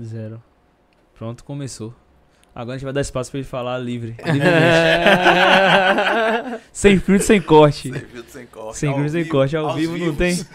[0.00, 0.42] Zero.
[1.14, 1.94] Pronto, começou.
[2.54, 4.14] Agora a gente vai dar espaço pra ele falar livre.
[6.72, 7.90] sem filtro, sem corte.
[7.90, 8.78] Sem filtro, sem corte.
[8.78, 9.56] Sem filtro, sem corte.
[9.56, 10.34] Ao vivo não tem.
[10.34, 10.48] vivos.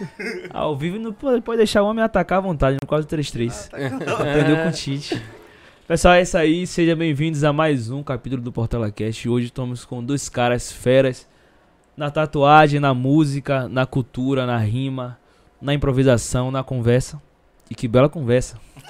[0.49, 3.69] Ao vivo não pode, pode deixar o homem atacar à vontade no 433.
[4.17, 5.21] Aprendeu com o Tite.
[5.85, 6.65] Pessoal, é isso aí.
[6.65, 9.27] Sejam bem-vindos a mais um capítulo do Portela Cast.
[9.27, 11.27] Hoje estamos com dois caras feras
[11.97, 15.17] na tatuagem, na música, na cultura, na rima,
[15.61, 17.21] na improvisação, na conversa.
[17.69, 18.57] E que bela conversa.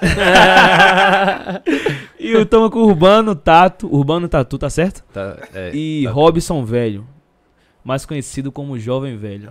[2.18, 5.02] e eu tamo com o Urbano Tato, Urbano Tatu, tá certo?
[5.12, 6.10] Tá, é, E tá.
[6.10, 7.06] Robson Velho,
[7.84, 9.50] mais conhecido como Jovem Velho.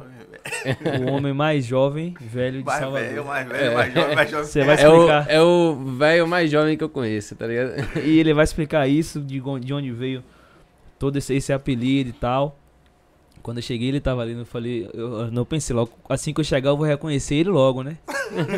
[1.05, 3.07] O homem mais jovem, velho de Mais Salvador.
[3.09, 3.73] velho, mais velho, É.
[3.75, 4.45] mais jovem, mais jovem.
[4.45, 5.25] Você vai É o, explicar.
[5.29, 7.73] é o velho mais jovem que eu conheço, tá ligado?
[8.03, 10.23] E ele vai explicar isso, de de onde veio
[10.97, 12.57] todo esse, esse apelido e tal.
[13.41, 16.43] Quando eu cheguei, ele tava ali, eu falei, eu, não pensei logo, assim que eu
[16.43, 17.97] chegar, eu vou reconhecer ele logo, né?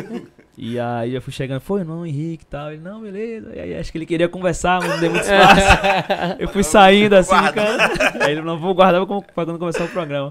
[0.58, 2.72] e aí eu fui chegando, foi não, Henrique e tal.
[2.72, 3.54] Ele, não, beleza.
[3.54, 5.66] E aí acho que ele queria conversar, mas não deu muito espaço.
[6.38, 8.24] eu fui saindo assim, cara.
[8.24, 10.30] Aí ele não vou guardar pra quando começar o programa.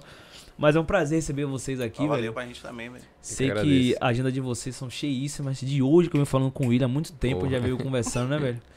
[0.58, 2.34] Mas é um prazer receber vocês aqui, Ó, Valeu velho.
[2.34, 3.04] pra gente também, velho.
[3.20, 3.98] Sei que, agradeço.
[4.00, 5.60] a agenda de vocês são cheíssimas.
[5.60, 7.54] De hoje que eu venho falando com ele há muito tempo, Porra.
[7.54, 8.62] já veio conversando, né, velho?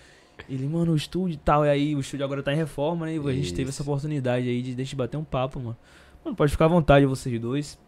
[0.48, 1.64] Ele, mano, o estúdio e tal.
[1.64, 3.16] E aí o estúdio agora tá em reforma, né?
[3.16, 3.90] E a gente teve essa Isso.
[3.90, 5.76] oportunidade aí de eu bater um papo, mano.
[6.24, 7.78] Mano, pode ficar à vontade vocês dois.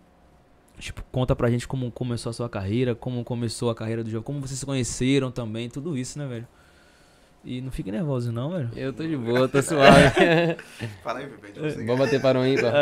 [0.79, 4.25] Tipo, conta pra gente como começou a sua carreira, como começou a carreira do jogo,
[4.25, 6.47] como vocês se conheceram também, tudo isso, né, velho?
[7.43, 8.71] E não fique nervoso, não, velho.
[8.77, 10.11] Eu tô de boa, tô suave.
[11.03, 11.85] Fala aí, Pepe, de.
[11.85, 12.75] Vamos bater para um ímpar.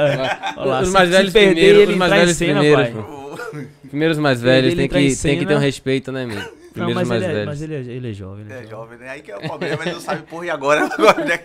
[0.57, 2.83] Olha lá, os mais velhos perder, primeiro, os mais velhos cena, primeiro.
[2.83, 2.93] pai.
[2.93, 3.89] pô.
[3.89, 6.64] Primeiro os mais velhos, tem que, tem que ter um respeito, né, amigo?
[6.75, 8.45] Não, mas, mais ele é, mas ele, é, ele é jovem.
[8.45, 8.99] Ele é É jovem.
[8.99, 9.09] né?
[9.11, 10.85] Aí que é o problema, ele não sabe porra e agora.
[10.93, 11.39] agora né?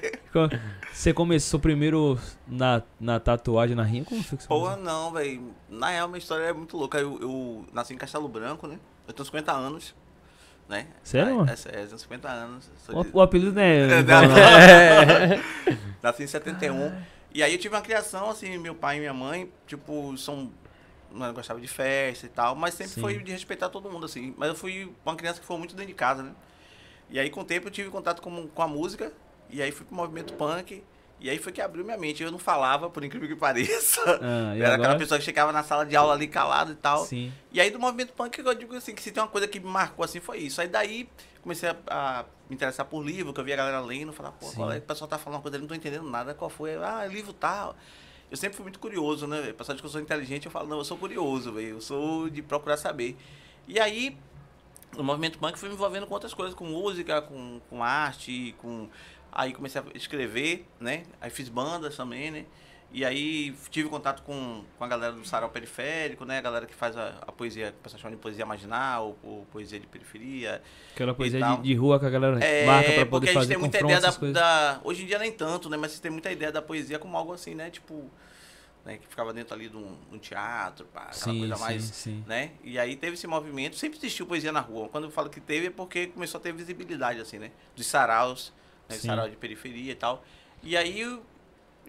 [0.91, 2.17] Você começou primeiro
[2.47, 4.05] na, na tatuagem, na rima?
[4.05, 4.93] Como foi que você Porra, começou?
[4.93, 5.53] não, velho.
[5.69, 6.97] Na real, minha história é muito louca.
[6.99, 8.79] Eu, eu nasci em Castelo Branco, né?
[9.07, 9.95] Eu tenho 50 anos,
[10.67, 10.87] né?
[11.03, 11.51] Sério, mano?
[11.51, 12.71] É, sério, eu tenho 50 anos.
[12.89, 13.87] O, de- o apelido não é...
[14.03, 14.27] Não, não.
[14.29, 15.77] não.
[16.01, 16.91] Nasci em 71.
[17.33, 20.51] E aí eu tive uma criação, assim, meu pai e minha mãe, tipo, são.
[21.11, 23.01] Não gostava de festa e tal, mas sempre Sim.
[23.01, 24.33] foi de respeitar todo mundo, assim.
[24.37, 26.33] Mas eu fui uma criança que foi muito dentro de casa, né?
[27.09, 29.11] E aí, com o tempo, eu tive contato com, com a música,
[29.49, 30.83] e aí fui pro movimento punk,
[31.19, 32.23] e aí foi que abriu minha mente.
[32.23, 34.01] Eu não falava, por incrível que pareça.
[34.21, 34.75] Ah, eu era agora?
[34.75, 37.05] aquela pessoa que chegava na sala de aula ali calado e tal.
[37.05, 37.31] Sim.
[37.51, 39.67] E aí do movimento punk eu digo assim, que se tem uma coisa que me
[39.67, 40.61] marcou assim foi isso.
[40.61, 41.09] Aí daí
[41.41, 44.49] comecei a, a me interessar por livro, que eu via a galera lendo, falar, pô,
[44.51, 46.75] qual é o pessoal tá falando uma coisa, eu não tô entendendo nada, qual foi?
[46.75, 47.75] Ah, livro tal.
[48.29, 49.49] Eu sempre fui muito curioso, né?
[49.49, 51.69] Apesar de que eu sou inteligente, eu falo, não, eu sou curioso, velho.
[51.69, 53.17] Eu sou de procurar saber.
[53.67, 54.15] E aí,
[54.95, 58.87] no movimento punk, fui me envolvendo com outras coisas, com música, com, com arte, com.
[59.31, 61.03] Aí comecei a escrever, né?
[61.21, 62.45] Aí fiz bandas também, né?
[62.91, 66.39] E aí tive contato com, com a galera do Sarau Periférico, né?
[66.39, 69.79] A galera que faz a, a poesia, que o chama de poesia marginal, ou, poesia
[69.79, 70.61] de periferia.
[70.93, 71.57] Aquela poesia tal.
[71.57, 73.57] de, de rua que a galera É, marca pra porque poder a gente fazer tem
[73.59, 75.77] muita confronto, ideia da, da- Hoje em dia nem tanto, né?
[75.77, 77.69] Mas você tem muita ideia da poesia como algo assim, né?
[77.69, 78.09] Tipo,
[78.85, 78.97] né?
[78.97, 82.23] que ficava dentro ali de um, um teatro, pá, aquela Sim, coisa sim, mais sim.
[82.25, 82.51] né?
[82.63, 84.89] E aí teve esse movimento, sempre existiu poesia na rua.
[84.89, 87.51] Quando eu falo que teve é porque começou a ter visibilidade, assim, né?
[87.75, 88.53] Dos saraus,
[88.87, 88.97] né?
[88.97, 89.07] Sim.
[89.07, 90.23] saraus de periferia e tal.
[90.63, 91.19] E aí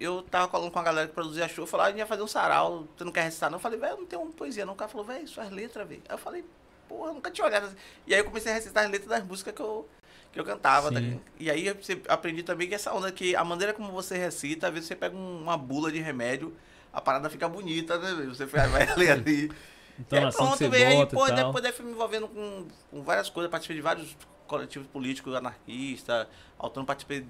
[0.01, 2.23] eu, tava falando com a galera que produzia show, falava, ah, a gente ia fazer
[2.23, 3.57] um sarau, tu não quer recitar não?
[3.59, 4.73] Eu falei, velho, não tenho uma poesia não.
[4.73, 6.03] O cara falou, velho, suas letras, velho.
[6.09, 6.45] Aí eu falei,
[6.89, 7.77] porra, nunca tinha olhado assim.
[8.07, 9.87] E aí eu comecei a recitar as letras das músicas que eu,
[10.33, 11.01] que eu cantava, tá?
[11.39, 11.77] E aí eu
[12.09, 15.17] aprendi também que essa onda que a maneira como você recita, às vezes você pega
[15.17, 16.57] um- uma bula de remédio,
[16.93, 18.27] a parada fica bonita, né?
[18.27, 19.53] Você vai, ler ali.
[20.01, 22.27] Então, E aí, nação que você velho, aí, pô, e depois daí fui me envolvendo
[22.27, 24.17] com, com várias coisas, participei de vários
[24.47, 26.27] coletivos políticos anarquistas,
[26.59, 27.27] autônomo, participei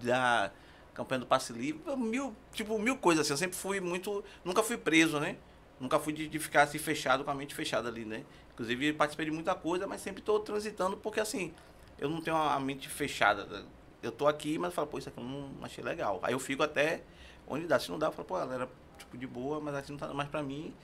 [0.00, 0.52] da
[0.94, 4.76] campanha do Passe Livre, mil, tipo, mil coisas assim, eu sempre fui muito, nunca fui
[4.76, 5.36] preso, né?
[5.80, 8.24] Nunca fui de, de ficar assim fechado, com a mente fechada ali, né?
[8.52, 11.52] Inclusive participei de muita coisa, mas sempre tô transitando, porque assim,
[11.98, 13.64] eu não tenho a mente fechada, né?
[14.04, 16.20] eu tô aqui, mas eu falo, pô, isso aqui eu não achei legal.
[16.22, 17.02] Aí eu fico até
[17.46, 18.68] onde dá, se não dá, eu falo, pô, galera,
[18.98, 20.74] tipo, de boa, mas assim não tá mais pra mim.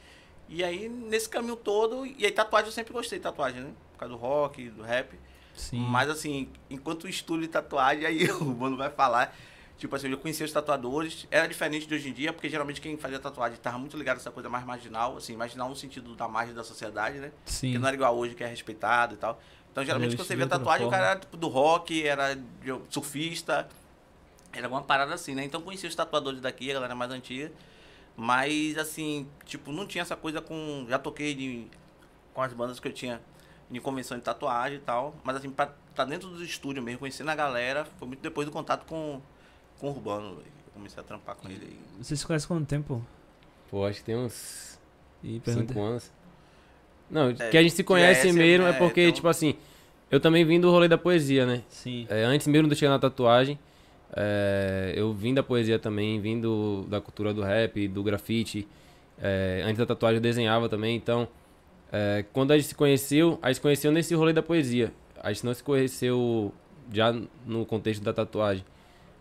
[0.48, 3.72] E aí, nesse caminho todo, e aí tatuagem eu sempre gostei de tatuagem, né?
[3.92, 5.18] Por causa do rock, do rap.
[5.54, 5.78] Sim.
[5.78, 9.36] Mas assim, enquanto estudo de tatuagem, aí o mano vai falar.
[9.80, 12.98] Tipo assim, eu conhecia os tatuadores, era diferente de hoje em dia, porque geralmente quem
[12.98, 16.28] fazia tatuagem estava muito ligado a essa coisa mais marginal, assim, marginal no sentido da
[16.28, 17.32] margem da sociedade, né?
[17.46, 17.72] Sim.
[17.72, 19.40] Que não era igual hoje, que é respeitado e tal.
[19.72, 22.38] Então, geralmente, Era quando você via tatuagem, o cara era tipo do rock, era
[22.90, 23.70] surfista,
[24.52, 25.44] era alguma parada assim, né?
[25.44, 27.50] Então, conhecia os tatuadores daqui, a galera mais antiga.
[28.14, 30.84] Mas, assim, tipo, não tinha essa coisa com.
[30.90, 31.66] Já toquei de,
[32.34, 33.18] com as bandas que eu tinha
[33.70, 35.14] em convenção de tatuagem e tal.
[35.24, 38.52] Mas, assim, pra estar dentro do estúdio mesmo, conhecendo a galera, foi muito depois do
[38.52, 39.22] contato com,
[39.80, 40.46] com o Urbano, velho.
[40.66, 41.78] Eu comecei a trampar com ele aí.
[42.00, 43.04] Vocês se conhecem há quanto tempo?
[43.70, 44.78] Pô, acho que tem uns
[45.22, 45.72] E pergunta...
[45.74, 46.12] 5 anos.
[47.10, 49.54] Não, É, que a gente se conhece conhece, mesmo é né, porque, então- tipo assim,
[50.10, 51.62] eu também vim do rolê da poesia, né?
[51.68, 52.06] Sim.
[52.08, 53.58] É, antes mesmo de eu chegar na tatuagem,
[54.16, 58.66] é, eu vim da poesia também, vim do, da cultura do rap, do grafite.
[59.20, 61.28] É, antes da tatuagem eu desenhava também, então
[61.92, 64.92] é, quando a gente se conheceu, a gente se conheceu nesse rolê da poesia.
[65.22, 66.52] A gente não se conheceu
[66.92, 67.12] já
[67.44, 68.64] no contexto da tatuagem.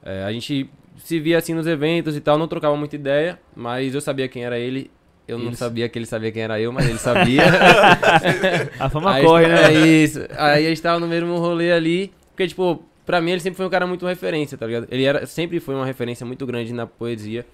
[0.03, 3.93] É, a gente se via assim nos eventos e tal, não trocava muita ideia, mas
[3.95, 4.89] eu sabia quem era ele.
[5.27, 7.43] Eu não Ele- sabia que ele sabia quem era eu, mas ele sabia.
[8.79, 9.63] A fama Aí corre, a né?
[9.65, 9.71] É
[10.03, 10.19] isso.
[10.35, 12.11] Aí a gente tava no mesmo rolê ali.
[12.31, 14.87] Porque, tipo, pra mim ele sempre foi um cara muito referência, tá ligado?
[14.89, 17.45] Ele era, sempre foi uma referência muito grande na poesia.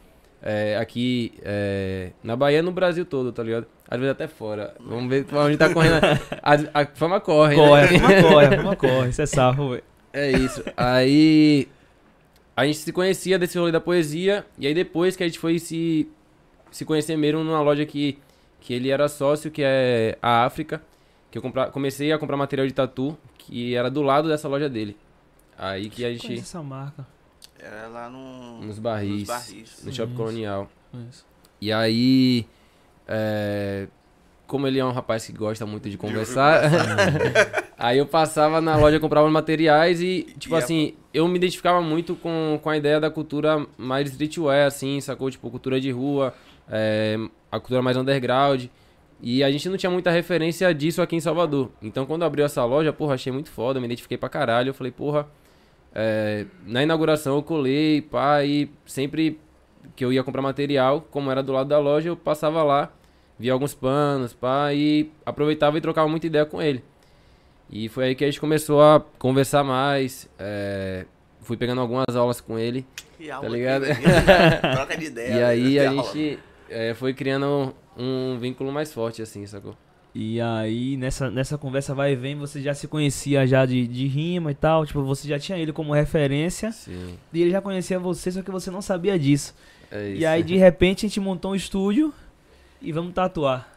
[0.41, 3.65] é, aqui é, na Bahia no Brasil todo, tá ligado?
[3.89, 4.73] Às vezes até fora.
[4.79, 5.95] Vamos ver pra onde tá correndo.
[6.41, 7.99] A, a fama corre, Corre, a né?
[7.99, 9.09] fama corre, a fama corre.
[9.09, 9.83] Isso é sarro, velho.
[10.13, 10.63] É isso.
[10.77, 11.67] Aí
[12.55, 14.45] a gente se conhecia desse rolê da poesia.
[14.57, 16.07] E aí depois que a gente foi se,
[16.71, 18.17] se conhecer mesmo numa loja que,
[18.61, 20.81] que ele era sócio, que é a África.
[21.29, 24.69] Que eu compra, comecei a comprar material de tatu, que era do lado dessa loja
[24.69, 24.95] dele.
[25.57, 26.39] Aí que a gente.
[26.39, 27.05] essa marca.
[27.59, 28.61] Era lá no...
[28.61, 29.19] Nos barris.
[29.19, 29.83] Nos barris.
[29.83, 30.17] No Shopping Isso.
[30.17, 30.69] Colonial.
[30.91, 31.25] Conheço.
[31.59, 32.45] E aí.
[33.07, 33.87] é,
[34.47, 36.63] como ele é um rapaz que gosta muito de conversar.
[37.77, 41.81] aí eu passava na loja, comprava materiais e, tipo E a- assim, eu me identificava
[41.81, 45.29] muito com, com a ideia da cultura mais streetwear, assim, sacou?
[45.29, 46.33] Tipo, cultura de rua,
[46.69, 47.17] é,
[47.51, 48.65] a cultura mais underground.
[49.21, 51.71] E a gente não tinha muita referência disso aqui em Salvador.
[51.81, 54.69] Então quando abriu essa loja, porra, achei muito foda, me identifiquei pra caralho.
[54.69, 55.25] Eu falei, porra,
[55.93, 59.39] é, na inauguração eu colei, pá, e sempre
[59.95, 62.91] que eu ia comprar material, como era do lado da loja, eu passava lá,
[63.39, 66.83] via alguns panos, pá, e aproveitava e trocava muita ideia com ele.
[67.77, 71.05] E foi aí que a gente começou a conversar mais, é,
[71.41, 72.85] fui pegando algumas aulas com ele,
[73.17, 73.83] Que aula ligado?
[74.73, 75.33] Troca de ideia.
[75.33, 76.03] e aí que a aula.
[76.03, 76.39] gente
[76.69, 79.75] é, foi criando um vínculo mais forte, assim, sacou?
[80.13, 84.07] E aí, nessa, nessa conversa vai e vem, você já se conhecia já de, de
[84.07, 84.85] rima e tal.
[84.85, 86.71] Tipo, você já tinha ele como referência.
[86.71, 89.53] Sim, E ele já conhecia você, só que você não sabia disso.
[89.91, 90.21] é isso.
[90.21, 92.13] E aí, de repente, a gente montou um estúdio
[92.81, 93.74] e vamos tatuar.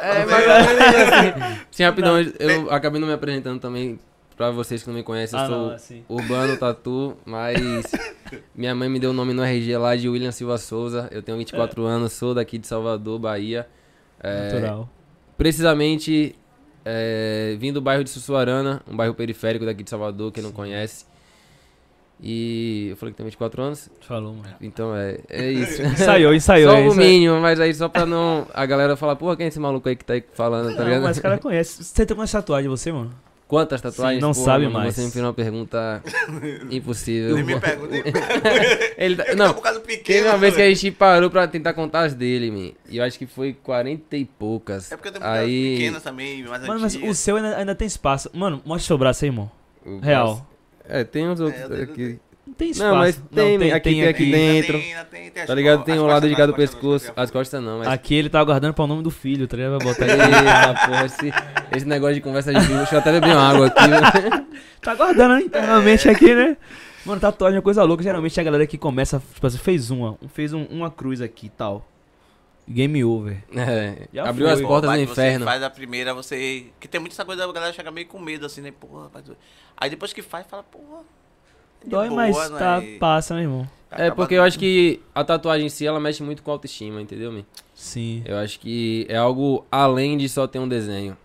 [0.00, 1.12] É, ou mas menos.
[1.12, 3.98] assim, sim, rapidão, eu acabei não me apresentando também
[4.36, 6.04] pra vocês que não me conhecem, eu Ah, sou não, assim.
[6.08, 7.84] Urbano Tatu, mas
[8.54, 11.08] minha mãe me deu o nome no RG lá de William Silva Souza.
[11.10, 13.68] Eu tenho 24 anos, sou daqui de Salvador, Bahia.
[14.22, 14.88] É, Natural.
[15.36, 16.34] precisamente
[16.84, 21.04] é, vim do bairro de Sussuarana, um bairro periférico daqui de Salvador, quem não conhece.
[22.22, 24.54] E eu falei que tenho 24 anos, Falou, mano.
[24.60, 25.80] então é, é isso.
[25.82, 26.70] Ensaiou, ensaiou.
[26.72, 29.48] só é o mínimo, mas aí só pra não a galera falar, porra, quem é
[29.48, 31.02] esse maluco aí que tá aí falando, tá Não, ligado?
[31.02, 31.82] mas o cara conhece.
[31.82, 33.10] Você tem quantas tatuagens, você, mano?
[33.48, 34.18] Quantas tatuagens?
[34.20, 34.94] Sim, não Pô, sabe mano, mais.
[34.94, 36.02] Você me fez uma pergunta
[36.70, 37.34] impossível.
[37.36, 37.90] Nem me pergunta.
[37.90, 38.02] nem
[38.96, 39.34] Ele tá- pergunta.
[39.44, 40.18] não, um bocado pequeno.
[40.18, 42.70] Teve uma vez que a gente parou pra tentar contar as dele, man.
[42.88, 44.92] E eu acho que foi 40 e poucas.
[44.92, 45.74] É porque eu tenho muitas aí...
[45.78, 47.10] pequenas também, mais Mano, mas antigas.
[47.10, 48.30] o seu ainda, ainda tem espaço.
[48.32, 49.50] Mano, mostra seu braço aí, irmão.
[49.84, 50.46] o Real.
[50.90, 52.18] É, tem uns outros É, aqui.
[52.46, 52.88] Não tem espaço.
[52.90, 54.72] Não, mas tem, aqui, tem aqui dentro.
[54.78, 55.84] tem- ainda tem- tem as Tá ligado?
[55.84, 56.94] Tem o lado de não, cada não, pescoço.
[56.96, 57.88] as costas As costas não, mas.
[57.88, 59.78] Aqui ele tá aguardando pra o nome do filho, tá ligado?
[59.78, 60.10] Vai botar aí.
[60.10, 61.32] Eita, porra, esse,
[61.76, 62.78] esse negócio de conversa de filho.
[62.78, 63.86] Deixa eu até beber uma água aqui.
[63.88, 64.46] né?
[64.82, 66.56] Tá aguardando né, internamente aqui, né?
[67.04, 68.02] Mano, tatuagem é uma coisa louca.
[68.02, 71.50] Geralmente a galera que começa, tipo assim, fez uma, fez um- uma cruz aqui e
[71.50, 71.86] tal.
[72.70, 73.42] Game over.
[73.52, 74.54] É, Já abriu foi.
[74.54, 75.40] as portas do Mas inferno.
[75.40, 76.66] Você faz a primeira, você.
[76.78, 78.72] Que tem muita essa coisa, a galera chega meio com medo, assim, né?
[78.72, 79.24] Porra, rapaz.
[79.76, 81.02] Aí depois que faz, fala, porra.
[81.84, 82.58] é Dói, boa, mas né?
[82.58, 83.68] tá, passa, né, irmão?
[83.90, 86.54] É, acaba porque eu acho que a tatuagem em si, ela mexe muito com a
[86.54, 87.44] autoestima, entendeu, man?
[87.74, 88.22] Sim.
[88.24, 91.16] Eu acho que é algo além de só ter um desenho.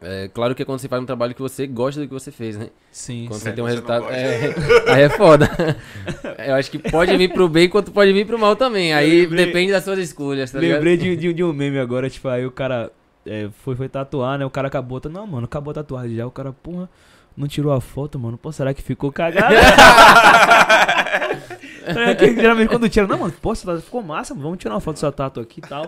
[0.00, 2.30] É claro que é quando você faz um trabalho que você gosta do que você
[2.30, 2.68] fez, né?
[2.92, 3.24] Sim.
[3.28, 4.04] Quando você tem um você resultado.
[4.10, 4.54] É,
[4.92, 5.48] aí é foda.
[6.46, 8.92] Eu acho que pode vir pro bem quanto pode vir pro mal também.
[8.92, 10.76] Aí lembrei- depende das suas escolhas, tá ligado?
[10.76, 12.92] Lembrei de, de, de um meme agora, tipo, aí o cara
[13.24, 14.44] é, foi, foi tatuar, né?
[14.44, 15.00] O cara acabou.
[15.00, 16.26] tá- Não, mano, acabou a tatuagem já.
[16.26, 16.88] O cara, porra,
[17.36, 18.38] não tirou a foto, mano.
[18.38, 19.54] Pô, será que ficou cagado?
[21.86, 24.80] é que geralmente quando tira, não, mano, pô, essa tatu ficou massa, vamos tirar uma
[24.80, 25.84] foto dessa tatu aqui e tal.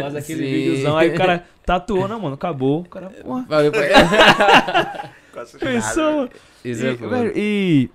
[0.00, 0.52] Faz aquele Sim.
[0.52, 0.96] videozão.
[0.96, 2.80] Aí o cara tatuou, não, mano, acabou.
[2.80, 6.30] O cara, porra, Valeu, pra- Quase pensou, mano.
[6.64, 7.16] Isso e, é foda.
[7.16, 7.90] velho, e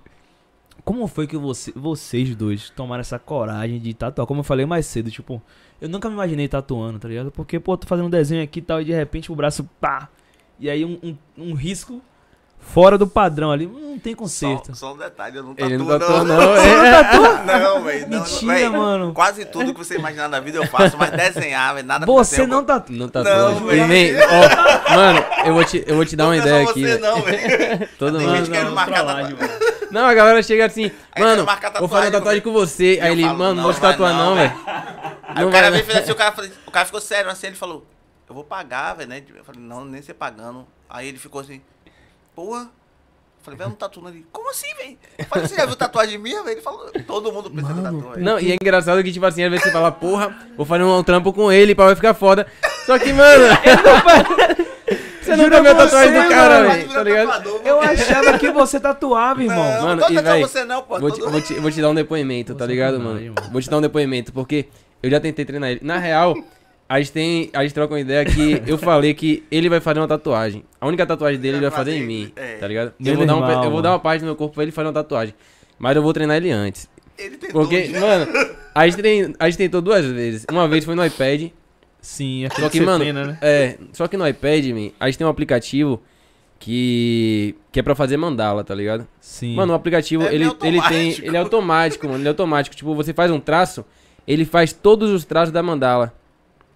[0.84, 4.26] como foi que você, vocês dois tomaram essa coragem de tatuar?
[4.26, 5.40] Como eu falei mais cedo, tipo,
[5.80, 7.30] eu nunca me imaginei tatuando, tá ligado?
[7.30, 10.08] Porque, pô, tô fazendo um desenho aqui e tal, e de repente o braço pá.
[10.58, 11.16] E aí um, um,
[11.50, 12.02] um risco
[12.72, 14.68] fora do padrão ali, não tem conserto.
[14.68, 16.36] Só, só um detalhe, eu não Ele não tatuo, tatuou, não.
[16.36, 16.54] não.
[16.54, 17.02] Você não é.
[17.02, 17.28] tatua?
[17.58, 18.08] Não, velho.
[18.08, 19.12] não, Mentira, véi, mano.
[19.14, 22.64] Quase tudo que você imaginar na vida eu faço, mas desenhar, velho, nada Você não
[22.64, 22.94] tatua.
[22.96, 23.54] Não Não, tatuou.
[23.66, 23.92] velho.
[23.92, 26.68] E, man, ó, mano, eu vou te, eu vou te dar uma Não é ideia
[26.70, 26.80] aqui.
[26.86, 27.88] você, não, velho.
[27.98, 28.36] Todo mundo.
[28.36, 29.36] gente querendo marcar mano.
[29.90, 31.46] Não, a galera chega assim, Aí mano,
[31.78, 32.98] vou fazer uma tatuagem com você.
[33.02, 34.52] Aí eu ele, falo, mano, não não, vou te tatuar não, não, velho.
[35.28, 35.92] Aí Não o cara veio e né?
[35.92, 37.86] fez assim, o cara, falou- o cara ficou sério assim, ele falou,
[38.28, 39.22] eu vou pagar, velho, né?
[39.34, 40.66] Eu falei, não, nem você pagando.
[40.88, 41.60] Aí ele ficou assim,
[42.38, 42.60] porra.
[42.60, 44.24] Eu falei, velho, um tatu ali.
[44.30, 44.96] Como assim, velho?
[45.18, 46.54] Eu falei, você já viu tatuagem minha, velho?
[46.54, 48.22] Ele falou, todo mundo pensa em tatuagem.
[48.22, 51.02] Não, e é engraçado que, tipo assim, às vezes você fala, porra, vou fazer um,
[51.02, 52.46] trampo com ele, pá, vai ficar foda.
[52.86, 53.44] Só que, mano.
[55.20, 57.60] você Juro viu a pra tatuagem do cara, velho, tá ligado?
[57.64, 59.56] Eu achava que você tatuava, irmão.
[59.56, 61.00] Não, Mano, não e, tô véi, você não, pô.
[61.00, 63.20] Vou te, vou, te, vou te dar um depoimento, tá ligado, mano?
[63.20, 63.34] mano.
[63.50, 64.68] Vou te dar um depoimento, porque
[65.02, 65.80] eu já tentei treinar ele.
[65.82, 66.36] Na real,
[66.88, 67.50] a gente tem.
[67.52, 70.64] A gente troca uma ideia que eu falei que ele vai fazer uma tatuagem.
[70.80, 72.56] A única tatuagem dele ele vai fazer em mim, É.
[72.56, 72.92] tá ligado?
[73.04, 74.86] Eu vou, dar um, eu vou dar uma parte do meu corpo pra ele fazer
[74.88, 75.34] uma tatuagem.
[75.78, 76.88] Mas eu vou treinar ele antes.
[77.18, 77.60] Ele tentou.
[77.62, 78.00] Porque, já.
[78.00, 78.26] mano,
[78.74, 80.46] a gente, trein- a gente tentou duas vezes.
[80.50, 81.50] Uma vez foi no iPad.
[82.00, 83.04] Sim, é Só que, mano,
[83.42, 86.00] é, só que no iPad, man, a gente tem um aplicativo
[86.58, 89.06] que que é pra fazer mandala, tá ligado?
[89.20, 89.54] Sim.
[89.54, 92.74] Mano, o aplicativo, É ele, ele tem, ele é automático, mano, ele é automático.
[92.74, 93.84] Tipo, você faz um traço,
[94.26, 96.12] ele faz todos os traços da mandala.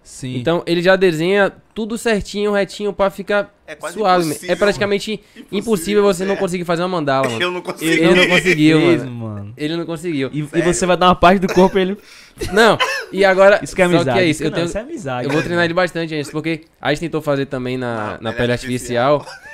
[0.03, 0.35] Sim.
[0.37, 4.25] Então, ele já desenha tudo certinho, retinho pra ficar É quase suave.
[4.25, 5.19] impossível, É praticamente
[5.51, 6.37] impossível, você não é.
[6.37, 7.41] conseguir fazer uma mandala, mano.
[7.41, 7.89] Eu não consigo.
[7.91, 9.11] Ele não conseguiu, mano.
[9.11, 9.53] mano.
[9.57, 10.29] Ele não conseguiu.
[10.33, 11.97] E, e você vai dar uma parte do corpo ele.
[12.51, 12.77] Não,
[13.11, 13.59] e agora.
[13.63, 14.17] Isso que é só amizade.
[14.17, 14.43] que é isso.
[14.43, 15.25] Eu, Não, tenho, isso é amizade.
[15.25, 15.45] eu vou né?
[15.45, 18.51] treinar ele bastante antes, porque a gente tentou fazer também na, Não, na é pele
[18.53, 19.17] artificial.
[19.17, 19.53] artificial.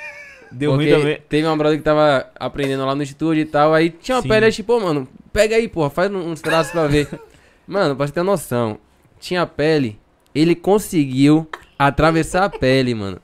[0.50, 1.18] Deu ruim também.
[1.28, 3.72] teve uma brother que tava aprendendo lá no estúdio e tal.
[3.74, 4.28] Aí tinha uma Sim.
[4.28, 7.06] pele, tipo, "Pô, mano, pega aí, porra, faz uns traços pra ver.
[7.68, 8.78] Mano, pra você ter noção,
[9.20, 9.96] tinha pele,
[10.34, 13.18] ele conseguiu atravessar a pele, mano.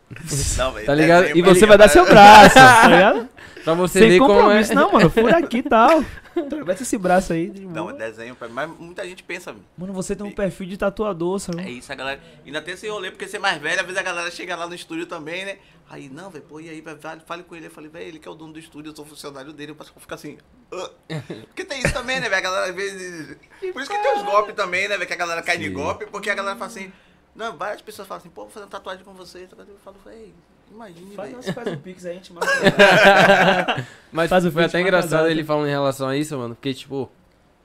[0.58, 1.22] Não, velho, Tá ligado?
[1.24, 3.28] desenho E você vai dar seu braço, tá ligado?
[3.66, 4.36] Pra você Sem ver como é.
[4.42, 5.10] compromisso, não, mano.
[5.10, 6.04] Fura aqui e tal.
[6.36, 7.50] Atravessa esse braço aí.
[7.50, 8.48] de Não, é desenho pra.
[8.48, 11.62] Mas muita gente pensa, Mano, você tem um perfil de tatuador, sabe?
[11.62, 12.20] é isso, a galera.
[12.44, 14.68] Ainda tem esse rolê, porque você é mais velho, às vezes a galera chega lá
[14.68, 15.58] no estúdio também, né?
[15.90, 17.66] Aí, não, velho, pô, e aí, velho, fale- com ele.
[17.66, 19.76] Eu falei, velho, ele que é o dono do estúdio, eu sou funcionário dele, eu
[19.76, 20.38] posso ficar assim.
[20.72, 20.88] "Ah".
[21.48, 22.36] Porque tem isso também, né, velho?
[22.36, 23.36] A galera às vezes.
[23.72, 25.08] Por isso que tem os golpes também, né, velho?
[25.08, 25.72] Que a galera cai de Sim.
[25.74, 26.92] golpe, porque a galera fala assim.
[27.34, 29.48] Não, várias pessoas falam assim, pô, vou fazer uma tatuagem com você.
[29.50, 30.32] Eu falo, velho,
[30.72, 32.46] imagine, Faz, nossa, faz um pix aí, a gente mata.
[34.12, 36.54] Mas Faz o foi até engraçado ele falando em relação a isso, mano.
[36.54, 37.10] Porque, tipo,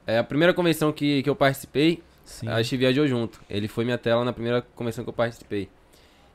[0.07, 2.47] é a primeira convenção que, que eu participei, Sim.
[2.47, 3.39] a gente viajou junto.
[3.49, 5.69] Ele foi minha tela na primeira convenção que eu participei.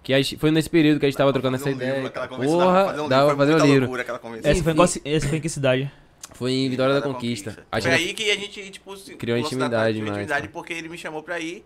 [0.02, 1.94] Que a gente- foi nesse período que a gente tava trocando essa um ideia.
[1.94, 4.49] dava pra Porra, fazer um dava pra livro, fazer um muita livro.
[4.49, 5.90] Essa foi, em qual ci- essa foi em que cidade?
[6.35, 7.64] Foi em Vitória da Conquista.
[7.73, 10.73] A Foi aí que a gente, tipo, se- Criou o da intimidade mais, intimidade porque
[10.73, 11.64] ele me chamou pra ir.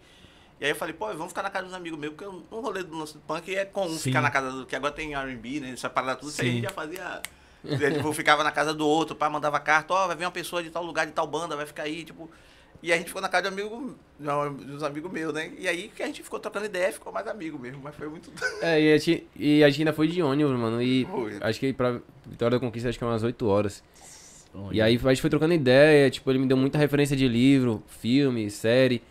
[0.61, 2.83] E aí eu falei, pô, vamos ficar na casa dos amigos meus, porque um rolê
[2.83, 4.11] do nosso punk é comum Sim.
[4.11, 4.67] ficar na casa do.
[4.67, 5.71] Que agora tem RB, né?
[5.71, 7.23] Essa parada tudo, isso aí a gente já fazia.
[7.65, 10.63] é, tipo, ficava na casa do outro, pá, mandava carta, ó, vai vir uma pessoa
[10.63, 12.31] de tal lugar, de tal banda, vai ficar aí, tipo.
[12.83, 13.97] E a gente ficou na casa de um amigo,
[14.65, 15.51] dos amigos meus, né?
[15.59, 18.31] E aí que a gente ficou trocando ideia, ficou mais amigo mesmo, mas foi muito.
[18.63, 20.81] É, e a, gente, e a gente ainda foi de ônibus, mano.
[20.83, 21.39] E Foi.
[21.41, 23.83] acho que pra Vitória da Conquista acho que é umas 8 horas.
[24.73, 27.83] E aí a gente foi trocando ideia, tipo, ele me deu muita referência de livro,
[27.87, 29.03] filme, série.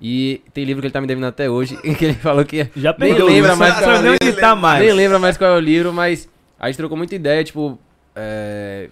[0.00, 2.94] E tem livro que ele tá me devendo até hoje, que ele falou que Já
[2.98, 3.26] Nem perdeu.
[3.26, 4.84] lembra isso, mais qual é nem onde tá mais.
[4.84, 6.28] nem lembra mais qual é o livro, mas
[6.58, 7.78] a gente trocou muita ideia, tipo,
[8.14, 8.90] é,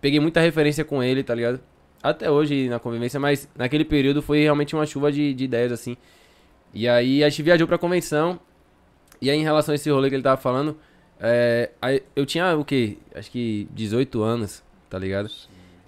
[0.00, 1.60] peguei muita referência com ele, tá ligado?
[2.02, 5.96] Até hoje na convivência, mas naquele período foi realmente uma chuva de, de ideias, assim.
[6.74, 8.38] E aí a gente viajou pra convenção,
[9.22, 10.76] e aí em relação a esse rolê que ele tava falando,
[11.18, 11.70] é,
[12.14, 12.98] eu tinha o quê?
[13.14, 15.30] Acho que 18 anos, tá ligado?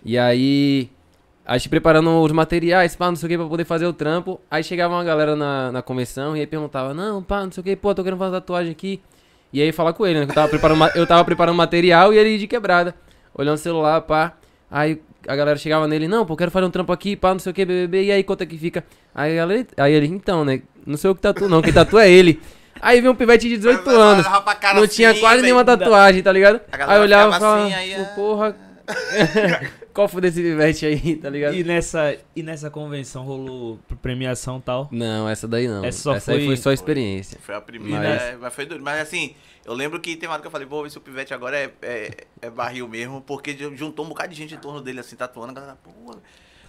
[0.02, 0.88] E aí
[1.46, 4.40] a gente preparando os materiais, pá, não sei o que, pra poder fazer o trampo.
[4.50, 7.64] Aí chegava uma galera na, na convenção e aí perguntava, não, pá, não sei o
[7.64, 9.00] que, pô, tô querendo fazer tatuagem aqui.
[9.52, 10.26] E aí falar com ele, né?
[10.26, 12.94] que Eu tava preparando, eu tava preparando material e ele de quebrada.
[13.32, 14.32] Olhando o celular, pá.
[14.68, 17.52] Aí a galera chegava nele, não, pô, quero fazer um trampo aqui, pá, não sei
[17.52, 18.84] o que, BBB, e aí quanto é que fica?
[19.14, 20.62] Aí, a galera, aí ele, então, né?
[20.84, 22.40] Não sei o que tatu, não, quem tatu é ele.
[22.80, 24.26] Aí veio um pivete de 18 anos.
[24.74, 26.60] Não tinha quase nenhuma tatuagem, tá ligado?
[26.72, 28.04] Aí olhava e falava, assim, aí, ah.
[28.16, 28.65] porra.
[29.92, 31.54] Qual foi desse pivete aí, tá ligado?
[31.54, 34.88] E nessa, e nessa convenção rolou premiação e tal?
[34.92, 35.84] Não, essa daí não.
[35.84, 37.38] Essa só essa aí foi- foi só experiência.
[37.40, 38.82] Foi a primeira, Mas- é, mas foi duro.
[38.82, 41.00] Mas assim, eu lembro que tem uma hora que eu falei, vou ver se o
[41.00, 42.10] Pivete agora é, é,
[42.42, 45.52] é barril mesmo, porque ju- juntou um bocado de gente em torno dele, assim, tatuando,
[45.52, 45.90] a galera, pô,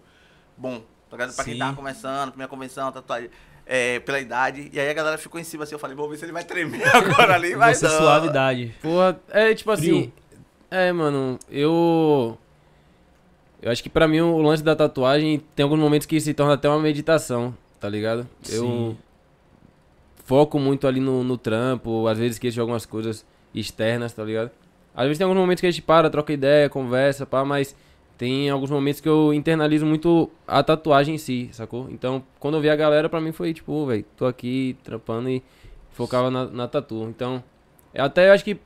[0.57, 0.81] bom,
[1.11, 1.35] tá ligado?
[1.35, 1.59] Pra quem Sim.
[1.59, 3.31] tava começando, primeira convenção, tatuagem,
[3.67, 6.17] é, pela idade, e aí a galera ficou em cima, assim, eu falei, vou ver
[6.17, 7.91] se ele vai tremer agora ali, vai não.
[7.91, 8.73] suavidade.
[8.81, 9.85] Porra, é tipo assim.
[9.87, 10.13] Frio.
[10.71, 12.39] É, mano, eu.
[13.61, 16.55] Eu acho que pra mim o lance da tatuagem tem alguns momentos que se torna
[16.55, 18.29] até uma meditação, tá ligado?
[18.49, 18.99] Eu Sim.
[20.25, 24.51] foco muito ali no, no trampo, às vezes esqueço de algumas coisas externas, tá ligado?
[24.95, 27.75] Às vezes tem alguns momentos que a gente para, troca ideia, conversa, pá, mas
[28.19, 31.89] tem alguns momentos que eu internalizo muito a tatuagem em si, sacou?
[31.91, 35.43] Então, quando eu vi a galera, pra mim foi tipo, velho, tô aqui trampando e
[35.91, 37.05] focava na, na tatu.
[37.09, 37.43] Então,
[37.95, 38.59] até eu acho que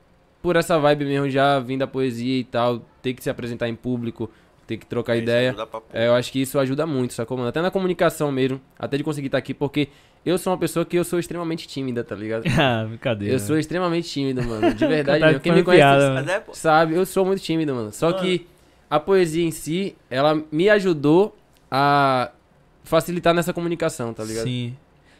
[0.42, 3.74] por essa vibe mesmo, já vindo da poesia e tal, ter que se apresentar em
[3.74, 4.30] público,
[4.66, 5.54] ter que trocar Isso ideia.
[5.92, 7.48] É, eu acho que isso ajuda muito, sacou, mano?
[7.48, 9.88] Até na comunicação mesmo, até de conseguir estar aqui, porque
[10.24, 12.44] eu sou uma pessoa que eu sou extremamente tímida, tá ligado?
[12.58, 13.34] ah, brincadeira.
[13.34, 14.72] Eu sou extremamente tímido, mano.
[14.72, 15.40] De verdade Tá mesmo.
[15.40, 16.54] Quem me conhece piada, é, pô.
[16.54, 17.92] sabe, eu sou muito tímido, mano.
[17.92, 18.20] Só Mano.
[18.22, 18.46] que
[18.90, 21.36] a poesia em si, ela me ajudou
[21.70, 22.30] a
[22.84, 24.44] facilitar nessa comunicação, tá ligado?
[24.44, 24.76] Sim.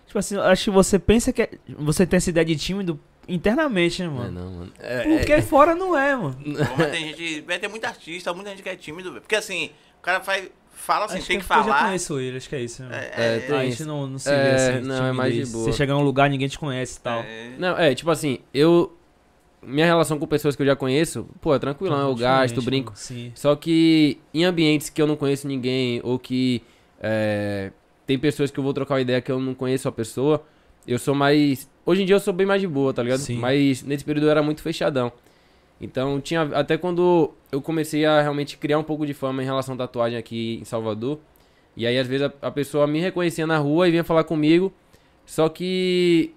[0.06, 2.98] Tipo assim, eu acho que você pensa que é- você tem essa ideia de tímido
[3.28, 4.40] internamente, né, Não é mano?
[4.40, 4.72] não, mano.
[4.80, 6.36] É, Porque fora não é, mano.
[6.76, 9.20] Mas tem gente, vai ter muita artista, muita gente que é tímido, velho.
[9.22, 11.84] Porque assim, o cara faz, fala assim, acho tem que, que é eu já falar.
[11.84, 12.88] conheço ele, acho que é isso, né?
[12.88, 13.02] mano?
[13.02, 14.88] É, É, é, tem a gente não, não se É, vê assim.
[14.88, 15.64] não, é mais de boa.
[15.66, 17.20] Você chegar num lugar, ninguém te conhece e tal.
[17.20, 17.50] é.
[17.56, 18.96] Não, é, tipo assim, eu.
[19.62, 22.92] Minha relação com pessoas que eu já conheço, pô, é tranquilão, eu gasto, brinco.
[22.94, 23.30] Sim.
[23.34, 26.62] Só que em ambientes que eu não conheço ninguém, ou que
[27.00, 27.70] é,
[28.06, 30.42] tem pessoas que eu vou trocar uma ideia que eu não conheço a pessoa,
[30.86, 31.68] eu sou mais.
[31.84, 33.20] Hoje em dia eu sou bem mais de boa, tá ligado?
[33.20, 33.36] Sim.
[33.38, 35.12] Mas nesse período eu era muito fechadão.
[35.80, 36.42] Então tinha.
[36.42, 40.18] Até quando eu comecei a realmente criar um pouco de fama em relação à tatuagem
[40.18, 41.18] aqui em Salvador.
[41.76, 44.72] E aí às vezes a, a pessoa me reconhecia na rua e vinha falar comigo.
[45.24, 46.34] Só que.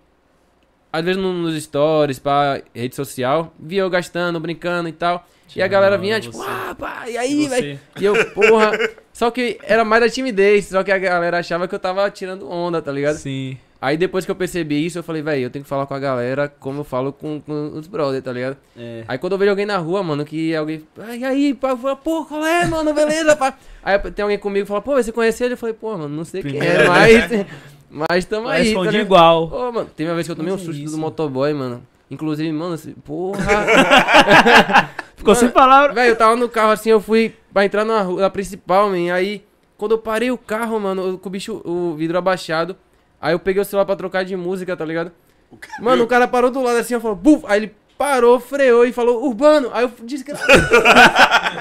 [0.94, 5.28] Às vezes no- nos stories, pra rede social, via eu gastando, brincando e tal.
[5.56, 7.80] E a galera vinha, tipo, Você- ah, pá, e aí, velho?
[8.00, 8.72] E eu, porra.
[9.12, 12.50] Só que era mais da timidez, só que a galera achava que eu tava tirando
[12.50, 13.18] onda, tá ligado?
[13.18, 13.58] Sim.
[13.80, 16.00] Aí depois que eu percebi isso, eu falei, velho, eu tenho que falar com a
[16.00, 18.56] galera como eu falo com, com os brothers, tá ligado?
[18.78, 19.04] É.
[19.08, 20.82] Aí quando eu vejo alguém na rua, mano, que alguém.
[20.98, 22.94] "Ah, E aí, pá, eu falo, pô, qual é, mano?
[22.94, 23.54] Beleza, pá.
[23.84, 25.54] Aí tem alguém comigo que fala, pô, você conhece ele?
[25.56, 26.84] Eu falei, pô, mano, não sei quem Primeiro.
[26.84, 27.46] é, mas.
[27.94, 28.58] Mas tamo Mas aí.
[28.60, 29.06] tá respondi ligado?
[29.06, 29.48] igual.
[29.50, 31.86] Pô, mano, teve uma vez que eu tomei um é susto do motoboy, mano.
[32.10, 33.44] Inclusive, mano, assim, porra.
[35.16, 35.94] Ficou sem palavras.
[35.94, 39.14] Velho, eu tava no carro assim, eu fui pra entrar na rua na principal, man.
[39.14, 39.44] Aí,
[39.78, 42.76] quando eu parei o carro, mano, com o bicho, o vidro abaixado.
[43.22, 45.12] Aí eu peguei o celular pra trocar de música, tá ligado?
[45.80, 47.46] Mano, o cara parou do lado assim, eu falei, buf!
[47.48, 49.70] Aí ele parou, freou e falou, Urbano!
[49.72, 50.34] Aí eu disse que.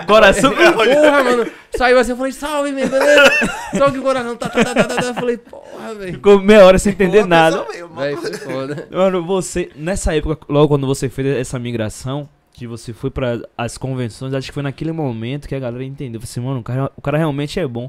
[0.08, 0.50] Coração.
[0.58, 1.46] Porra, mano.
[1.76, 3.30] Saiu assim, eu falei, salve, man, beleza?
[3.78, 5.06] Só que o coração tá, tá, tá, tá, tá, tá.
[5.06, 6.12] Eu falei, porra, velho.
[6.14, 7.64] Ficou meia hora sem entender Pô, nada.
[7.96, 8.88] Véi, foi foda.
[8.90, 13.78] Mano, você, nessa época, logo quando você fez essa migração, que você foi para as
[13.78, 16.20] convenções, acho que foi naquele momento que a galera entendeu.
[16.20, 17.88] Falei assim, mano, o cara, o cara realmente é bom.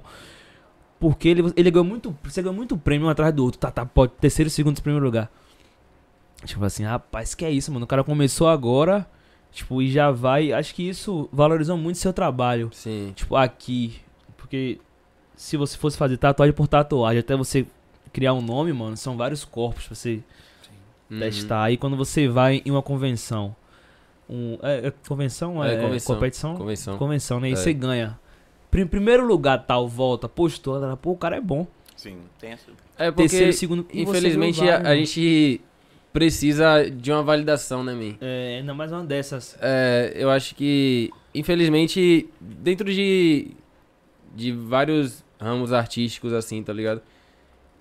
[0.99, 2.15] Porque ele, ele ganhou muito.
[2.23, 3.59] Você ganhou muito prêmio um atrás do outro.
[3.59, 5.29] Tá, tá, pode, terceiro, segundo, primeiro lugar.
[6.45, 7.85] Tipo assim, rapaz, que é isso, mano.
[7.85, 9.07] O cara começou agora,
[9.51, 10.51] tipo, e já vai.
[10.51, 12.69] Acho que isso valorizou muito seu trabalho.
[12.73, 13.13] Sim.
[13.15, 13.95] Tipo, aqui.
[14.37, 14.79] Porque
[15.35, 17.65] se você fosse fazer tatuagem por tatuagem, até você
[18.11, 20.19] criar um nome, mano, são vários corpos pra você
[21.09, 21.19] Uhum.
[21.19, 21.63] testar.
[21.63, 23.55] Aí quando você vai em uma convenção,
[24.29, 25.63] um, é, é convenção?
[25.63, 26.15] É, É, convenção.
[26.15, 26.55] competição?
[26.55, 26.97] Convenção.
[26.97, 27.49] Convenção, né?
[27.49, 27.55] E É.
[27.55, 28.19] você ganha.
[28.69, 31.67] Prim- primeiro lugar, tal, volta, postou, pô, o cara é bom.
[31.95, 32.65] Sim, tem essa.
[32.97, 33.85] É porque, Terceiro, segundo.
[33.93, 35.61] infelizmente, ganhou a, a gente
[36.13, 38.15] precisa de uma validação, né, man?
[38.21, 39.57] É, ainda mais uma dessas.
[39.59, 43.47] É, eu acho que, infelizmente, dentro de,
[44.35, 47.01] de vários ramos artísticos, assim, tá ligado?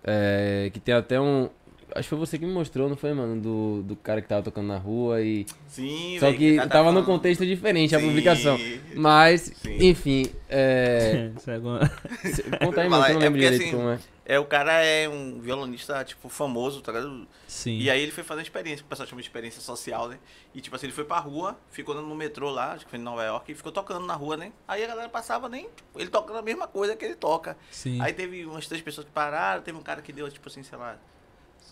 [0.03, 1.49] É, que tem até um.
[1.95, 3.39] Acho que foi você que me mostrou, não foi, mano?
[3.39, 5.45] Do, do cara que tava tocando na rua e.
[5.69, 8.07] Sim, Só velho, que tá- tá tava num contexto diferente a Sim.
[8.09, 8.59] publicação.
[8.97, 9.77] Mas, Sim.
[9.79, 11.31] enfim, é.
[11.47, 11.61] É
[12.65, 13.99] Conta aí, mano, que eu é não lembro porque, direito assim, como é.
[14.25, 17.27] É, o cara é um violonista, tipo, famoso, tá ligado?
[17.49, 17.77] Sim.
[17.79, 20.19] E aí ele foi fazer uma experiência, que o pessoal chama de experiência social, né?
[20.55, 23.03] E tipo assim, ele foi pra rua, ficou no metrô lá, acho que foi em
[23.03, 24.53] Nova York, e ficou tocando na rua, né?
[24.69, 25.69] Aí a galera passava nem.
[25.97, 27.57] Ele tocando a mesma coisa que ele toca.
[27.71, 28.01] Sim.
[28.01, 30.79] Aí teve umas três pessoas que pararam, teve um cara que deu, tipo assim, sei
[30.79, 30.97] lá,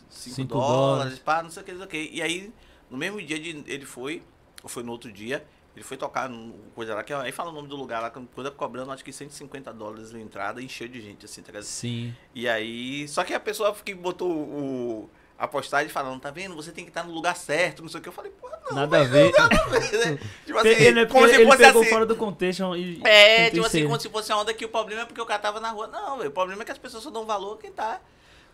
[0.08, 1.18] 5 Cinco dólares, dólares.
[1.20, 2.10] pá, não sei o que, não sei o que.
[2.12, 2.52] E aí,
[2.90, 4.24] no mesmo dia de, ele foi,
[4.60, 7.52] ou foi no outro dia, ele foi tocar num coisa lá, que aí fala o
[7.52, 11.00] nome do lugar lá, coisa cobrando acho que 150 dólares na entrada e encheu de
[11.00, 11.64] gente, assim, tá ligado?
[11.64, 12.14] Sim.
[12.34, 13.06] E aí.
[13.06, 15.10] Só que a pessoa que botou o.
[15.38, 16.54] A postagem falando, tá vendo?
[16.54, 18.10] Você tem que estar no lugar certo, não sei o que.
[18.10, 18.76] Eu falei, porra, não.
[18.76, 19.32] Nada a ver.
[19.32, 20.18] né?
[20.44, 21.90] tipo assim, ele, como se ele fosse pegou assim.
[21.90, 23.00] fora do contexto e.
[23.04, 25.40] É, tipo assim, como se fosse a onda que o problema é porque o cara
[25.40, 25.86] tava na rua.
[25.86, 28.02] Não, velho, o problema é que as pessoas só dão valor a quem tá,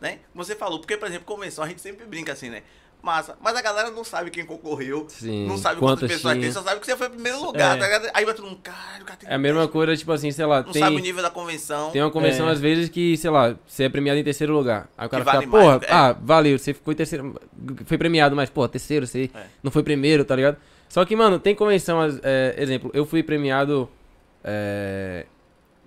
[0.01, 0.21] né?
[0.33, 2.63] Como você falou, porque, por exemplo, convenção, a gente sempre brinca assim, né?
[3.07, 3.37] Massa.
[3.41, 5.47] Mas a galera não sabe quem concorreu, Sim.
[5.47, 6.43] não sabe quantas quantas pessoas tinha.
[6.45, 7.79] tem, só sabe que você foi em primeiro lugar, É.
[7.81, 8.11] tá ligado?
[8.13, 10.45] Aí vai todo mundo, caralho, o cara tem É a mesma coisa, tipo assim, sei
[10.45, 11.91] lá, Não tem, sabe o nível da convenção.
[11.93, 12.53] tem uma convenção É.
[12.53, 14.89] às vezes que, sei lá, você é premiado em terceiro lugar.
[14.99, 15.93] Aí o cara Que fica, vale mais, porra, é.
[15.95, 17.41] ah, valeu, você ficou em terceiro,
[17.85, 19.45] foi premiado, mas, porra, terceiro, você É.
[19.63, 20.57] não foi primeiro, tá ligado?
[20.89, 23.89] Só que, mano, tem convenção, é, exemplo, eu fui premiado
[24.45, 25.27] é,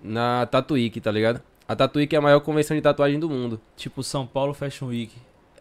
[0.02, 1.40] na Tatuíque, tá ligado?
[1.68, 3.60] A Tatuíque é a maior convenção de tatuagem do mundo.
[3.76, 5.12] Tipo São Paulo Fashion Week.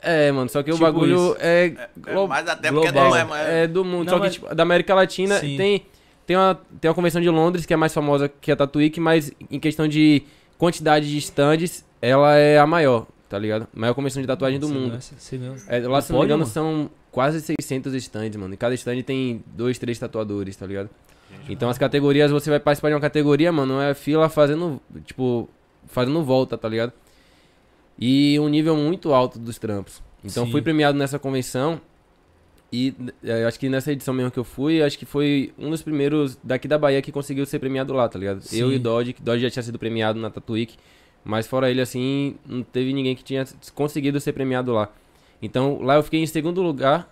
[0.01, 1.37] É, mano, só que o Tipo bagulho isso.
[1.39, 3.09] é, É, glo- mas até porque global.
[3.09, 4.05] não é, mas é do mundo.
[4.05, 5.57] Não, só que, mas- tipo, da América Latina Sim.
[5.57, 5.85] tem,
[6.25, 9.31] tem, uma, tem uma convenção de Londres que é mais famosa que a Tatuíque, mas
[9.51, 10.23] em questão de
[10.57, 13.67] quantidade de stands, ela é a maior, tá ligado?
[13.73, 14.99] Maior convenção de tatuagem do Você mundo.
[15.39, 16.51] ganhou- É, lá, Não se não me engano, mano?
[16.51, 18.53] são quase 600 stands, mano.
[18.53, 20.89] E cada stand tem dois, três tatuadores, tá ligado?
[21.47, 25.49] Então as categorias, você vai participar de uma categoria, mano, não é fila fazendo, tipo,
[25.87, 26.91] fazendo volta, tá ligado?
[27.99, 30.01] E um nível muito alto dos trampos.
[30.23, 30.51] Então Sim.
[30.51, 31.81] fui premiado nessa convenção
[32.71, 35.81] e é, acho que nessa edição mesmo que eu fui, acho que foi um dos
[35.81, 38.41] primeiros daqui da Bahia que conseguiu ser premiado lá, tá ligado?
[38.41, 38.59] Sim.
[38.59, 40.77] Eu e Dodge, que Dodge já tinha sido premiado na Tatuíque,
[41.23, 44.89] mas fora ele, assim, não teve ninguém que tinha conseguido ser premiado lá.
[45.41, 47.11] Então lá eu fiquei em segundo lugar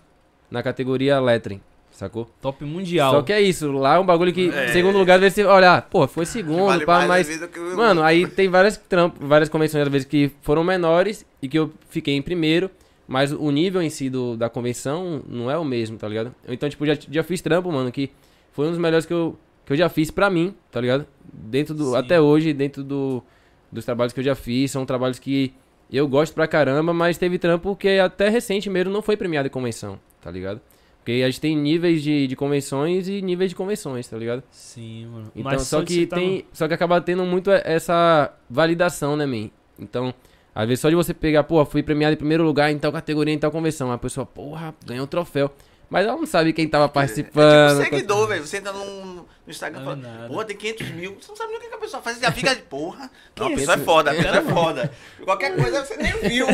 [0.50, 1.62] na categoria Lettering,
[1.98, 2.30] sacou?
[2.42, 3.12] Top mundial.
[3.12, 4.66] Só que é isso, lá é um bagulho que, É.
[4.66, 7.28] em segundo lugar, às vezes você olha, pô, foi segundo, Vale pá, mas.
[7.30, 11.58] o- Mano, aí tem várias, trampo, várias convenções, às vezes, que foram menores e que
[11.58, 12.70] eu fiquei em primeiro,
[13.08, 16.34] mas o nível em si do, da convenção não é o mesmo, tá ligado?
[16.48, 18.12] Então, tipo, já, já fiz trampo, mano, que
[18.52, 21.06] foi um dos melhores que eu, que eu já fiz pra mim, tá ligado?
[21.32, 21.92] Dentro do.
[21.92, 21.96] Sim.
[21.98, 23.24] Até hoje, dentro do,
[23.72, 25.54] dos trabalhos que eu já fiz, são trabalhos que
[25.92, 29.52] eu gosto pra caramba, mas teve trampo que até recente mesmo não foi premiado em
[29.52, 30.60] convenção, tá ligado?
[31.08, 34.44] Porque a gente tem níveis de, de convenções e níveis de convenções, tá ligado?
[34.52, 35.32] Sim, mano.
[35.34, 39.50] Então, Mas só que tá tem, só que acaba tendo muito essa validação, né, man?
[39.80, 40.14] Então,
[40.54, 43.34] às vezes só de você pegar, pô, fui premiado em primeiro lugar em tal categoria,
[43.34, 45.50] em tal convenção, a pessoa, porra, ganhou um troféu.
[45.90, 47.80] Mas ela não sabe quem tava É participando.
[47.80, 48.46] tipo seguidor, velho.
[48.46, 50.28] Você entra num, no Instagram e é fala, nada.
[50.28, 51.16] porra, tem 500 mil.
[51.22, 52.18] Você não sabe nem o que que a pessoa faz.
[52.18, 53.10] Você já fica de porra.
[53.38, 54.92] Não, a pessoa é foda, a pessoa é foda.
[55.24, 56.48] Qualquer coisa você nem viu.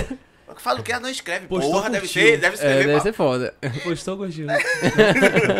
[0.57, 1.47] Fala o que ela não escreve.
[1.47, 2.21] Postou, porra, deve curtiu.
[2.21, 2.77] ser, deve É, escrever.
[2.79, 3.01] deve mal.
[3.01, 3.53] ser foda.
[3.83, 4.47] Postou, curtiu.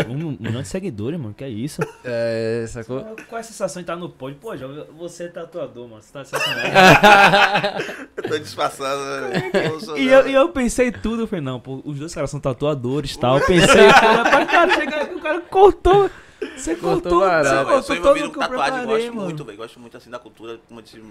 [0.10, 1.34] um milhão de seguidores, mano.
[1.34, 1.82] Que é isso?
[2.04, 3.02] É, sacou?
[3.28, 4.38] Qual é a sensação de estar no pódio?
[4.40, 4.68] Pô, já,
[4.98, 6.02] você é tatuador, mano.
[6.02, 6.72] Você tá sacanagem.
[8.18, 9.30] Eu tô disfarçando.
[9.30, 9.52] né?
[9.98, 13.14] E eu, e eu pensei tudo, eu falei, não, pô, os dois caras são tatuadores
[13.14, 13.38] e tal.
[13.40, 16.10] Eu pensei, pô, pra cara, chegar aqui, o cara cortou.
[16.58, 19.28] Você Cortou cortou, você Não, eu cortou sou todo envolvido com tatuagem, preparei, gosto mano.
[19.28, 19.58] muito, velho.
[19.58, 21.02] Gosto muito assim da cultura, como eu disse,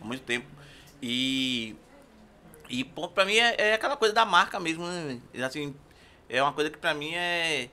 [0.00, 0.46] há muito tempo.
[1.02, 1.74] E.
[2.70, 5.20] E pô, pra mim é, é aquela coisa da marca mesmo, né?
[5.44, 5.74] Assim,
[6.28, 7.68] é uma coisa que pra mim é.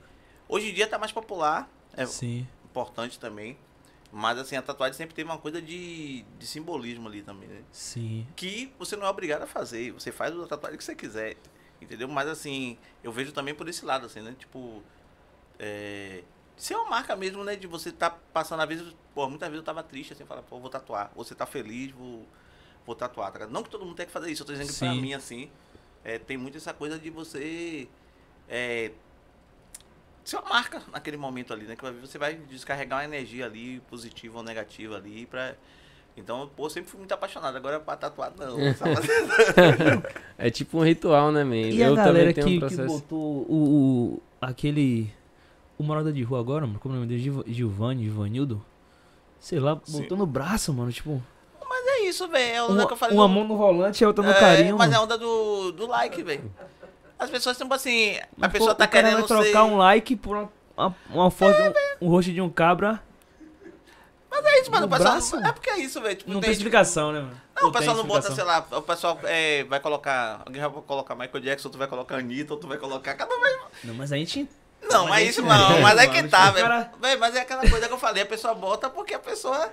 [0.48, 3.56] Hoje em dia tá mais popular, é Sim, importante também.
[4.10, 7.62] Mas assim, a tatuagem sempre teve uma coisa de, de simbolismo ali também, né?
[7.70, 8.26] sim.
[8.34, 9.92] que você não é obrigado a fazer.
[9.92, 11.36] Você faz a tatuagem que você quiser.
[11.80, 12.08] Entendeu?
[12.08, 14.34] Mas assim, eu vejo também por esse lado, assim, né?
[14.38, 14.82] Tipo.
[15.58, 16.22] É,
[16.56, 17.54] ser uma marca mesmo, né?
[17.54, 20.58] De você tá passando, às vezes, pô, muitas vezes eu tava triste, assim, falar, pô,
[20.58, 21.12] vou tatuar.
[21.14, 22.26] Ou você tá feliz, vou,
[22.88, 23.30] vou tatuar.
[23.30, 23.46] Tá?
[23.46, 25.00] Não que todo mundo tenha que fazer isso, eu tô dizendo que pra Sim.
[25.00, 25.48] mim, assim,
[26.04, 27.86] é, tem muito essa coisa de você.
[28.48, 28.90] É,
[30.24, 31.76] ser uma marca naquele momento ali, né?
[31.76, 35.54] Que você vai descarregar uma energia ali, positiva ou negativa ali, pra.
[36.16, 37.56] Então, pô, eu sempre fui muito apaixonado.
[37.56, 38.56] Agora pra tatuar, não.
[40.36, 41.56] É tipo um ritual, né, man?
[41.56, 42.86] E eu a galera que, um que processo.
[42.88, 45.12] botou o, o- aquele.
[45.78, 46.78] O morada de rua agora, mano?
[46.80, 47.44] Como é o nome dele?
[47.52, 48.64] Gilvani, Givanildo?
[49.38, 50.00] Sei lá, Sim.
[50.02, 50.90] botou no braço, mano.
[50.90, 51.22] Tipo,
[52.08, 52.54] isso, velho.
[52.54, 53.16] É a onda uma, que eu falei.
[53.16, 54.76] uma do- mão no volante e a outra no é, carinho.
[54.78, 56.50] Mas é a onda do, do like, velho.
[57.18, 58.16] As pessoas estão assim.
[58.16, 59.58] A Mas, pessoa pô, tá querendo trocar ser.
[59.58, 61.56] um like por uma, uma, uma foto,
[62.00, 63.02] um, um rosto de um cabra.
[64.30, 64.86] Mas é isso, mano.
[64.86, 65.10] O pessoal.
[65.12, 65.36] braço?
[65.36, 66.14] É porque é isso, velho.
[66.16, 67.40] Tipo, Não tem tem- explicação, né, mano?
[67.60, 70.42] Não, o pessoal não bota, sei lá, o pessoal é, vai colocar.
[70.46, 73.14] Alguém vai colocar Michael Jackson, outro vai colocar Anitta, outro vai colocar.
[73.14, 73.58] Cada vez.
[73.82, 74.48] Não, mas a gente.
[74.80, 76.68] Não, Mas mas, é isso não, mas é que tá, Tipo, velho.
[76.68, 79.72] cara- Mas é aquela coisa que eu falei, a pessoa bota porque a pessoa.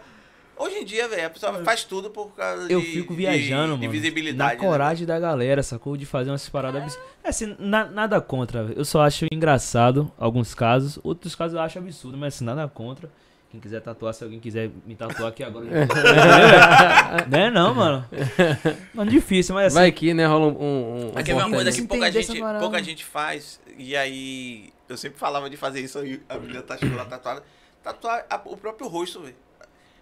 [0.57, 2.87] Hoje em dia, velho, a pessoa faz tudo por causa Eu de.
[2.87, 3.91] fico de- viajando, de, mano.
[3.91, 4.55] visibilidade.
[4.55, 5.97] Na né, coragem da galera, sacou?
[5.97, 6.81] De fazer umas paradas.
[6.81, 8.63] abs- É assim, na- nada contra.
[8.63, 8.79] velho.
[8.79, 10.97] Eu só acho engraçado alguns casos.
[11.03, 13.09] Outros casos eu acho absurdo, mas assim, nada contra.
[13.51, 15.65] Quem quiser tatuar, se alguém quiser me tatuar aqui agora.
[17.27, 18.05] né, não, mano?
[18.93, 19.75] Mano, difícil, mas assim.
[19.75, 20.57] Vai que, né, rola um.
[20.61, 23.59] um, um Aqui é uma porta coisa que pouca gente, pouca gente faz.
[23.77, 26.21] E aí, eu sempre falava de fazer isso aí.
[26.27, 27.43] A menina tá chegando lá tatuada.
[27.83, 29.35] Tatuar a- o próprio rosto, velho.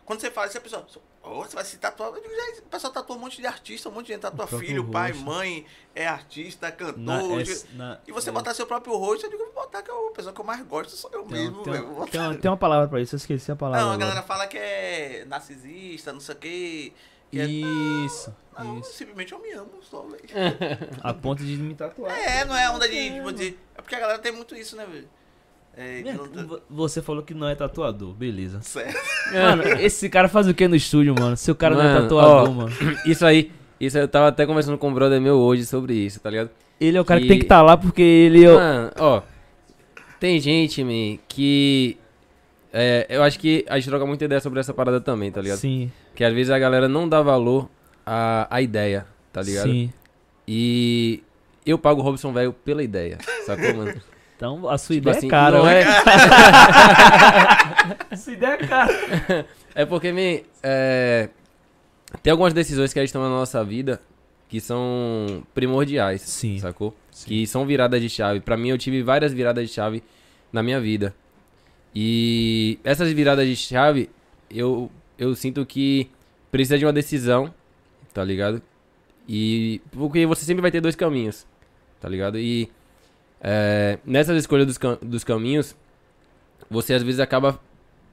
[0.06, 0.86] Quando você fala isso, a pessoa.
[1.24, 2.10] "Ô, você vai se tatuar.
[2.10, 4.44] Eu digo, já, o pessoal tatua um monte de artista, um monte de gente tatua
[4.46, 5.26] O filho, pai, rosto.
[5.26, 6.98] mãe, é artista, cantor.
[7.00, 9.54] na- eu é- digo- na- e você é, botar seu próprio rosto, eu digo, vou
[9.54, 12.30] botar que é a pessoa que eu mais gosto sou eu tem, mesmo, tem, botar.
[12.30, 13.80] tem tem uma palavra pra isso, eu esqueci a palavra.
[13.82, 14.10] Não, a agora.
[14.10, 16.94] galera fala que é narcisista, não sei o quê.
[17.32, 18.94] Que é, Isso, não, isso.
[18.94, 20.22] simplesmente eu me amo só, velho.
[21.02, 22.12] A ponto de me tatuar.
[22.16, 23.58] É, não é onda de, tipo, de.
[23.76, 25.10] É porque a galera tem muito isso, né, velho?
[25.76, 28.62] É, não- Você falou que não é tatuador, beleza.
[28.62, 28.94] Sério.
[29.34, 31.36] Mano, esse cara faz o que no estúdio, mano?
[31.36, 32.72] Se o cara não é Mano, tatuador, ó, mano.
[33.06, 33.52] Isso aí.
[33.80, 36.50] Isso eu tava até conversando com um brother meu hoje sobre isso, tá ligado?
[36.80, 38.46] Ele é o cara que Que- tem que estar lá porque ele.
[38.46, 39.22] é o- Mano, ó.
[40.20, 41.98] Tem gente, man, que.
[42.72, 45.58] é, eu acho que a gente troca muita ideia sobre essa parada também, tá ligado?
[45.58, 47.68] Sim, Que às vezes a galera não dá valor
[48.06, 49.70] à, à ideia, tá ligado?
[49.70, 49.92] sim.
[50.48, 51.22] E
[51.66, 53.94] eu pago o Robson velho pela ideia, sacou, mano?
[54.36, 55.82] Então a sua Tipo ideia assim, é cara, não né?
[55.82, 55.86] é-
[58.12, 59.46] A sua ideia é cara.
[59.76, 61.30] É porque, man, é,
[62.22, 64.00] tem algumas decisões que a gente toma na nossa vida
[64.48, 66.60] que são primordiais, Sim.
[66.60, 66.96] sacou?
[67.26, 68.40] Que são viradas de chave.
[68.40, 70.04] Pra mim, eu tive várias viradas de chave
[70.52, 71.16] na minha vida.
[71.96, 74.12] E essas viradas de chave,
[74.52, 76.08] eu, eu sinto que
[76.52, 77.52] precisa de uma decisão,
[78.14, 78.62] tá ligado?
[79.28, 81.48] E porque você sempre vai ter dois caminhos,
[82.00, 82.38] tá ligado?
[82.38, 82.70] E
[83.44, 85.76] é, nessas escolhas dos, cam- dos caminhos,
[86.70, 87.60] você às vezes acaba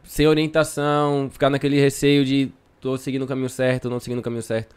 [0.02, 4.42] sem orientação, ficar naquele receio de tô seguindo o caminho certo, não seguindo o caminho
[4.42, 4.74] certo.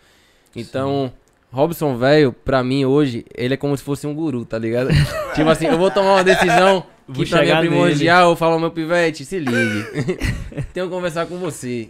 [0.55, 1.11] Então,
[1.51, 4.89] Robson, velho, pra mim hoje, ele é como se fosse um guru, tá ligado?
[5.33, 8.71] tipo assim, eu vou tomar uma decisão Vou pra mim é primordial, eu falo meu
[8.71, 9.83] pivete, se ligue.
[10.73, 11.89] Tenho que conversar com você.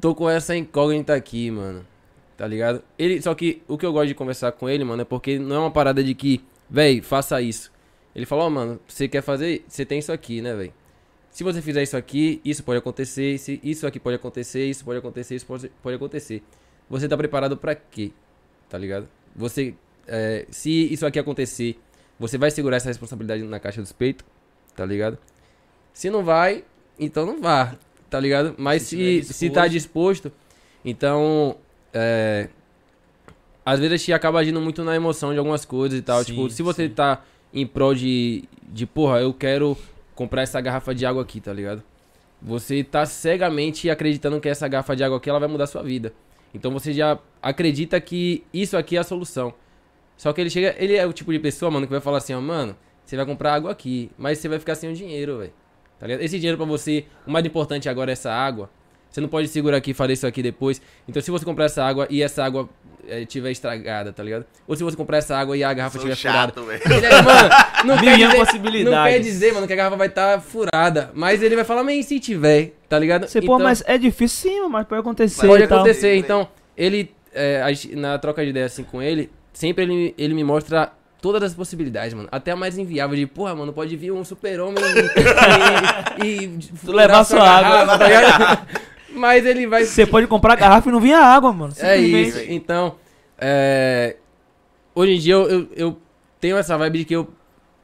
[0.00, 1.84] Tô com essa incógnita aqui, mano.
[2.34, 2.82] Tá ligado?
[2.98, 5.56] Ele, só que o que eu gosto de conversar com ele, mano, é porque não
[5.56, 7.72] é uma parada de que, véi, faça isso.
[8.14, 10.72] Ele falou, ó, mano, você quer fazer, você tem isso aqui, né, véi?
[11.30, 14.98] Se você fizer isso aqui, isso pode acontecer, se isso aqui pode acontecer, isso pode
[14.98, 16.42] acontecer, isso pode, pode acontecer.
[16.88, 18.10] Você tá preparado pra quê?
[18.68, 19.08] Tá ligado?
[19.36, 19.74] Você,
[20.08, 21.78] é, se isso aqui acontecer,
[22.18, 24.26] você vai segurar essa responsabilidade na caixa dos peitos,
[24.74, 25.16] tá ligado?
[25.92, 26.64] Se não vai,
[26.98, 27.76] então não vá,
[28.08, 28.54] tá ligado?
[28.58, 30.32] Mas Se se, se, tá disposto,
[30.84, 31.56] então,
[31.94, 32.48] é,
[33.70, 36.18] às vezes a gente acaba agindo muito na emoção de algumas coisas e tal.
[36.24, 36.94] Sim, tipo, se você sim.
[36.94, 37.22] tá
[37.54, 39.76] em prol de, de, porra, eu quero
[40.14, 41.82] comprar essa garrafa de água aqui, tá ligado?
[42.42, 45.82] Você tá cegamente acreditando que essa garrafa de água aqui ela vai mudar a sua
[45.82, 46.12] vida.
[46.52, 49.54] Então você já acredita que isso aqui é a solução.
[50.16, 52.34] Só que ele chega, ele é o tipo de pessoa, mano, que vai falar assim,
[52.34, 55.52] ó, mano, você vai comprar água aqui, mas você vai ficar sem o dinheiro, velho.
[55.98, 56.22] Tá ligado?
[56.22, 58.68] Esse dinheiro pra você, o mais importante agora é essa água.
[59.10, 60.80] Você não pode segurar aqui e fazer isso aqui depois.
[61.08, 62.68] Então se você comprar essa água e essa água
[63.26, 64.44] tiver estragada, tá ligado?
[64.66, 66.52] Ou se você comprar essa água e a garrafa Sou estiver furada.
[66.52, 66.82] chato, velho.
[66.84, 67.48] Ele é, mano,
[67.84, 68.98] não quer, dizer, possibilidades.
[68.98, 71.10] não quer dizer, mano, que a garrafa vai estar furada.
[71.14, 73.26] Mas ele vai falar, mas e se tiver, tá ligado?
[73.26, 78.18] Você, pô, mas é difícil sim, mas pode acontecer Pode acontecer, então, ele, é, na
[78.18, 82.28] troca de ideia assim com ele, sempre ele, ele me mostra todas as possibilidades, mano.
[82.32, 84.82] Até a mais inviável de, porra, mano, pode vir um super-homem
[86.18, 86.60] e, e, e
[86.90, 87.98] levar sua água.
[87.98, 88.66] tá ligado?
[89.12, 89.84] Mas ele vai...
[89.84, 91.72] Você pode comprar garrafa e não vinha água, mano.
[91.78, 92.96] É isso, então,
[93.38, 94.16] é,
[94.94, 95.98] hoje em dia eu, eu, eu
[96.40, 97.28] tenho essa vibe de que eu,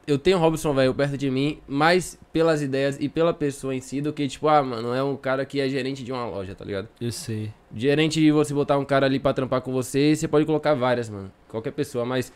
[0.07, 3.81] eu tenho o Robson, velho, perto de mim, mais pelas ideias e pela pessoa em
[3.81, 6.55] si, do que, tipo, ah, mano, é um cara que é gerente de uma loja,
[6.55, 6.89] tá ligado?
[7.01, 7.51] Eu sei.
[7.75, 11.09] Gerente de você botar um cara ali pra trampar com você, você pode colocar várias,
[11.09, 11.33] mano.
[11.49, 12.33] Qualquer pessoa, mas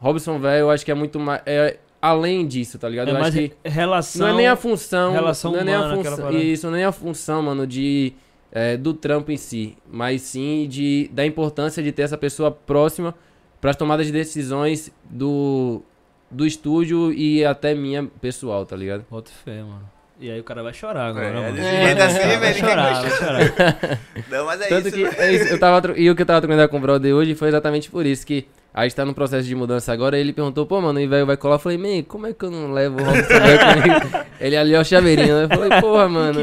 [0.00, 1.42] Robson, velho, eu acho que é muito mais.
[1.46, 3.08] É além disso, tá ligado?
[3.08, 4.26] É eu mais acho que re- relação.
[4.26, 5.12] não é nem a função.
[5.12, 6.32] relação não é nem a humana, aquela função.
[6.38, 8.12] Isso, nem a função, mano, de.
[8.50, 9.76] é, do trampo em si.
[9.90, 13.14] Mas sim de, da importância de ter essa pessoa próxima
[13.60, 15.80] pras tomadas de decisões do,
[16.28, 19.04] do estúdio e até minha pessoal, tá ligado?
[19.08, 19.88] Bota fé, mano.
[20.22, 21.52] E aí o cara vai chorar agora, É, mano.
[21.56, 24.00] desse jeito assim, vai velho, chorar, ninguém vai chorar.
[24.30, 24.96] Não, mas é Tanto isso.
[24.96, 25.10] que né?
[25.18, 27.48] é isso, eu tava, e o que eu tava trocando com o brother hoje foi
[27.48, 30.80] exatamente por isso que a gente tá no processo de mudança agora, ele perguntou, pô,
[30.80, 31.56] mano, e velho vai colar?
[31.56, 34.24] Eu falei, man, como é que eu não levo o Robson comigo?
[34.40, 35.44] Ele ali é o chaveirinho, né?
[35.44, 36.40] Eu falei, porra, mano.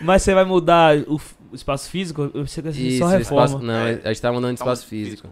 [0.00, 1.20] Mas você vai mudar o,
[1.52, 2.30] espaço físico?
[2.34, 3.44] Eu sei que você Isso, só reforma.
[3.46, 4.00] espaço, não, É.
[4.02, 5.28] a gente tá mudando de espaço Então, físico.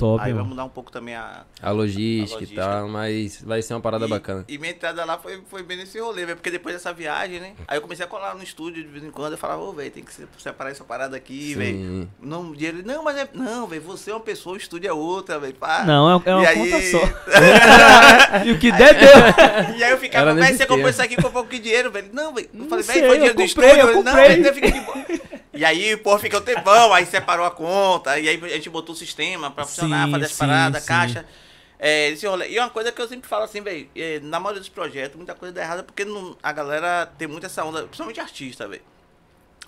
[0.00, 0.46] Top, Aí vai mano.
[0.48, 1.44] mudar um pouco também a.
[1.62, 2.60] A logística, A logística.
[2.62, 4.44] e tal, mas vai ser uma parada e, bacana.
[4.48, 6.36] E minha entrada lá foi, foi bem nesse rolê, velho.
[6.36, 7.52] Porque depois dessa viagem, né?
[7.68, 9.32] Aí eu comecei a colar no estúdio de vez em quando.
[9.32, 12.08] Eu falava, ô, velho, tem que se- separar essa parada aqui, velho.
[12.18, 13.28] Não, e ele, não, mas é.
[13.34, 15.54] Não, velho, você é uma pessoa, o estúdio é outra, velho.
[15.54, 15.84] pá.
[15.84, 17.00] Não, é, é uma E aí- conta só.
[18.46, 19.10] e o que der, deu.
[19.76, 22.08] E aí eu ficava, velho, você comprou isso aqui com pouco dinheiro, velho.
[22.12, 22.48] Não, velho.
[22.54, 23.68] Eu Não falei, velho, foi dinheiro do estúdio.
[23.70, 24.96] eu Ele, não, velho, fica de boa.
[25.52, 28.94] E aí, pô, fica um tempão, aí separou a conta, e aí a gente botou
[28.94, 30.88] o sistema pra funcionar, Sim, fazer as sim, paradas, sim.
[30.88, 31.26] caixa.
[31.78, 32.50] É, rolê.
[32.50, 35.34] E uma coisa que eu sempre falo assim, velho, é, na maioria dos projetos, muita
[35.34, 38.82] coisa dá errada porque não- a galera tem muito essa onda, principalmente artista, velho.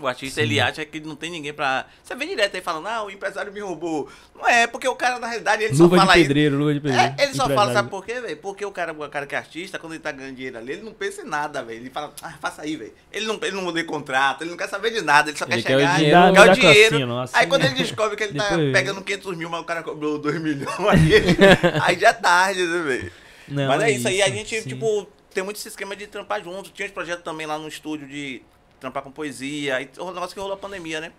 [0.01, 1.85] O artista, ele acha que não tem ninguém pra...
[2.03, 4.09] Você vê direto aí falando, ah, o empresário me roubou.
[4.35, 6.27] Não é, porque o cara, na realidade, ele Luva só de fala isso.
[6.29, 7.15] pedreiro, luva de pedreiro.
[7.19, 8.37] É, ele só fala, sabe por quê, velho?
[8.39, 10.83] Porque o cara, o cara que é artista, quando ele tá ganhando dinheiro ali, ele
[10.83, 11.81] não pensa em nada, velho.
[11.81, 12.93] Ele fala, ah, faça aí, velho.
[13.13, 15.45] Ele não, ele não muda de contrato, ele não quer saber de nada, ele só
[15.45, 16.17] Ele quer quer o chegar, dinheiro.
[16.21, 17.19] Dá- quer o dinheiro.
[17.19, 17.35] assim.
[17.37, 20.41] Aí quando ele descobre que ele tá pegando 500 mil, mas o cara cobrou 2
[20.41, 21.37] milhões, aí, ele-
[21.83, 23.13] aí já é tarde, né, velho?
[23.47, 24.69] Mas é isso aí, a isso, gente, sim.
[24.71, 26.71] tipo, tem muito esse esquema de trampar junto.
[26.71, 28.41] Tinha uns projetos também lá no estúdio de
[28.83, 29.77] trampar com poesia.
[29.77, 31.13] Aí o negócio que rolou a pandemia, né?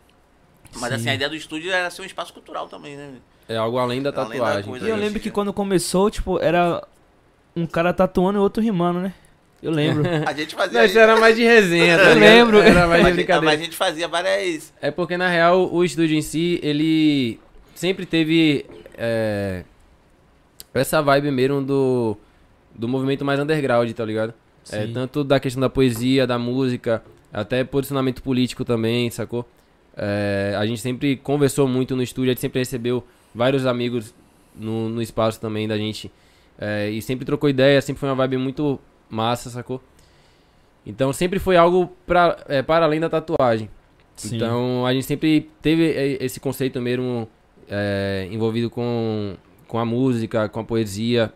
[0.76, 0.95] Mas Sim.
[0.95, 3.13] assim, a ideia do estúdio era ser um espaço cultural também, né?
[3.47, 4.69] É algo além da Além da tatuagem.
[4.69, 6.86] coisa E eu lembro que quando começou, tipo, era
[7.56, 9.13] um cara tatuando e outro rimando, né?
[9.62, 10.04] Eu lembro.
[10.28, 10.86] A gente fazia.
[10.86, 12.60] Isso era mais de resenha, tá Eu lembro.
[12.60, 13.56] Era mais de mas, mas brincadeira.
[13.56, 14.73] a gente fazia várias.
[14.82, 17.39] É porque, na real, o estúdio em si, ele
[17.73, 18.65] sempre teve
[18.97, 19.63] é,
[20.73, 22.17] essa vibe mesmo do,
[22.76, 24.34] do movimento mais underground, tá ligado?
[24.71, 29.46] É, tanto da questão da poesia, da música, até posicionamento político também, sacou?
[29.98, 34.13] É, a gente sempre conversou muito no estúdio, a gente sempre recebeu vários amigos
[34.56, 36.12] no, no espaço também da gente.
[36.58, 39.82] É, e sempre trocou ideia, sempre foi uma vibe muito massa, sacou?
[40.86, 43.69] Então sempre foi algo pra, é, para além da tatuagem.
[44.15, 44.36] Sim.
[44.36, 45.84] Então a gente sempre teve
[46.19, 47.28] esse conceito mesmo
[47.69, 49.36] é, envolvido com,
[49.67, 51.34] com a música, com a poesia.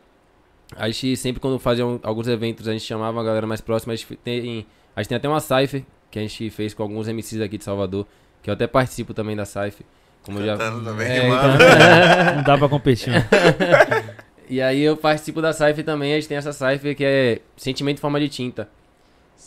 [0.76, 3.94] A gente sempre quando fazia alguns eventos a gente chamava a galera mais próxima.
[3.94, 4.66] A gente tem,
[4.98, 7.64] a gente tem até uma cypher que a gente fez com alguns MCs aqui de
[7.64, 8.08] Salvador,
[8.42, 9.86] que eu até participo também da cypher.
[10.24, 11.28] Como eu já Cantando também, É.
[11.28, 11.38] Então,
[12.38, 13.14] não dá pra competir.
[14.50, 17.98] E aí eu participo da Cypher também, a gente tem essa Cypher que é Sentimento
[17.98, 18.70] em Forma de Tinta.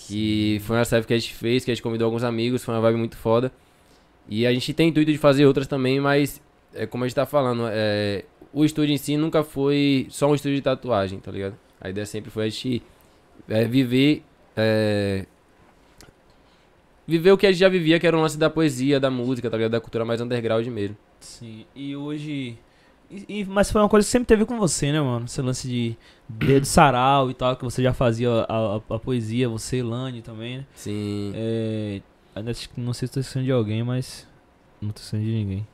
[0.06, 2.74] Que foi uma Cypher que a gente fez, que a gente convidou alguns amigos, foi
[2.74, 3.50] uma vibe muito foda.
[4.28, 6.38] E a gente tem intuito de fazer outras também, mas
[6.74, 10.34] é como a gente tá falando, é, o estúdio em si nunca foi só um
[10.34, 11.56] estúdio de tatuagem, tá ligado?
[11.80, 12.82] A ideia sempre foi a gente
[13.48, 14.22] é, viver.
[14.54, 15.24] é,
[17.10, 19.50] viver o que a gente já vivia, que era o lance da poesia, da música,
[19.50, 19.72] tá ligado?
[19.72, 20.96] Da cultura mais underground mesmo.
[21.20, 22.56] Sim, e hoje.
[23.10, 25.24] e- e- mas foi uma coisa que sempre teve com você, né, mano?
[25.26, 25.96] Esse lance de
[26.28, 30.58] dedo sarau e tal, que você já fazia a, a- a poesia, você, Lani também,
[30.58, 30.64] né?
[30.74, 31.32] Sim.
[31.34, 32.00] É,
[32.36, 34.26] ainda acho que- não sei se tô esquecendo de alguém, mas
[34.80, 35.66] não tô esquecendo de ninguém.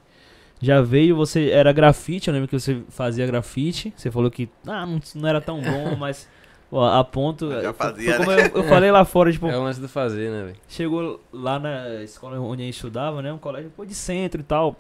[0.63, 3.93] Já veio, você era grafite, eu lembro que você fazia grafite.
[3.95, 6.27] Você falou que ah, não, não era tão bom, mas
[6.73, 7.51] a ponto.
[7.51, 10.31] Já foi- fazia, como eu, eu falei lá fora, tipo, É o lance do fazer,
[10.31, 10.57] né, velho?
[10.69, 13.33] chegou lá na escola onde a gente estudava, né?
[13.33, 14.77] Um colégio pô, de centro e tal.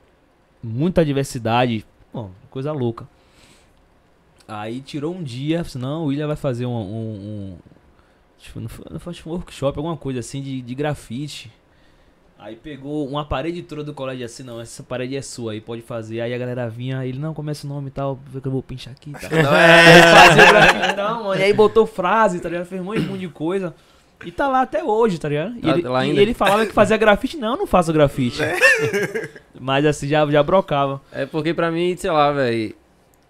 [0.62, 1.86] Muita diversidade.
[2.12, 3.06] Bom, coisa louca.
[4.48, 6.70] Aí tirou um dia, falou assim, não, o William vai fazer um.
[6.70, 7.14] um,
[7.52, 7.56] um
[8.38, 11.50] tipo, não foi, não foi um workshop, alguma coisa assim de, de grafite.
[12.38, 15.80] Aí pegou uma parede toda do colégio assim, não, essa parede é sua, aí pode
[15.80, 16.20] fazer.
[16.20, 18.62] Aí a galera vinha, ele não começa o nome e tal, vê que eu vou
[18.62, 19.30] pinchar aqui e tal.
[19.42, 20.02] Não Aí é.
[20.02, 21.40] fazia o grafitão, mano.
[21.40, 22.66] E aí botou frase, tá ligado?
[22.66, 23.74] Fez um monte monte de coisa.
[24.24, 25.56] E tá lá até hoje, tá ligado?
[25.56, 27.36] E, Tá ele, lá e ele falava que fazia grafite.
[27.38, 28.40] Não, eu não faço grafite.
[29.58, 31.00] Mas assim, já, já brocava.
[31.12, 32.74] É porque pra mim, sei lá, velho.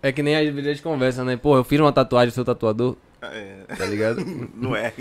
[0.03, 1.37] É que nem a gente conversa, né?
[1.37, 4.25] Pô, eu fiz uma tatuagem, sou tatuador, É, tá ligado?
[4.55, 4.93] Não é.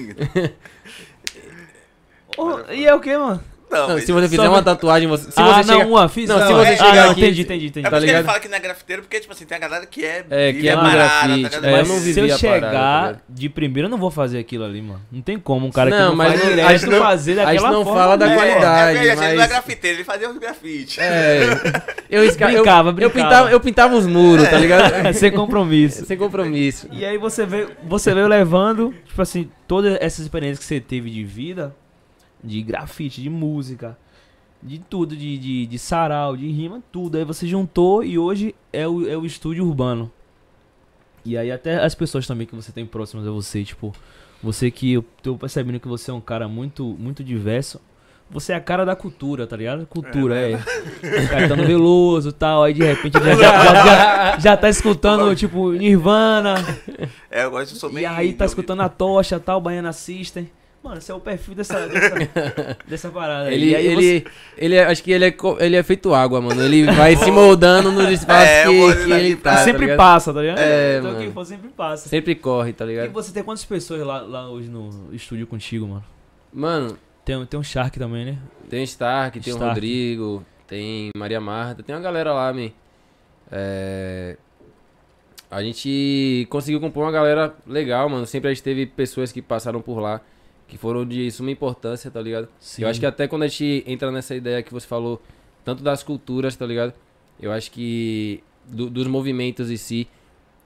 [2.37, 3.41] Ô, e é o que, mano?
[3.75, 5.89] Não, Não, mas- se você fizer Só- uma tatuagem, você, se ah, você não, chega...
[5.89, 6.29] uma, fiz.
[6.29, 7.87] Não, não, se você é- chegar ah, não, aqui- entendi, entendi, entendi.
[7.87, 8.25] É tá por isso que ele ligado?
[8.25, 10.25] fala que não é grafiteiro, porque, tipo assim, tem a galera que é.
[10.29, 11.27] É, que é a parada, grafite.
[11.27, 11.65] tá ligado?
[11.65, 12.67] É, eu Mas não se eu a parada, tá chegar
[13.07, 13.19] ligado?
[13.29, 15.01] de primeira, eu não vou fazer aquilo ali, mano.
[15.11, 16.99] Não tem como um cara que Não, não mas faz não- direto a gente não-
[16.99, 17.99] fazer a daquela gente não forma.
[18.01, 18.97] fala da qualidade.
[18.97, 20.97] É, é, ele não é grafiteiro, ele fazia os grafites.
[20.99, 21.41] É.
[22.09, 23.09] Eu, Brincava, eu, brincava.
[23.09, 25.11] pintava, eu pintava os muros, tá ligado?
[25.15, 26.05] Sem compromisso.
[26.05, 26.87] Sem compromisso.
[26.91, 31.09] E aí você veio, você veio levando, tipo assim, todas essas experiências que você teve
[31.09, 31.75] de vida,
[32.45, 33.97] de grafite, de música,
[34.61, 37.17] de tudo, de, de, de sarau, de rima, tudo.
[37.17, 40.11] Aí você juntou e hoje é o, é o estúdio urbano.
[41.23, 43.93] E aí até as pessoas também que você tem próximas a você, tipo,
[44.41, 47.81] você que eu tô percebendo que você é um cara muito, muito diverso.
[48.29, 49.85] Você é a cara da cultura, tá ligado?
[49.85, 50.57] Cultura, é.
[51.29, 56.55] Caetano Veloso e tal, aí de repente já, já, já, já tá escutando, tipo, Nirvana,
[57.29, 60.49] É, eu gosto de sou e bem aí tá escutando a tocha tal, Baiana System.
[60.85, 63.51] Mano, esse é o perfil dessa, dessa, dessa parada.
[63.51, 66.61] Ele, E aí ele, ele, é- acho que ele é, ele é feito água, mano.
[66.63, 69.97] Ele vai se moldando nos espaços É, que, que ele tá, você tá sempre ligado?
[69.97, 70.59] passa, tá ligado?
[70.59, 71.23] É, então mano.
[71.23, 72.07] quem for sempre passa.
[72.07, 73.11] Sempre corre, tá E ligado?
[73.11, 76.03] você tem quantas pessoas lá, lá hoje no estúdio contigo, mano?
[76.53, 78.37] Mano, Tem, tem um Shark também, né?
[78.69, 79.73] tem Stark, tem o Stark.
[79.73, 82.69] Rodrigo, tem Maria Marta, tem uma galera lá, man.
[83.51, 84.37] É...
[85.49, 88.25] A gente conseguiu compor uma galera legal, mano.
[88.25, 90.19] Sempre a gente teve pessoas que passaram por lá,
[90.67, 92.47] que foram de suma importância, tá ligado?
[92.59, 92.83] Sim.
[92.83, 95.21] Eu acho que até quando a gente entra nessa ideia que você falou,
[95.63, 96.93] tanto das culturas, tá ligado?
[97.39, 100.07] Eu acho que do- dos movimentos em si,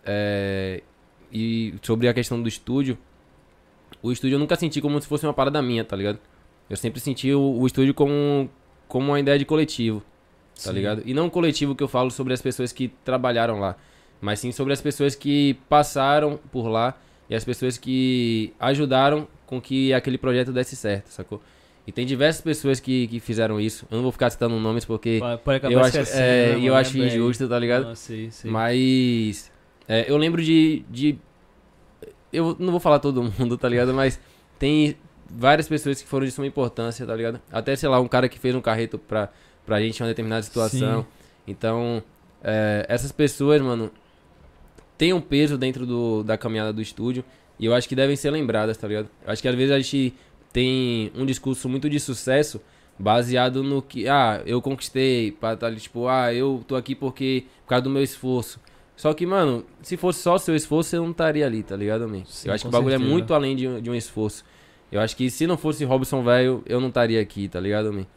[0.05, 0.81] é,
[1.31, 2.97] e sobre a questão do estúdio,
[4.01, 6.19] o estúdio eu nunca senti como se fosse uma parada minha, tá ligado?
[6.69, 8.49] Eu sempre senti o, o estúdio como,
[8.87, 9.99] como uma ideia de coletivo,
[10.55, 10.73] tá Sim.
[10.73, 11.01] ligado?
[11.05, 13.75] E não um coletivo que eu falo sobre as pessoas que trabalharam lá,
[14.21, 16.97] mas sim sobre as pessoas que passaram por lá
[17.29, 21.41] e as pessoas que ajudaram com que aquele projeto desse certo, sacou?
[21.87, 23.87] E tem diversas pessoas que, que fizeram isso.
[23.89, 26.75] Eu não vou ficar citando nomes porque Pode- Pode eu acho, esquecendo, é, né, eu
[26.75, 27.85] acho injusto, tá ligado?
[27.85, 28.51] Não, sei, sei.
[28.51, 29.51] Mas
[29.87, 31.17] é, eu lembro de, de.
[32.31, 33.91] Eu não vou falar todo mundo, tá ligado?
[33.91, 34.19] Mas
[34.59, 34.95] tem
[35.27, 37.41] várias pessoas que foram de suma importância, tá ligado?
[37.51, 39.29] Até, sei lá, um cara que fez um carreto pra,
[39.65, 41.01] pra gente em uma determinada situação.
[41.01, 41.07] Sim.
[41.47, 42.03] Então,
[42.43, 43.89] é, essas pessoas, mano,
[44.95, 47.23] têm um peso dentro do, da caminhada do estúdio
[47.59, 49.09] e eu acho que devem ser lembradas, tá ligado?
[49.25, 50.13] Eu acho que às vezes a gente
[50.53, 52.59] tem um discurso muito de sucesso
[52.97, 57.83] baseado no que, ah, eu conquistei, tá tipo, ah, eu tô aqui porque, por causa
[57.83, 58.59] do meu esforço.
[58.95, 62.03] Só que, mano, se fosse só o seu esforço, eu não estaria ali, tá ligado,
[62.03, 62.25] amigo?
[62.27, 63.09] Sim, eu acho que o bagulho é certeza.
[63.13, 64.43] muito além de, um- de um esforço.
[64.91, 68.07] Eu acho que se não fosse Robson velho, eu não estaria aqui, tá ligado, amigo?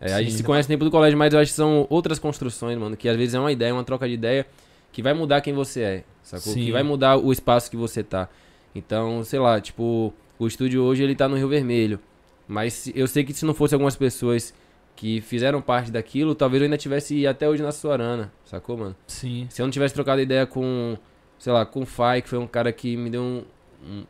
[0.00, 0.24] É, a Sim.
[0.24, 3.06] gente se conhece tempo do colégio, mas eu acho que são outras construções, mano, que
[3.06, 4.46] às vezes é uma ideia, uma troca de ideia
[4.90, 6.54] que vai mudar quem você é, sacou?
[6.54, 6.64] Sim.
[6.64, 8.26] Que vai mudar o espaço que você tá.
[8.74, 11.98] Então, sei lá, tipo, o estúdio hoje ele tá no Rio Vermelho.
[12.46, 14.52] Mas eu sei que se não fosse algumas pessoas
[14.96, 18.96] que fizeram parte daquilo, talvez eu ainda tivesse até hoje na Suarana, sacou, mano?
[19.06, 19.46] Sim.
[19.48, 20.96] Se eu não tivesse trocado ideia com,
[21.38, 23.42] sei lá, com o Fai, que foi um cara que me deu um,
[23.84, 24.04] um-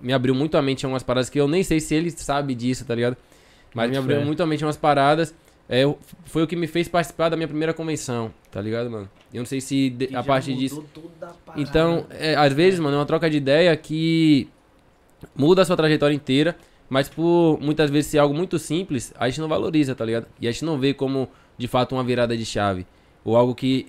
[0.00, 2.54] me abriu muito a mente em algumas paradas que eu nem sei se ele sabe
[2.54, 3.16] disso, tá ligado?
[3.74, 4.24] Mas Muito me abriu fé.
[4.24, 5.34] muito a mente em umas paradas.
[5.68, 5.82] É,
[6.26, 9.08] foi o que me fez participar da minha primeira convenção, tá ligado, mano?
[9.32, 10.84] Eu não sei se de- a partir disso.
[11.62, 14.48] Então, é, às vezes, mano, é uma troca de ideia que
[15.34, 16.56] muda a sua trajetória inteira,
[16.88, 20.26] mas por muitas vezes ser algo muito simples, a gente não valoriza, tá ligado?
[20.40, 22.86] E a gente não vê como, de fato, uma virada de chave.
[23.24, 23.86] Ou algo que,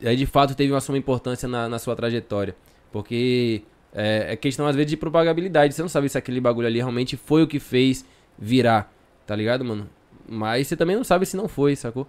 [0.00, 2.56] é, de fato, teve uma suma importância na, na sua trajetória.
[2.90, 3.62] Porque
[3.94, 5.74] é, é questão, às vezes, de propagabilidade.
[5.74, 8.06] Você não sabe se aquele bagulho ali realmente foi o que fez
[8.38, 8.90] virar,
[9.26, 9.86] tá ligado, mano?
[10.28, 12.06] Mas você também não sabe se não foi, sacou?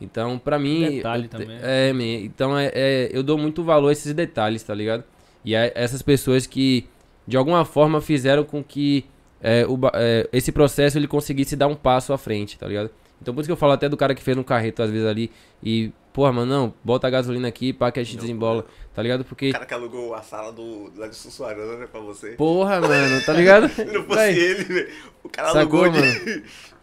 [0.00, 0.96] Então, pra mim.
[0.96, 1.58] Detalhe também.
[1.62, 5.04] É, man, então é, é- eu dou muito valor a esses detalhes, tá ligado?
[5.44, 6.86] E a essas pessoas que,
[7.26, 9.04] de alguma forma, fizeram com que
[9.40, 12.90] é, o é, esse processo ele conseguisse dar um passo à frente, tá ligado?
[13.20, 15.06] Então por isso que eu falo até do cara que fez no carreto, às vezes,
[15.06, 15.30] ali,
[15.62, 19.24] e, porra, mano, não, bota a gasolina aqui, pá, que a gente desembola, tá ligado?
[19.24, 22.32] Porque, O cara que alugou a sala do, lá de Sussuarana, né, pra você.
[22.32, 23.68] porra, mano, tá ligado?
[23.72, 24.88] Se não fosse Véi, ele, velho.
[25.22, 26.44] O cara Sacou, alugou de...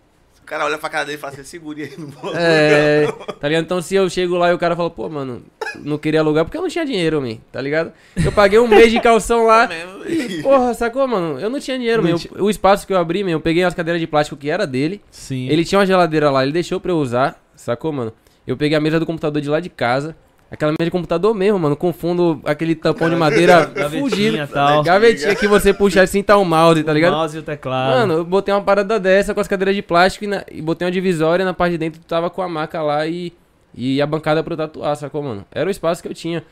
[0.43, 3.07] O cara olha pra cara dele e fala assim, segure aí, não vou É,
[3.39, 3.63] tá ligado?
[3.63, 5.41] Então se eu chego lá e o cara fala, pô, mano,
[5.79, 7.93] não queria alugar porque eu não tinha dinheiro, man, tá ligado?
[8.17, 9.65] Eu paguei um mês de calção lá.
[9.71, 10.05] mesmo.
[10.05, 11.39] E, porra, sacou, mano?
[11.39, 12.43] Eu não tinha dinheiro, Não meu.
[12.43, 15.01] O espaço que eu abri, meu, eu peguei as cadeiras de plástico que era dele.
[15.09, 15.47] Sim.
[15.47, 18.11] Ele tinha uma geladeira lá, ele deixou pra eu usar, sacou, mano?
[18.45, 20.13] Eu peguei a mesa do computador de lá de casa.
[20.53, 24.37] Aquela mesa de computador mesmo, mano, com fundo, aquele tampão de madeira fugido.
[24.37, 24.83] Gavetinha tal.
[24.83, 27.13] Gavetinha que você puxa assim, tá o mouse, tá O ligado?
[27.13, 27.89] mouse e o teclado.
[27.97, 30.85] Mano, eu botei uma parada dessa com as cadeiras de plástico e, na- e botei
[30.85, 33.33] uma divisória na parte de dentro, tava com a maca lá e,
[33.73, 35.43] e a bancada pra eu tatuar, sacou, mano?
[35.51, 36.43] Era o espaço que eu tinha.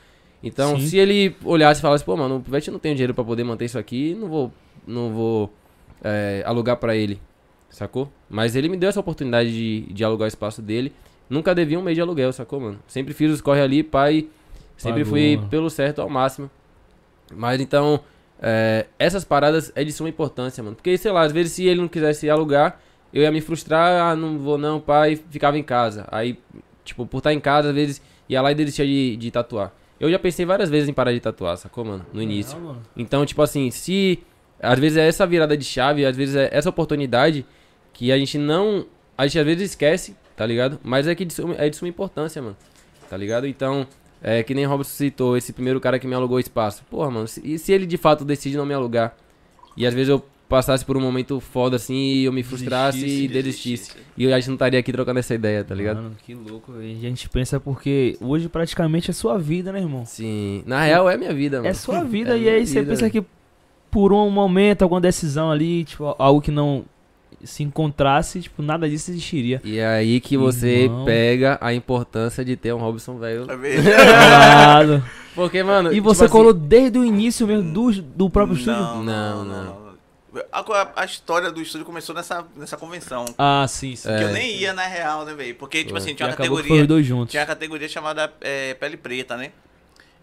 [0.43, 0.87] Então, Sim.
[0.87, 3.65] se ele olhasse e falasse, pô, mano, o Pivete não tem dinheiro pra poder manter
[3.65, 4.51] isso aqui, não vou,
[4.87, 5.53] não vou
[6.03, 7.21] é, alugar pra ele,
[7.69, 8.11] sacou?
[8.27, 10.91] Mas ele me deu essa oportunidade de, de alugar o espaço dele.
[11.31, 12.79] Nunca devia um mês de aluguel, sacou, mano?
[12.85, 14.27] Sempre fiz os corre ali, pai.
[14.75, 16.51] Sempre Pagou, fui pelo certo ao máximo.
[17.33, 18.01] Mas então,
[18.41, 20.75] é, essas paradas é de suma importância, mano.
[20.75, 22.81] Porque, sei lá, às vezes se ele não quisesse alugar,
[23.13, 26.05] eu ia me frustrar, ah, não vou não, pai, ficava em casa.
[26.11, 26.37] Aí,
[26.83, 29.73] tipo, por estar em casa, às vezes ia lá e desistia de, de tatuar.
[30.01, 32.05] Eu já pensei várias vezes em parar de tatuar, sacou, mano?
[32.11, 32.59] No início.
[32.59, 32.81] Não, mano.
[32.97, 34.19] Então, tipo assim, se
[34.59, 37.45] às vezes é essa virada de chave, às vezes é essa oportunidade
[37.93, 38.85] que a gente não.
[39.17, 40.79] A gente às vezes esquece, tá ligado?
[40.83, 42.57] Mas é que de suma- é de suma importância, mano.
[43.07, 43.45] Tá ligado?
[43.45, 43.85] Então,
[44.23, 46.81] é que nem Robson citou, esse primeiro cara que me alugou espaço.
[46.89, 49.15] Porra, mano, se- e se ele de fato decide não me alugar?
[49.77, 53.27] E às vezes eu passasse por um momento foda assim e eu me frustrasse e
[53.27, 53.91] desistisse.
[54.17, 55.97] E a gente não estaria aqui trocando essa ideia, tá ligado?
[55.97, 56.71] Mano, que louco.
[56.71, 56.89] velho.
[56.91, 60.03] A gente pensa porque hoje praticamente é sua vida, né, irmão?
[60.07, 60.63] Sim.
[60.65, 61.67] Na real é minha vida, mano.
[61.69, 63.23] É sua vida É e aí você vida, pensa que
[63.91, 66.83] por um momento, alguma decisão ali, tipo, algo que não
[67.43, 69.61] se encontrasse, tipo, nada disso existiria.
[69.63, 71.05] E é aí que você Irmão.
[71.05, 73.45] pega a importância de ter um Robson velho.
[73.45, 75.03] Claro.
[75.33, 75.91] Porque, mano.
[75.91, 78.79] E tipo você assim, colou desde o início mesmo do, do próprio estúdio?
[78.81, 79.63] Não, Não, não, não.
[80.33, 80.41] não.
[80.51, 83.25] A, a- história do estúdio começou nessa, nessa convenção.
[83.37, 84.09] Ah, sim, sim.
[84.09, 84.17] É.
[84.17, 85.55] Que eu nem ia na real, né, velho?
[85.55, 85.97] Porque, tipo Foi.
[85.99, 86.87] assim, tinha uma acabou que foi categoria.
[86.87, 87.31] dois juntos.
[87.31, 89.51] Tinha a categoria chamada é, Pele Preta, né?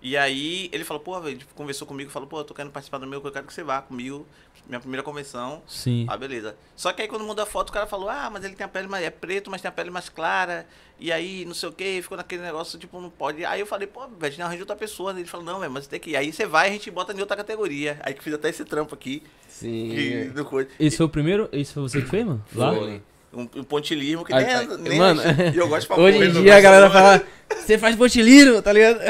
[0.00, 2.98] E aí ele falou, pô, velho, tipo, conversou comigo, falou, pô, eu tô querendo participar
[2.98, 4.26] do meu, que eu quero que você vá comigo.
[4.68, 5.62] Minha primeira convenção.
[5.66, 6.04] Sim.
[6.08, 6.54] Ah, beleza.
[6.76, 8.68] Só que aí quando muda a foto, o cara falou, ah, mas ele tem a
[8.68, 9.02] pele mais.
[9.02, 10.66] É preto, mas tem a pele mais clara.
[11.00, 13.44] E aí, não sei o que, ficou naquele negócio, tipo, não pode.
[13.46, 15.12] Aí eu falei, pô, velho, a gente arranja outra pessoa.
[15.12, 16.16] Ele falou, não, velho, mas tem que ir.
[16.16, 17.98] Aí você vai e a gente bota em outra categoria.
[18.02, 19.22] Aí que fiz até esse trampo aqui.
[19.48, 19.88] Sim.
[19.88, 20.32] Que.
[20.78, 21.48] Esse foi o primeiro?
[21.50, 22.44] Esse foi você que fez, mano?
[22.54, 22.74] Lá?
[22.74, 23.02] Foi.
[23.32, 25.20] Um, um pontilismo que Ai, nem, ai, nem mano,
[25.54, 27.26] e eu gosto pra Hoje em dia a galera pra- fala,
[27.60, 29.00] você faz botiliro, tá ligado?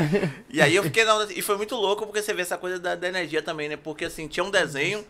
[0.50, 2.80] E aí eu fiquei na onda, e foi muito louco porque você vê essa coisa
[2.80, 3.76] da, da energia também, né?
[3.76, 5.04] Porque assim, tinha um desenho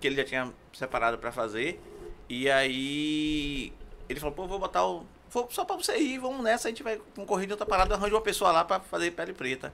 [0.00, 1.80] que ele já tinha separado pra fazer.
[2.28, 3.72] E aí
[4.08, 5.04] ele falou, pô, vou botar o.
[5.30, 8.14] Vou só pra você ir, vamos nessa, a gente vai concorrer de outra parada, arranja
[8.14, 9.72] uma pessoa lá pra fazer pele preta.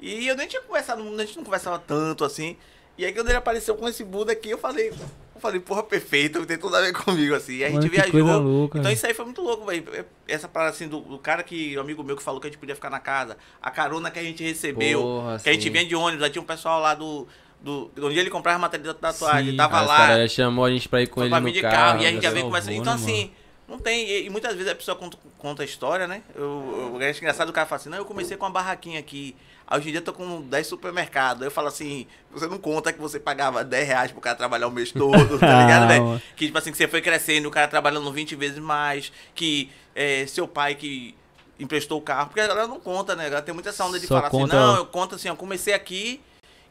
[0.00, 2.56] E eu nem tinha conversado, a gente não conversava tanto assim.
[2.98, 6.44] E aí quando ele apareceu com esse Buda aqui, eu falei, eu falei, porra, perfeito,
[6.44, 7.54] tem tudo a ver comigo, assim.
[7.58, 8.40] E a Mano, gente viajou.
[8.40, 8.94] louca, então velho.
[8.94, 10.04] isso aí foi muito louco, velho.
[10.26, 12.58] Essa parada assim do, do cara que, o amigo meu que falou que a gente
[12.58, 15.00] podia ficar na casa, a carona que a gente recebeu.
[15.02, 17.28] Porra, Que a gente vinha de ônibus, aí tinha um pessoal lá do.
[17.62, 19.56] Do onde ele comprava matéria da tatuagem, Sim.
[19.56, 19.96] tava lá.
[19.96, 21.74] caras já chamou a gente pra ir com ele no de carro.
[21.76, 22.34] carro, e a gente já né?
[22.34, 22.72] veio começando.
[22.72, 23.30] Então, né, assim,
[23.68, 24.08] não tem.
[24.08, 26.22] E, e muitas vezes a pessoa conta, conta a história, né?
[26.34, 29.36] Eu, eu acho engraçado o cara fala assim: não, eu comecei com uma barraquinha aqui.
[29.72, 31.44] Hoje em dia eu tô com 10 supermercados.
[31.44, 34.70] Eu falo assim: você não conta que você pagava 10 reais pro cara trabalhar o
[34.70, 36.04] mês todo, tá ligado, velho?
[36.04, 36.22] mano.
[36.34, 40.26] Que, tipo assim, que você foi crescendo, o cara trabalhando 20 vezes mais, que é,
[40.26, 41.14] seu pai que
[41.58, 43.26] emprestou o carro, porque a galera não conta, né?
[43.26, 45.28] A galera tem muita essa onda de Só falar conta- assim, não, eu conto assim,
[45.28, 46.20] eu comecei aqui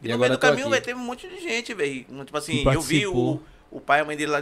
[0.01, 2.05] E, E no meio do caminho, velho, teve um monte de gente, velho.
[2.25, 3.41] Tipo assim, eu vi o,
[3.71, 4.41] o pai e a mãe dele lá,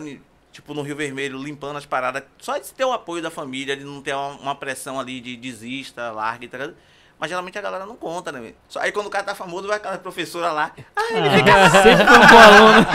[0.51, 2.23] tipo, no Rio Vermelho, limpando as paradas.
[2.39, 5.35] Só de ter o apoio da família, de não ter uma, uma pressão ali de
[5.35, 6.75] desista, larga, tá ligado?
[7.19, 8.55] Mas geralmente a galera não conta, né, velho?
[8.69, 10.71] Só aí quando o cara tá famoso, vai aquela professora lá.
[10.95, 12.85] Ah, ele, Ah, sempre foi um bom aluno.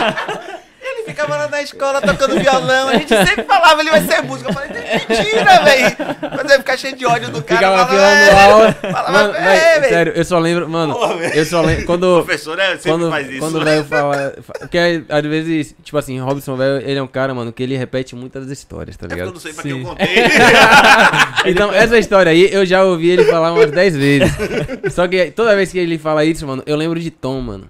[1.05, 2.89] ele ficava lá na escola tocando violão.
[2.89, 4.49] A gente sempre falava, ele vai ser músico.
[4.49, 5.95] Eu falei, mentira, velho.
[6.35, 7.59] Mas aí ficar cheio de ódio do cara.
[7.59, 8.91] Ficava falava, "É".
[8.91, 10.93] Falava, Mano, "É, velho." sério, eu só lembro, mano.
[10.95, 11.83] Pô, eu só lembro.
[11.83, 12.23] O Quando.
[12.23, 13.39] professor é, sempre Quando, faz isso.
[13.39, 14.33] quando o velho fala.
[14.41, 17.75] fa- Porque às vezes, tipo assim, Robson, velho, ele é um cara, mano, que ele
[17.77, 19.33] repete muitas histórias, tá É porque eu ligado?
[19.33, 19.69] não sei pra Sim.
[19.69, 20.07] quem eu contei.
[21.45, 24.31] Então, essa história aí, eu já ouvi ele falar umas 10 vezes.
[24.93, 27.67] Só que toda vez que ele fala isso, mano, eu lembro de Tom, mano.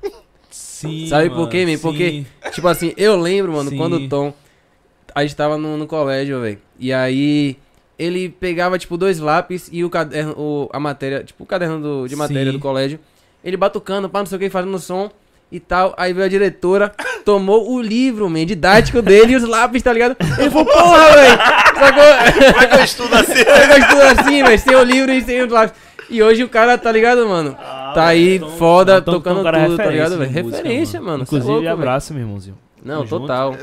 [0.89, 1.77] Sim, Sabe mano, por quê, man?
[1.79, 3.77] Porque, tipo assim, eu lembro, mano, Sim.
[3.77, 4.33] quando o Tom.
[5.15, 6.57] A gente tava no, no colégio, velho.
[6.79, 7.57] E aí.
[7.97, 12.07] Ele pegava, tipo, dois lápis e o caderno, o, a matéria, tipo, o caderno do-
[12.07, 12.57] de matéria Sim.
[12.57, 12.99] do colégio.
[13.45, 15.11] Ele batucando, pá, não sei o que, fazendo som
[15.51, 15.93] e tal.
[15.95, 16.91] Aí veio a diretora,
[17.23, 20.17] tomou o livro, man, didático dele e os lápis, tá ligado?
[20.39, 21.37] Ele falou, porra, velho!
[21.37, 22.51] Sacou?
[22.53, 23.33] Como é que eu estudo assim?
[23.45, 25.75] Eu estudo assim, velho, sem o livro e sem os lápis.
[26.09, 27.55] E hoje o cara, tá ligado, mano?
[27.93, 30.31] Tá aí Tom- foda, tocando cara, é tudo, tá ligado, velho?
[30.31, 31.25] Referência, mano.
[31.25, 32.57] cê é Inclusive, louco, abraço, meu irmãozinho.
[32.83, 33.21] Não, junto.
[33.21, 33.55] total.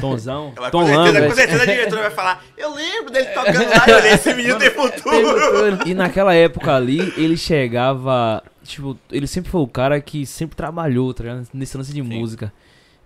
[0.00, 0.52] Tomzão.
[0.56, 3.84] Ela, Tom com certeza, com certeza a diretora vai falar, eu lembro dele tocando lá,
[3.88, 5.78] eu olhei, esse menino tem futuro.
[5.86, 8.42] E naquela época ali, ele chegava.
[8.62, 11.48] Tipo, ele sempre foi o cara que sempre trabalhou, tá ligado?
[11.54, 12.52] Nesse lance de música.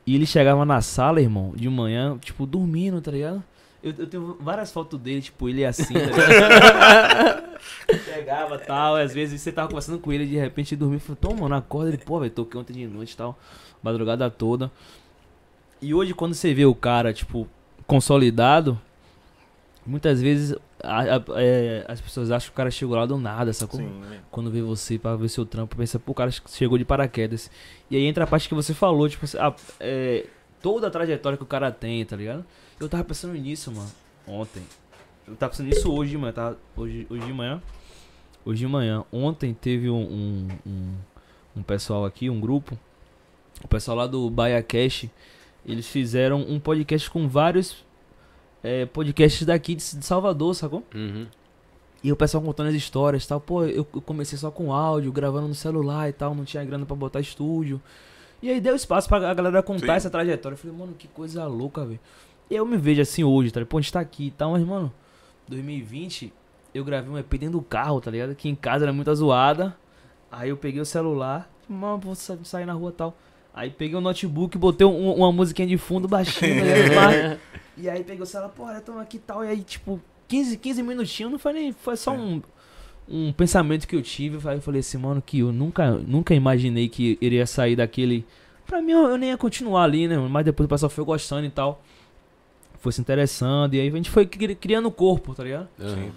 [0.04, 3.42] E ele chegava na sala, irmão, de manhã, tipo, dormindo, tá ligado?
[3.82, 7.42] Eu, eu tenho várias fotos dele, tipo, ele assim, tá
[8.54, 11.00] e tal, e às vezes você tava conversando com ele, de repente ele dormia e
[11.00, 11.88] falou, Tom, mano, acorda.
[11.88, 13.38] Ele, pô, velho, toquei ontem de noite e tal,
[13.82, 14.70] madrugada toda.
[15.80, 17.48] E hoje, quando você vê o cara, tipo,
[17.86, 18.78] consolidado,
[19.84, 23.52] muitas vezes a- a- é, as pessoas acham que o cara chegou lá do nada,
[23.52, 23.80] sacou?
[24.30, 27.50] Quando vê você pra ver seu trampo, pensa, pô, o cara chegou de paraquedas.
[27.90, 30.26] E aí entra a parte que você falou, tipo, a- é,
[30.60, 32.44] toda a trajetória que o cara tem, tá ligado?
[32.82, 33.88] Eu tava pensando nisso, mano,
[34.26, 34.62] ontem.
[35.26, 36.56] Eu tava pensando nisso hoje de manhã, tá?
[36.76, 37.62] Hoje, hoje de manhã.
[38.44, 39.04] Hoje de manhã.
[39.12, 40.94] Ontem teve um, um, um,
[41.58, 42.76] um pessoal aqui, um grupo.
[43.62, 45.06] O pessoal lá do Bahia Cash.
[45.64, 47.84] Eles fizeram um podcast com vários
[48.64, 50.82] é, podcasts daqui de de Salvador, sacou?
[50.92, 51.28] Uhum.
[52.02, 53.40] E o pessoal contando as histórias e tal.
[53.40, 56.84] Pô, eu eu comecei só com áudio, gravando no celular e tal, não tinha grana
[56.84, 57.80] pra botar estúdio.
[58.42, 59.92] E aí deu espaço pra galera contar Sim.
[59.92, 60.54] essa trajetória.
[60.54, 62.00] Eu falei, mano, que coisa louca, velho.
[62.54, 63.70] Eu me vejo assim hoje, tá ligado?
[63.70, 64.92] Pô, a gente tá aqui e tal, mas, mano,
[65.48, 66.32] 2020
[66.74, 68.34] eu gravei um EP dentro do carro, tá ligado?
[68.34, 69.76] Que em casa era muita zoada.
[70.30, 73.16] Aí eu peguei o celular, mano, vou sa- sair na rua e tal.
[73.54, 76.94] Aí peguei o notebook, botei um- uma musiquinha de fundo baixinho, tá?
[76.94, 77.38] Mas-
[77.76, 79.44] e aí peguei o celular, pô, estamos aqui e tal.
[79.44, 81.72] E aí, tipo, 15, 15 minutinhos, não foi nem.
[81.72, 82.40] Foi só um,
[83.06, 84.38] um pensamento que eu tive.
[84.48, 88.24] Aí eu falei assim, mano, que eu nunca, nunca imaginei que iria sair daquele.
[88.66, 90.16] Pra mim, eu, eu nem ia continuar ali, né?
[90.16, 91.82] Mas depois o pessoal foi gostando e tal.
[92.82, 93.72] Foi se interessando.
[93.74, 95.68] E aí a gente foi cri- criando o corpo, tá ligado?
[95.78, 96.10] Uhum.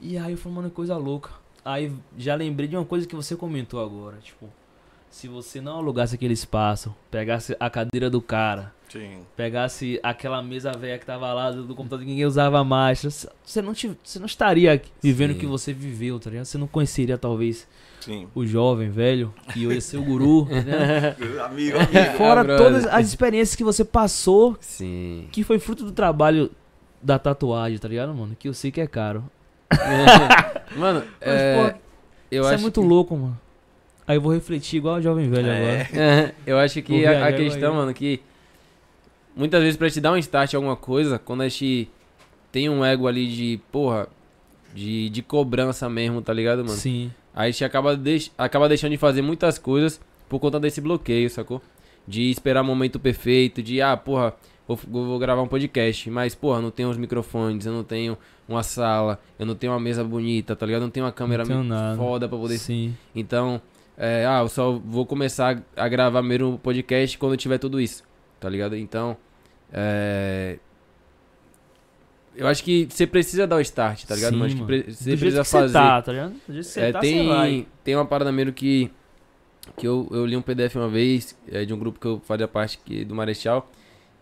[0.00, 1.30] E aí eu falei, mano, que coisa louca.
[1.64, 4.18] Aí já lembrei de uma coisa que você comentou agora.
[4.22, 4.46] Tipo,
[5.10, 9.20] se você não alugasse aquele espaço, pegasse a cadeira do cara, Sim.
[9.34, 13.02] pegasse aquela mesa velha que tava lá do, do computador que ninguém usava mais,
[13.42, 15.40] você não, tive, você não estaria vivendo o Sim.
[15.40, 16.44] que você viveu, tá ligado?
[16.44, 17.66] Você não conheceria talvez
[18.00, 18.26] Sim.
[18.34, 21.14] o jovem velho, que hoje é seu guru, né?
[21.44, 22.16] Amigo, E amigo.
[22.16, 22.64] fora Ah, brother.
[22.66, 25.26] todas as experiências que você passou, Sim.
[25.32, 26.50] que foi fruto do trabalho
[27.02, 28.36] da tatuagem, tá ligado, mano?
[28.38, 29.24] Que eu sei que é caro.
[30.76, 31.78] Mano, Mas, é, pô,
[32.30, 33.38] eu isso acho é muito que- louco, mano.
[34.06, 35.56] Aí eu vou refletir igual o jovem velho É.
[35.82, 35.88] agora.
[36.02, 37.76] É, eu acho que a, a questão, aí.
[37.76, 38.20] mano, que
[39.36, 41.88] muitas vezes pra te dar um start em alguma coisa, quando a gente
[42.52, 44.08] tem um ego ali de, porra,
[44.74, 46.70] de, de cobrança mesmo, tá ligado, mano?
[46.70, 47.10] Sim.
[47.34, 51.28] Aí a gente acaba, deix acaba deixando de fazer muitas coisas por conta desse bloqueio,
[51.30, 51.62] sacou?
[52.06, 54.34] De esperar o momento perfeito, de, ah, porra,
[54.66, 58.16] vou, vou gravar um podcast, mas, porra, não tenho os microfones, eu não tenho
[58.48, 60.82] uma sala, eu não tenho uma mesa bonita, tá ligado?
[60.82, 61.96] Eu não tenho uma câmera tenho nada.
[61.96, 62.94] foda pra poder Sim.
[63.14, 63.60] então,
[63.96, 67.80] é, ah, eu só vou começar a gravar mesmo o podcast quando eu tiver tudo
[67.80, 68.02] isso,
[68.40, 68.76] tá ligado?
[68.76, 69.16] Então,
[69.72, 70.58] é.
[72.36, 74.34] Eu acho que você precisa dar o start, tá ligado?
[74.34, 74.66] Sim, Mas que mano.
[74.66, 75.72] pre- Do você jeito precisa que você fazer.
[75.72, 76.32] tá, tá ligado?
[76.46, 77.08] Do jeito que você É, tá, vai.
[77.08, 78.90] tem, tem uma parada mesmo que,
[79.76, 82.46] que eu, eu li um PDF uma vez, é, de um grupo que eu fazia
[82.48, 83.68] parte que, do Marechal,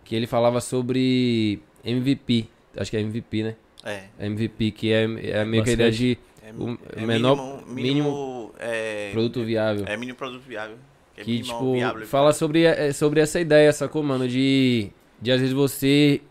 [0.04, 2.46] que ele falava sobre MVP.
[2.76, 3.56] Acho que é MVP, né?
[3.84, 4.04] É.
[4.26, 5.02] MVP, que é,
[5.40, 7.36] é meio que a ideia de É, O é menor-
[7.66, 9.84] mínimo, mínimo, é, produto viável.
[9.86, 10.76] é mínimo produto viável.
[11.16, 12.06] é Que, mínimo tipo, viável.
[12.06, 14.26] fala sobre, é, sobre essa ideia, sacou, mano?
[14.26, 14.88] De,
[15.20, 16.22] de às vezes você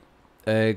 [0.45, 0.75] é,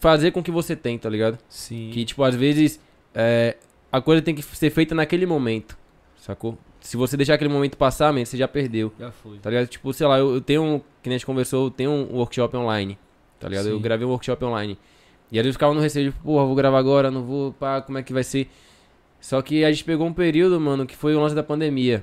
[0.00, 1.38] fazer com o que você tem, tá ligado?
[1.48, 1.90] Sim.
[1.92, 2.80] Que, tipo, às vezes
[3.14, 3.56] é,
[3.90, 5.76] a coisa tem que ser feita naquele momento,
[6.16, 6.58] sacou?
[6.80, 8.92] se você deixar aquele momento passar, man, você já perdeu.
[8.98, 9.38] Já foi.
[9.38, 9.66] Tá ligado?
[9.66, 10.78] Tipo, sei lá, eu, eu tenho um.
[11.02, 12.98] Que nem a gente conversou, eu tenho um workshop online.
[13.38, 13.68] Tá ligado?
[13.68, 13.82] Eu Sim.
[13.82, 14.78] gravei um workshop online.
[15.30, 17.98] E aí eu ficava no receio, tipo, porra, vou gravar agora, não vou, pá, como
[17.98, 18.48] é que vai ser?
[19.20, 22.02] Só que a gente pegou um período, mano, que foi o lance da pandemia.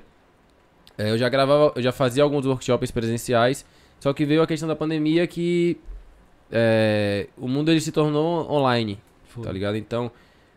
[0.98, 3.66] É, eu já gravava, eu já fazia alguns workshops presenciais,
[4.00, 5.78] só que veio a questão da pandemia que
[6.58, 9.44] é, o mundo ele se tornou online, Foi.
[9.44, 9.76] tá ligado?
[9.76, 10.10] Então,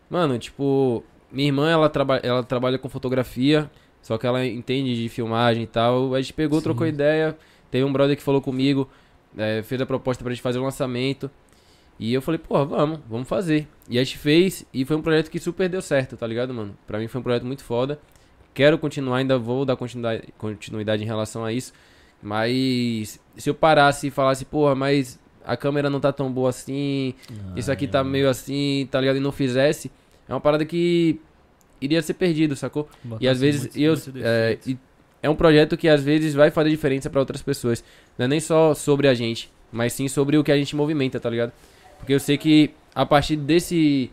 [0.09, 3.69] mano, tipo, minha irmã, ela, traba ela trabalha com fotografia,
[4.01, 6.15] só que ela entende de filmagem e tal.
[6.15, 6.63] A gente pegou, Sim.
[6.63, 7.37] trocou ideia.
[7.69, 8.87] Teve um brother que falou comigo,
[9.37, 11.29] é, fez a proposta pra gente fazer o lançamento.
[11.99, 13.67] E eu falei, pô, vamos, vamos fazer.
[13.89, 16.77] E a gente fez, e foi um projeto que super deu certo, tá ligado, mano?
[16.87, 17.99] Pra mim foi um projeto muito foda.
[18.53, 21.73] Quero continuar, ainda vou dar continuidade, continuidade em relação a isso.
[22.23, 25.19] Mas se eu parasse e falasse, porra, mas
[25.49, 27.15] a câmera não tá tão boa assim,
[27.55, 29.17] isso aqui tá meio assim, tá ligado?
[29.17, 29.91] E não fizesse,
[30.27, 31.19] é uma parada que
[31.81, 32.87] iria ser perdido, sacou?
[33.19, 34.77] E às vezes eu, é, e
[35.23, 37.83] é um projeto que às vezes vai fazer diferença pra outras pessoas.
[38.15, 41.19] Não é nem só sobre a gente, mas sim sobre o que a gente movimenta,
[41.19, 41.51] tá ligado?
[41.97, 44.11] Porque eu sei que a partir desse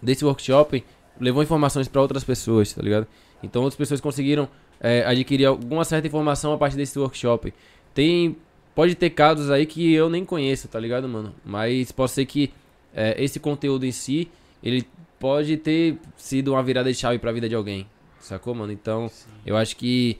[0.00, 0.84] desse workshop
[1.20, 3.08] levou informações pra outras pessoas, tá ligado?
[3.42, 7.52] Então outras pessoas conseguiram é, adquirir alguma certa informação a partir desse workshop.
[7.92, 8.36] Tem
[8.76, 11.34] pode ter casos aí que eu nem conheço, tá ligado, mano?
[11.42, 12.52] Mas pode ser que
[12.94, 14.28] é, esse conteúdo em si
[14.62, 14.86] ele
[15.18, 17.88] pode ter sido uma virada de chave pra vida de alguém,
[18.20, 18.70] sacou, mano?
[18.70, 19.10] Então
[19.46, 20.18] eu acho que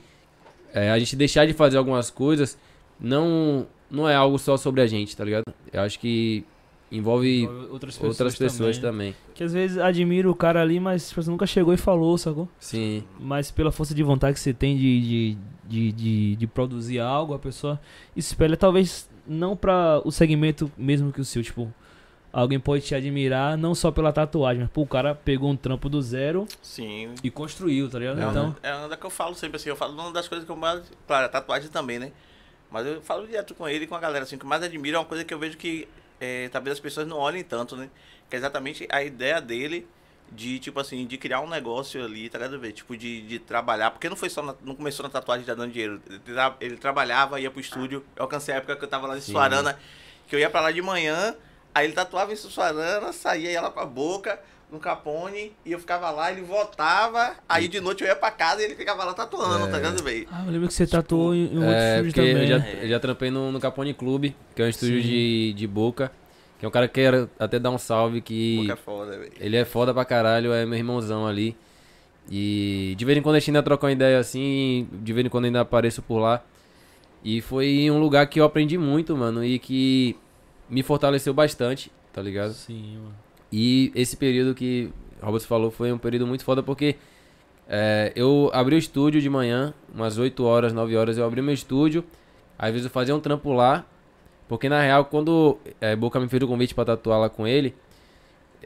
[0.73, 2.57] é, a gente deixar de fazer algumas coisas
[2.99, 5.43] não, não é algo só sobre a gente, tá ligado?
[5.71, 6.43] Eu acho que
[6.91, 9.11] envolve outras pessoas, outras pessoas também.
[9.13, 9.33] também.
[9.33, 12.47] Que às vezes admira o cara ali, mas tipo, você nunca chegou e falou, sacou?
[12.59, 16.99] Sim, Mas pela força de vontade que você tem de, de, de, de, de produzir
[16.99, 17.79] algo, a pessoa
[18.15, 21.71] espelha talvez não pra o segmento mesmo que o seu, tipo.
[22.31, 25.89] Alguém pode te admirar não só pela tatuagem, mas pô, o cara pegou um trampo
[25.89, 27.15] do zero Sim.
[27.23, 28.19] e construiu, tá ligado?
[28.21, 30.27] É, então, uma, é uma da que eu falo sempre assim, eu falo uma das
[30.27, 30.83] coisas que eu mais.
[31.07, 32.11] Claro, a tatuagem também, né?
[32.69, 34.61] Mas eu falo direto com ele e com a galera, assim, o que eu mais
[34.61, 35.87] admiro é uma coisa que eu vejo que
[36.19, 37.89] é, talvez as pessoas não olhem tanto, né?
[38.29, 39.87] Que é exatamente a ideia dele
[40.31, 42.71] de, tipo assim, de criar um negócio ali, tá ligado?
[42.73, 45.71] Tipo, de, de trabalhar, porque não foi só, na- não começou na tatuagem já dando
[45.71, 46.01] dinheiro.
[46.09, 48.03] Ele, tra- ele trabalhava, ia pro estúdio.
[48.15, 49.31] Eu alcancei a época que eu tava lá em Sim.
[49.31, 49.79] Suarana,
[50.27, 51.33] que eu ia pra lá de manhã,
[51.73, 54.37] aí ele tatuava em Suarana, saía ia lá pra boca,
[54.71, 58.61] no Capone, e eu ficava lá, ele voltava, aí de noite eu ia pra casa
[58.61, 59.71] e ele ficava lá tatuando, É.
[59.71, 60.27] tá ligado, velho?
[60.31, 62.31] ah, eu lembro que você tatuou em, em outro É, também.
[62.41, 62.79] eu já, né?
[62.83, 65.07] eu já trampei no, no Capone Club, que é um estúdio Sim.
[65.07, 66.11] de, de Boca,
[66.59, 69.31] que é um cara que quer até dar um salve, que Boca é foda, velho.
[69.39, 71.55] ele é foda pra caralho, é meu irmãozão ali.
[72.29, 75.29] E de vez em quando a gente ainda troca uma ideia assim, de vez em
[75.29, 76.43] quando ainda apareço por lá.
[77.23, 80.15] E foi um lugar que eu aprendi muito, mano, e que
[80.69, 82.51] me fortaleceu bastante, tá ligado?
[82.53, 83.15] Sim, mano.
[83.51, 84.91] E esse período que
[85.21, 86.95] o Robert falou foi um período muito foda porque
[87.67, 91.53] é, eu abri o estúdio de manhã, umas 8 horas, 9 horas, eu abri meu
[91.53, 92.03] estúdio.
[92.57, 93.85] Às vezes eu fazia um trampo lá,
[94.47, 97.75] porque na real, quando é, Boca me fez o convite pra tatuar lá com ele,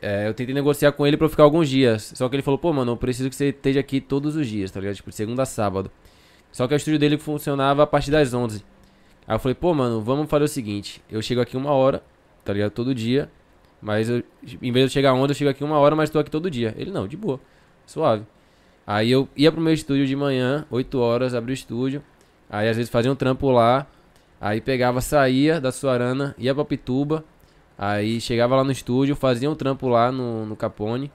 [0.02, 2.14] é, eu tentei negociar com ele pra eu ficar alguns dias.
[2.16, 4.72] Só que ele falou, pô, mano, eu preciso que você esteja aqui todos os dias,
[4.72, 4.96] tá ligado?
[4.96, 5.92] Tipo, de segunda a sábado.
[6.52, 8.64] Só que o estúdio dele funcionava a partir das 11.
[9.28, 12.04] Aí eu falei, pô, mano, vamos fazer o seguinte: eu chego aqui uma hora,
[12.44, 12.72] tá ligado?
[12.72, 13.30] Todo dia.
[13.82, 14.24] Mas eu,
[14.62, 16.52] em vez de eu chegar onda, eu chego aqui uma hora, mas tô aqui todo
[16.52, 16.74] dia.
[16.78, 17.40] Ele, não, de boa,
[17.86, 18.24] suave.
[18.86, 22.04] Aí eu ia pro meu estúdio de manhã, 8 horas, abri o estúdio.
[22.50, 23.88] Aí às vezes fazia um trampo lá.
[24.40, 27.24] Aí pegava, saía da Suarana, ia pra Pituba.
[27.78, 31.12] Aí chegava lá no estúdio, fazia um trampo lá no, no Capone.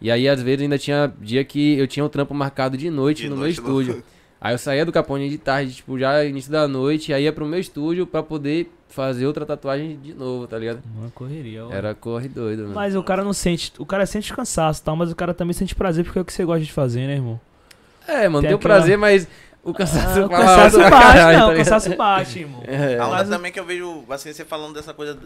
[0.00, 3.22] E aí às vezes ainda tinha dia que eu tinha um trampo marcado de noite
[3.22, 4.04] De no noite meu estúdio.
[4.40, 7.46] Aí eu saía do Capone de tarde, tipo, já início da noite, aí ia pro
[7.46, 10.82] meu estúdio pra poder fazer outra tatuagem de novo, tá ligado?
[10.96, 11.72] Uma correria, ó.
[11.72, 12.74] Era corre doido, mano.
[12.74, 13.72] Mas o cara não sente.
[13.78, 16.24] O cara sente cansaço e tal, mas o cara também sente prazer porque é o
[16.24, 17.40] que você gosta de fazer, né, irmão?
[18.06, 19.26] É, mano, Tem tem o aquela- prazer, mas
[19.62, 22.62] o cansaço Ah, o cansaço bate, caralho, não, tá o cansaço bate, irmão.
[22.68, 25.18] É, A onda Mas- também que eu vejo, assim, você falando dessa coisa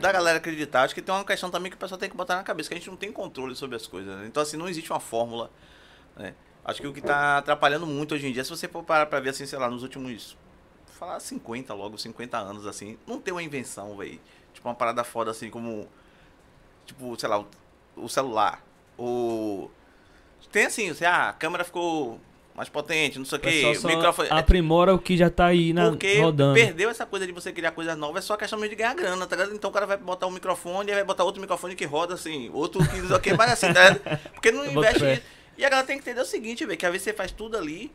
[0.00, 2.36] da galera acreditar, acho que tem uma questão também que o pessoal tem que botar
[2.36, 4.24] na cabeça, que a gente não tem controle sobre as coisas, né?
[4.26, 5.50] Então, assim, não existe uma fórmula,
[6.16, 6.32] né?
[6.64, 9.20] Acho que o que tá atrapalhando muito hoje em dia, se você for parar pra
[9.20, 10.36] ver, assim, sei lá, nos últimos,
[11.00, 14.20] falar 50 logo, 50 anos, assim, não tem uma invenção, velho.
[14.52, 15.88] Tipo, uma parada foda, assim, como,
[16.84, 17.46] tipo, sei lá, o,
[17.96, 18.62] o celular,
[18.98, 19.70] o...
[20.52, 22.20] Tem assim, você, ah, a câmera ficou
[22.54, 24.28] mais potente, não sei o quê, pessoal o microfone...
[24.28, 26.54] é aprimora o que já tá aí na, porque rodando.
[26.54, 29.36] perdeu essa coisa de você criar coisa nova, é só questão de ganhar grana, tá
[29.36, 29.54] ligado?
[29.54, 32.50] Então o cara vai botar um microfone, aí vai botar outro microfone que roda assim,
[32.52, 34.20] outro que não sei o que, mas assim, tá ligado?
[34.34, 35.22] Porque não investe.
[35.56, 37.56] E a galera tem que entender o seguinte, velho, que às vezes você faz tudo
[37.56, 37.92] ali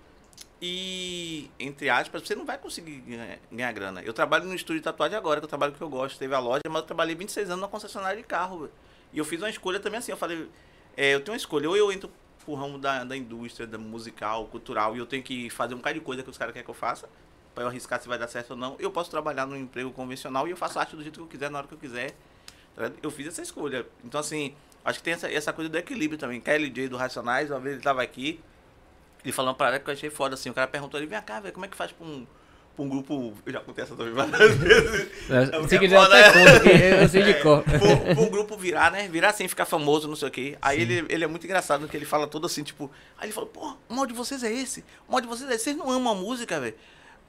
[0.68, 4.02] e, entre aspas, você não vai conseguir ganhar, ganhar grana.
[4.02, 6.18] Eu trabalho no estúdio de tatuagem agora, que eu trabalho com o que eu gosto,
[6.18, 8.70] teve a loja, mas eu trabalhei 26 anos na concessionária de carro.
[9.14, 10.50] E eu fiz uma escolha também assim, eu falei,
[10.98, 12.10] é, eu tenho uma escolha, ou eu entro
[12.44, 16.00] pro ramo da, da indústria, da musical, cultural, e eu tenho que fazer um bocado
[16.00, 17.08] de coisa que os caras querem que eu faça,
[17.54, 20.48] pra eu arriscar se vai dar certo ou não, eu posso trabalhar num emprego convencional
[20.48, 22.16] e eu faço arte do jeito que eu quiser, na hora que eu quiser.
[22.76, 22.92] tá?
[23.04, 23.86] Eu fiz essa escolha.
[24.04, 26.42] Então, assim, acho que tem essa, essa coisa do equilíbrio também.
[26.42, 28.42] KLJ do Racionais, uma vez ele tava aqui,
[29.26, 31.40] ele falou uma parada que eu achei foda, assim, o cara perguntou, ele, vem cá,
[31.42, 32.26] velho, como é que faz pra um,
[32.76, 36.18] pra um grupo, eu já contei essa também várias vezes, É, Se É quiser foda,
[36.18, 36.46] até né?
[36.46, 37.64] conta, que eu sei de cor.
[37.64, 37.80] pra,
[38.14, 39.08] pra um grupo virar, né?
[39.08, 40.58] Virar assim, ficar famoso, não sei o quê.
[40.62, 42.90] Aí ele, ele é muito engraçado, que ele fala todo assim, tipo...
[43.18, 44.84] Aí ele fala, pô, o mal de vocês é esse.
[45.08, 45.64] O mal de vocês é esse.
[45.66, 46.76] Vocês não amam a música, velho.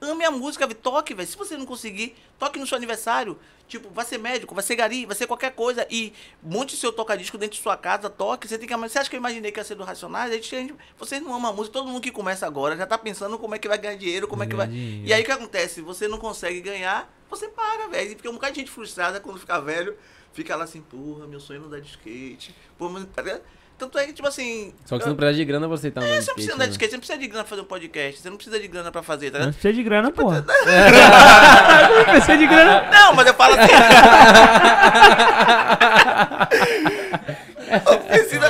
[0.01, 0.67] Ame a música.
[0.75, 1.29] Toque, velho.
[1.29, 3.39] Se você não conseguir, toque no seu aniversário.
[3.69, 5.85] Tipo, vai ser médico, vai ser gari, vai ser qualquer coisa.
[5.91, 8.47] E monte seu toca-disco dentro de sua casa, toque.
[8.47, 8.77] Você tem que.
[8.77, 10.31] Você acha que eu imaginei que ia ser do Racionais?
[10.31, 11.73] A gente, a gente- vocês não amam a música.
[11.73, 14.45] Todo mundo que começa agora já tá pensando como é que vai ganhar dinheiro, como
[14.45, 14.69] é que vai...
[14.71, 15.81] E aí o que acontece?
[15.81, 18.15] Você não consegue ganhar, você para, velho.
[18.15, 19.97] Porque um bocado de gente frustrada quando fica velho,
[20.33, 22.55] fica lá assim, porra, meu sonho é andar de skate.
[22.79, 23.05] Pô, mas...
[23.79, 24.73] Tanto é que, tipo assim.
[24.87, 26.65] Só que se não precisar de grana, você tá andando É, você não precisa andar
[26.65, 26.73] de né?
[26.73, 28.91] skate, você não precisa de grana pra fazer um podcast, você não precisa de grana
[28.93, 29.55] pra fazer, tá Não ligado?
[29.61, 30.45] precisa de grana, porra.
[31.97, 32.89] Não precisa de grana.
[32.91, 33.73] Não, mas eu falo assim.
[37.85, 38.47] Não precisa.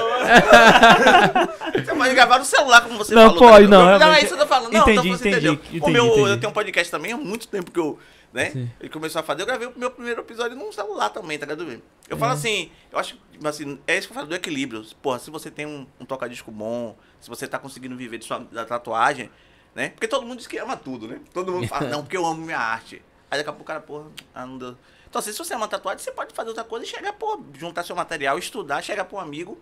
[1.84, 3.38] Você pode gravar no celular, como você Não, falou.
[3.38, 3.70] pode, tá?
[3.70, 4.24] não, Não, é realmente.
[4.24, 4.72] isso que eu tô falando.
[4.72, 5.52] Não, Entendi, então você entendi, entendeu.
[5.54, 6.30] entendi, Como eu, entendi.
[6.30, 7.98] eu tenho um podcast também, há muito tempo que eu.
[8.32, 8.50] Né?
[8.50, 8.70] Sim.
[8.80, 11.82] Ele começou a fazer, eu gravei o meu primeiro episódio num celular também, tá ligado?
[12.08, 14.84] Eu falo assim, eu acho, assim, é isso que eu falo do equilíbrio.
[15.00, 18.40] Porra, se você tem um, um toca-disco bom, se você tá conseguindo viver de sua,
[18.40, 19.30] da tatuagem,
[19.74, 19.90] né?
[19.90, 21.20] Porque todo mundo diz que ama tudo, né?
[21.32, 23.00] Todo mundo fala, não, porque eu amo minha arte.
[23.30, 24.04] Aí daqui a pouco o cara, porra,
[24.34, 24.76] ah, não deu.
[25.08, 27.84] Então, assim, se você ama tatuagem, você pode fazer outra coisa e chegar, pô, juntar
[27.84, 29.58] seu material, estudar, chegar pra um amigo,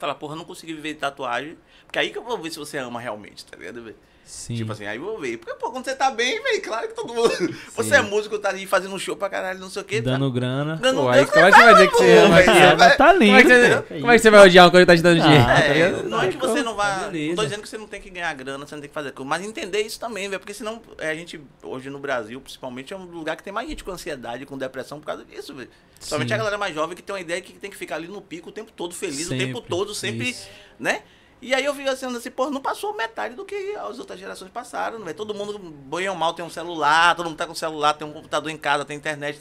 [0.00, 1.56] falar, porra, não consegui viver de tatuagem.
[1.84, 3.94] Porque aí que eu vou ver se você ama realmente, tá ligado?
[4.30, 4.54] Sim.
[4.54, 5.38] Tipo assim, aí eu vou ver.
[5.38, 7.30] Porque, pô, quando você tá bem, velho, claro que todo mundo.
[7.74, 10.00] Você é músico, tá ali fazendo um show pra caralho, não sei o quê.
[10.00, 10.76] Dando grana.
[10.76, 10.82] tá?
[10.82, 12.96] Dando Pô, aí grana, como é que você vai dizer que você ama aqui?
[12.96, 13.26] Tá lindo.
[13.26, 15.02] Como é, que você, como é que você vai odiar uma coisa que tá te
[15.02, 15.42] dando dinheiro?
[15.44, 16.08] Ah, tá É, ligado?
[16.08, 17.10] não é que você não Tá vai.
[17.10, 17.28] beleza.
[17.30, 19.12] Não tô dizendo que você não tem que ganhar grana, você não tem que fazer
[19.12, 19.28] coisa.
[19.28, 20.38] Mas entender isso também, velho.
[20.40, 23.68] Porque senão é, a gente, hoje no Brasil, principalmente, é um lugar que tem mais
[23.68, 25.68] gente com ansiedade, com depressão por causa disso, velho.
[25.98, 26.34] Somente Sim.
[26.34, 28.50] a galera mais jovem que tem uma ideia que tem que ficar ali no pico
[28.50, 30.48] o tempo todo, feliz, o tempo Sempre, todo, sempre, isso.
[30.78, 31.02] né?
[31.42, 34.50] E aí eu fico assim, assim, pô, não passou metade do que as outras gerações
[34.50, 35.16] passaram, velho.
[35.16, 38.12] Todo mundo, bem ou mal, tem um celular, todo mundo tá com celular, tem um
[38.12, 39.38] computador em casa, tem internet.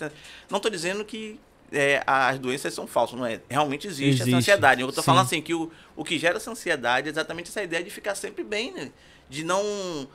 [0.50, 1.40] Não tô dizendo que
[1.72, 3.42] é, as doenças são falsas, não é?
[3.50, 4.82] Realmente existe, Existe, essa ansiedade.
[4.82, 5.06] Eu tô sim.
[5.06, 8.16] falando assim, que o, o que gera essa ansiedade é exatamente essa ideia de ficar
[8.16, 8.92] sempre bem, né?
[9.30, 10.08] De não.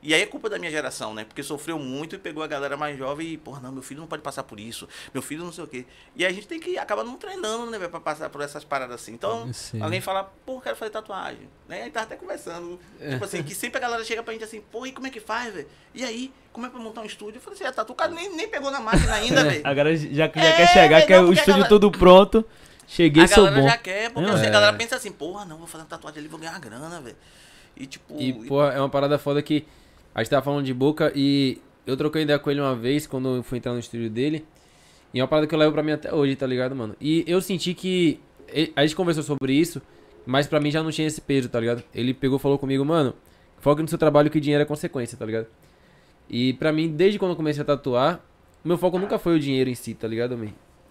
[0.00, 1.24] E aí é culpa da minha geração, né?
[1.24, 4.06] Porque sofreu muito e pegou a galera mais jovem e, porra, não, meu filho não
[4.06, 5.84] pode passar por isso, meu filho não sei o quê.
[6.14, 8.94] E a gente tem que acabar não treinando, né, velho, pra passar por essas paradas
[9.02, 9.12] assim.
[9.12, 9.82] Então, Sim.
[9.82, 11.48] alguém fala, pô, quero fazer tatuagem.
[11.68, 11.82] Né?
[11.82, 12.78] Aí tava até conversando.
[13.10, 15.18] Tipo assim, que sempre a galera chega pra gente assim, pô, e como é que
[15.18, 15.66] faz, velho?
[15.92, 17.38] E aí, como é pra montar um estúdio?
[17.38, 19.62] Eu falei assim, é, tatu, o cara nem, nem pegou na máquina ainda, velho.
[19.66, 22.44] A galera já, já É, quer chegar, velho, quer o a estúdio galera- todo pronto.
[22.86, 23.68] Cheguei, a sou galera bom.
[23.68, 24.48] já quer, porque assim, é.
[24.48, 27.16] a galera pensa assim, porra, não, vou fazer uma tatuagem ali, vou ganhar grana, velho.
[27.76, 28.14] E tipo.
[28.18, 29.66] E, pô, é uma parada foda que
[30.18, 33.36] a gente tava falando de boca e eu troquei ideia com ele uma vez quando
[33.36, 34.44] eu fui entrar no estúdio dele.
[35.14, 36.96] E é uma parada que eu levo pra mim até hoje, tá ligado, mano?
[37.00, 38.20] E eu senti que.
[38.74, 39.80] A gente conversou sobre isso,
[40.26, 41.84] mas pra mim já não tinha esse peso, tá ligado?
[41.94, 43.14] Ele pegou e falou comigo, mano,
[43.58, 45.46] foca no seu trabalho que dinheiro é consequência, tá ligado?
[46.28, 48.20] E pra mim, desde quando eu comecei a tatuar,
[48.64, 50.48] meu foco nunca foi o dinheiro em si, tá ligado, man?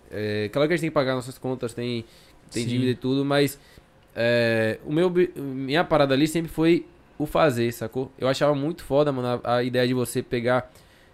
[0.10, 2.06] É, claro que a gente tem que pagar nossas contas, tem,
[2.50, 2.70] tem Sim.
[2.70, 3.60] dívida e tudo, mas
[4.16, 6.86] é, o meu, minha parada ali sempre foi
[7.18, 8.12] o fazer, sacou?
[8.18, 10.72] Eu achava muito foda, mano, a, a ideia de você pegar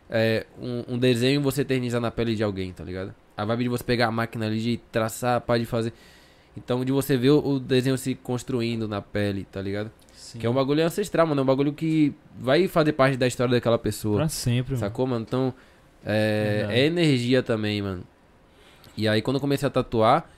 [0.09, 3.13] é, um, um desenho e você eternizar na pele de alguém, tá ligado?
[3.35, 5.93] A vibe de você pegar a máquina ali, de traçar, pá, de fazer.
[6.55, 9.91] Então, de você ver o, o desenho se construindo na pele, tá ligado?
[10.13, 10.39] Sim.
[10.39, 11.41] Que é um bagulho ancestral, mano.
[11.41, 14.17] É um bagulho que vai fazer parte da história daquela pessoa.
[14.17, 14.79] Pra sempre, mano.
[14.79, 15.25] Sacou, mano?
[15.27, 15.53] Então,
[16.05, 18.03] é, é energia também, mano.
[18.95, 20.29] E aí, quando eu comecei a tatuar,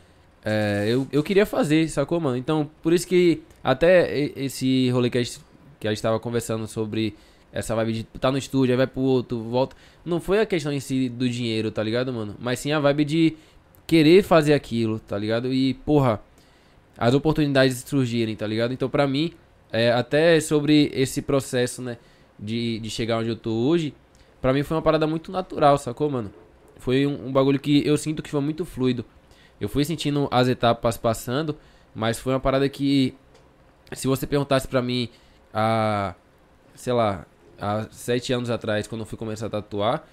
[0.43, 2.37] é, eu, eu queria fazer, sacou, mano?
[2.37, 5.39] Então, por isso que até esse rolê que a gente,
[5.79, 7.15] que a gente tava conversando sobre
[7.51, 9.75] essa vibe de tá no estúdio, aí vai pro outro, volta.
[10.03, 12.35] Não foi a questão em si do dinheiro, tá ligado, mano?
[12.39, 13.37] Mas sim a vibe de
[13.87, 15.53] querer fazer aquilo, tá ligado?
[15.53, 16.21] E, porra,
[16.97, 18.73] as oportunidades surgirem, tá ligado?
[18.73, 19.31] Então, pra mim,
[19.71, 21.97] é, até sobre esse processo, né,
[22.37, 23.93] de, de chegar onde eu tô hoje,
[24.41, 26.33] pra mim foi uma parada muito natural, sacou, mano?
[26.77, 29.05] Foi um, um bagulho que eu sinto que foi muito fluido.
[29.61, 31.55] Eu fui sentindo as etapas passando,
[31.93, 33.13] mas foi uma parada que,
[33.93, 35.09] se você perguntasse pra mim
[35.55, 36.13] há,
[36.75, 37.25] sei lá,
[37.59, 40.05] há sete anos atrás, quando eu fui começar a tatuar,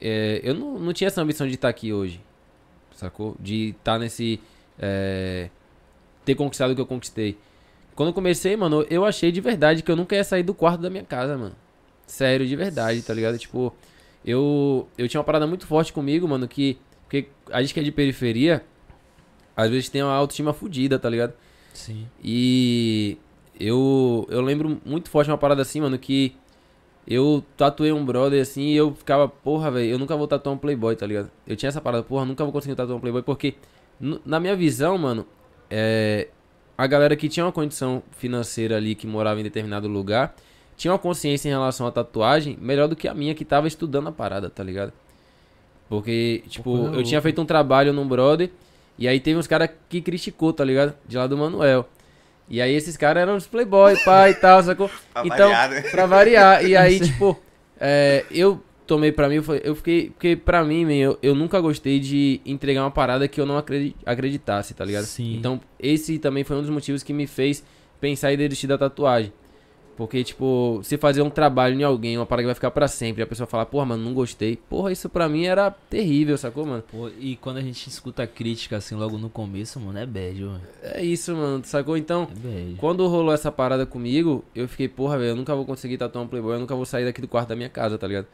[0.00, 2.20] é, eu não, não tinha essa ambição de estar aqui hoje,
[2.94, 3.36] sacou?
[3.40, 4.40] De estar nesse.
[4.78, 5.50] é,
[6.24, 7.36] ter conquistado o que eu conquistei.
[7.96, 10.80] Quando eu comecei, mano, eu achei de verdade que eu nunca ia sair do quarto
[10.80, 11.54] da minha casa, mano.
[12.06, 13.38] Sério, de verdade, tá ligado?
[13.38, 13.74] Tipo,
[14.24, 16.78] eu, eu tinha uma parada muito forte comigo, mano, que.
[17.02, 18.64] Porque a gente que é de periferia,
[19.56, 21.34] às vezes tem uma autoestima fodida, tá ligado?
[21.72, 22.08] Sim.
[22.22, 23.18] E
[23.58, 26.34] eu, eu lembro muito forte uma parada assim, mano, que
[27.06, 30.58] eu tatuei um brother assim e eu ficava, porra, velho, eu nunca vou tatuar um
[30.58, 31.30] playboy, tá ligado?
[31.46, 33.54] Eu tinha essa parada, porra, nunca vou conseguir tatuar um playboy, porque
[34.24, 35.26] na minha visão, mano,
[35.70, 36.28] é,
[36.76, 40.34] a galera que tinha uma condição financeira ali, que morava em determinado lugar,
[40.76, 44.08] tinha uma consciência em relação à tatuagem melhor do que a minha que tava estudando
[44.08, 44.92] a parada, tá ligado?
[45.88, 48.50] Porque, tipo, coisa eu tinha feito um trabalho num brother
[48.98, 50.94] e aí teve uns caras que criticou, tá ligado?
[51.06, 51.88] De lá do Manuel.
[52.48, 54.90] E aí esses caras eram os playboy, pai e tal, sacou?
[55.12, 55.80] Pra então, variar, né?
[55.82, 56.64] pra variar.
[56.64, 57.40] E aí, tipo,
[57.80, 60.10] é, eu tomei pra mim, eu fiquei.
[60.10, 63.56] Porque pra mim, man, eu, eu nunca gostei de entregar uma parada que eu não
[63.56, 65.04] acredi- acreditasse, tá ligado?
[65.04, 65.36] Sim.
[65.36, 67.64] Então, esse também foi um dos motivos que me fez
[68.00, 69.32] pensar em desistir da tatuagem.
[69.96, 73.22] Porque, tipo, se fazer um trabalho em alguém, uma parada que vai ficar pra sempre,
[73.22, 74.56] e a pessoa falar, porra, mano, não gostei.
[74.56, 76.82] Porra, isso pra mim era terrível, sacou, mano?
[77.20, 80.60] E quando a gente escuta crítica assim logo no começo, mano, é bad, mano.
[80.82, 81.96] É isso, mano, sacou?
[81.96, 82.74] Então, É.
[82.78, 86.28] Quando rolou essa parada comigo, eu fiquei, porra, velho, eu nunca vou conseguir tatuar um
[86.28, 88.26] Playboy, eu nunca vou sair daqui do quarto da minha casa, tá ligado?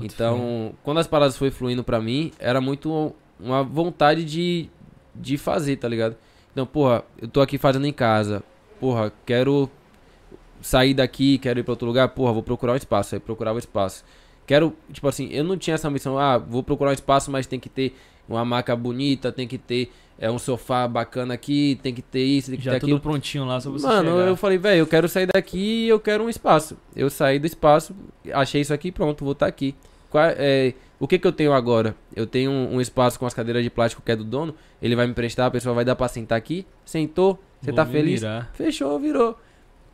[0.00, 4.68] Então, quando as paradas foi fluindo pra mim, era muito uma vontade de,
[5.14, 6.16] de fazer, tá ligado?
[6.52, 8.42] Então, porra, eu tô aqui fazendo em casa,
[8.78, 9.68] porra, quero
[10.60, 13.58] sair daqui, quero ir pra outro lugar, porra, vou procurar um espaço, aí procurava o
[13.58, 14.04] espaço.
[14.46, 17.60] Quero, tipo assim, eu não tinha essa ambição, ah, vou procurar um espaço, mas tem
[17.60, 17.94] que ter
[18.28, 22.50] uma maca bonita, tem que ter é, um sofá bacana aqui, tem que ter isso,
[22.50, 23.00] tem que Já ter tudo aquilo.
[23.00, 24.26] prontinho lá pra você Mano, chegar.
[24.26, 26.76] eu falei, velho, eu quero sair daqui e eu quero um espaço.
[26.96, 27.94] Eu saí do espaço,
[28.32, 29.74] achei isso aqui, pronto, vou estar aqui.
[30.10, 31.94] Qual é, o que que eu tenho agora?
[32.16, 34.96] Eu tenho um, um espaço com as cadeiras de plástico que é do dono, ele
[34.96, 38.20] vai me emprestar, a pessoa vai dar pra sentar aqui, sentou, você Vou tá feliz?
[38.20, 38.50] virar.
[38.54, 39.38] Fechou, virou.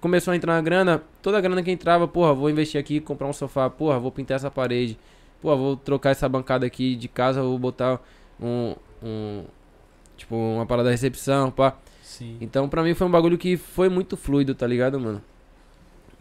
[0.04, 3.26] Começou a entrar na grana, toda a grana que entrava, porra, vou investir aqui, comprar
[3.26, 4.98] um sofá, porra, vou pintar essa parede,
[5.40, 7.98] porra, vou trocar essa bancada aqui de casa, vou botar
[8.38, 9.44] um, um
[10.14, 11.78] tipo, uma parada da recepção, pá.
[12.02, 12.36] Sim.
[12.38, 15.22] Então, pra mim foi um bagulho que foi muito fluido, tá ligado, mano?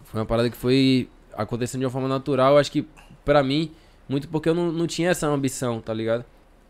[0.05, 2.87] Foi uma parada que foi acontecendo de uma forma natural, acho que
[3.25, 3.69] pra mim,
[4.07, 6.23] muito porque eu não, não tinha essa ambição, tá ligado?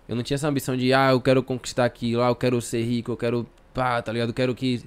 [0.09, 2.81] Eu não tinha essa ambição de, ah, eu quero conquistar aquilo, ah, eu quero ser
[2.81, 4.29] rico, eu quero, pá, tá ligado?
[4.29, 4.83] Eu quero que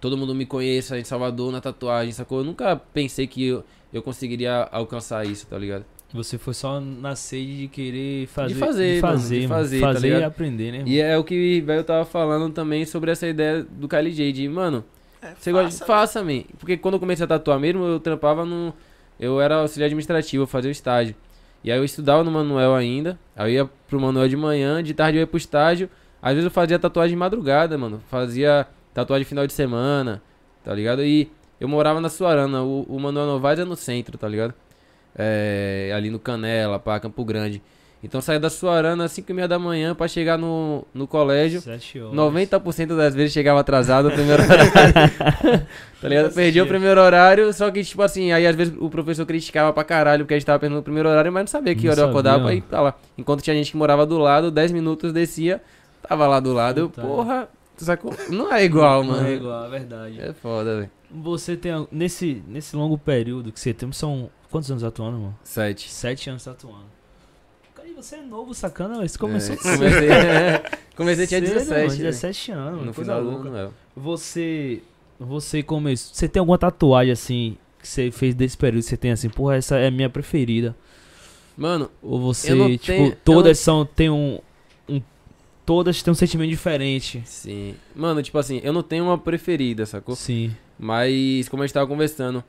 [0.00, 2.38] todo mundo me conheça em Salvador na tatuagem, sacou?
[2.38, 5.84] Eu nunca pensei que eu, eu conseguiria alcançar isso, tá ligado?
[6.12, 8.54] Você foi só na sede de querer fazer.
[8.54, 9.62] fazer, de mano, fazer, de mano.
[9.62, 10.78] fazer, tá Fazer e aprender, né?
[10.78, 10.92] irmão?
[10.92, 14.48] E é o que velho tava falando também sobre essa ideia do Kylie J, de,
[14.48, 14.84] mano,
[15.22, 15.76] É, Você gosta de...
[15.78, 16.42] faça, Faça, man.
[16.58, 18.74] Porque quando eu comecei a tatuar mesmo, eu trampava no...
[19.20, 21.14] Eu era auxiliar administrativo, eu fazia o estágio.
[21.62, 23.18] E aí eu estudava no Manuel ainda.
[23.36, 25.88] Aí eu ia pro Manuel de manhã, de tarde eu ia pro estágio.
[26.22, 28.02] Às vezes eu fazia tatuagem de madrugada, mano.
[28.10, 30.22] Fazia tatuagem final de semana,
[30.64, 31.04] tá ligado?
[31.04, 31.30] E
[31.60, 32.62] eu morava na Suarana.
[32.62, 34.54] O, o Manuel Novaes é no centro, tá ligado?
[35.16, 37.62] É, ali no Canela, pá, Campo Grande.
[38.02, 41.60] Então saía da Suarana às 5 e meia da manhã pra chegar no, no colégio.
[41.60, 42.14] Sete horas.
[42.16, 44.72] 90% das vezes chegava atrasado no primeiro horário.
[46.00, 46.32] tá ligado?
[46.32, 49.84] Perdi o primeiro horário, só que, tipo assim, aí às vezes o professor criticava pra
[49.84, 52.00] caralho porque a gente tava perdendo o primeiro horário, mas não sabia que Não hora
[52.00, 52.94] eu acordava pra ir pra lá.
[53.18, 55.60] Enquanto tinha gente que morava do lado, 10 minutos descia,
[56.00, 56.78] tava lá do lado.
[56.80, 57.50] Eu, porra,
[57.84, 58.14] sacou?
[58.28, 59.28] Não é igual, Não mano.
[59.28, 60.20] é igual, é verdade.
[60.20, 60.90] É foda, velho.
[61.10, 61.86] Você tem.
[61.90, 64.30] Nesse, nesse longo período que você tem, são.
[64.50, 65.38] Quantos anos atuando, mano?
[65.44, 65.90] Sete.
[65.90, 66.86] Sete anos atuando.
[67.74, 69.06] Cara, e você é novo, sacana.
[69.06, 70.08] Você começou É, comecei,
[70.96, 71.70] comecei tinha Cedo, 17.
[71.70, 71.96] mano, né?
[71.96, 72.84] 17 anos, mano.
[72.86, 73.68] No final do ano, é.
[73.96, 74.82] Você.
[75.18, 76.14] Você começou.
[76.14, 78.82] Você tem alguma tatuagem assim que você fez desse período?
[78.82, 80.74] Você tem assim, porra, essa é a minha preferida.
[81.56, 83.84] Mano, Ou você, não tipo, tenho- todas são.
[83.84, 84.38] Tem um.
[85.70, 87.22] Todas têm um sentimento diferente.
[87.24, 87.76] sim.
[87.94, 90.16] Mano, tipo assim, eu não tenho uma preferida, sacou?
[90.16, 90.50] Sim.
[90.76, 92.42] Mas, como a gente tava conversando,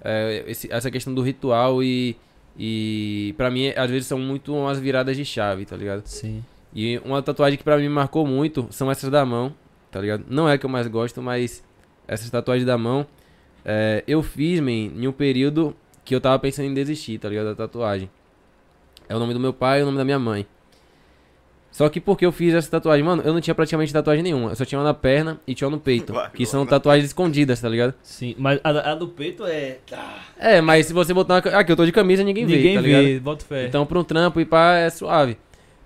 [0.00, 2.16] é, esse- essa questão do ritual e.
[2.56, 6.06] E pra mim, às vezes são muito umas viradas de chave, tá ligado?
[6.06, 6.44] Sim.
[6.72, 9.52] E uma tatuagem que pra mim marcou muito são essas da mão,
[9.90, 10.24] tá ligado?
[10.28, 11.64] Não é a que eu mais gosto, mas
[12.06, 13.04] essas tatuagens da mão,
[13.64, 17.46] é, eu fiz, man, em um período que eu tava pensando em desistir, tá ligado?
[17.46, 18.08] Da tatuagem.
[19.08, 20.46] É o nome do meu pai e o nome da minha mãe.
[21.72, 24.50] Só que porque eu fiz essa tatuagem, mano, eu não tinha praticamente tatuagem nenhuma.
[24.50, 26.12] Eu só tinha uma na perna e tinha uma no peito.
[26.12, 27.94] Vai, que são tatuagens escondidas, tá ligado?
[28.02, 28.34] Sim.
[28.38, 29.78] Mas a, a do peito é.
[30.38, 31.58] É, mas se você botar uma...
[31.58, 33.04] Aqui, eu tô de camisa, ninguém, Ninguém vê, tá ligado?
[33.04, 33.66] vê, bota fé.
[33.66, 35.38] Então, pra um trampo e pá, é suave.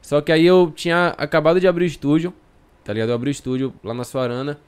[0.03, 2.35] Só que aí eu tinha acabado de abrir o estúdio,
[2.85, 3.11] tá ligado?
[3.11, 4.59] Eu abri o estúdio lá na Suarana.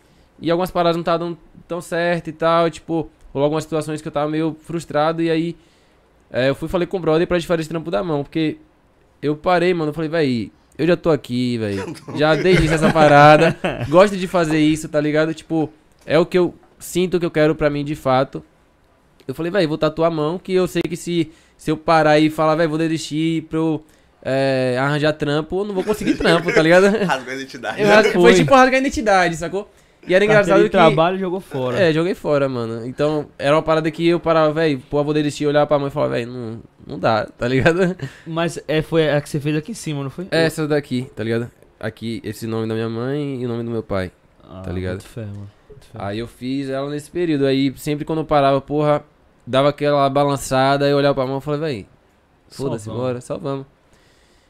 [0.40, 2.70] E algumas paradas não estavam dando tão certo e tal.
[2.70, 5.20] Tipo, rolou algumas situações que eu tava meio frustrado.
[5.20, 5.56] E aí,
[6.30, 8.22] é, eu fui e falei com o brother pra gente fazer esse trampo da mão.
[8.22, 8.56] Porque
[9.20, 9.90] eu parei, mano.
[9.90, 11.92] Eu falei, véi, eu já tô aqui, velho.
[12.14, 13.56] Já dei início a essa parada.
[13.90, 15.34] Gosto de fazer isso, tá ligado?
[15.34, 15.70] Tipo,
[16.06, 18.42] é o que eu sinto que eu quero pra mim de fato.
[19.26, 22.18] Eu falei, velho, vou tatuar a mão, que eu sei que se, se eu parar
[22.20, 23.84] e falar, velho, vou desistir pra eu
[24.22, 26.84] é, arranjar trampo, eu não vou conseguir trampo, tá ligado?
[27.04, 27.82] Rasgou a identidade.
[27.82, 29.70] Eu foi tipo rasgar a identidade, sacou?
[30.08, 30.70] E era engraçado que...
[30.70, 31.78] trabalho jogou fora.
[31.78, 32.86] É, joguei fora, mano.
[32.86, 35.90] Então, era uma parada que eu parava, velho, pro avô dele olhar pra mãe e
[35.90, 37.96] falar, velho, não, não dá, tá ligado?
[38.26, 40.26] Mas é, foi a que você fez aqui em cima, não foi?
[40.30, 41.50] É essa daqui, tá ligado?
[41.78, 44.10] Aqui, esse nome da minha mãe e o nome do meu pai.
[44.42, 44.96] Ah, tá ligado?
[44.96, 45.50] boto Fé, mano.
[45.68, 45.98] boto fé.
[45.98, 47.46] Aí eu fiz ela nesse período.
[47.46, 49.04] Aí sempre quando eu parava, porra,
[49.46, 51.86] dava aquela balançada, eu olhava pra mão e falava, véi,
[52.48, 53.66] foda-se, bora, só vamos.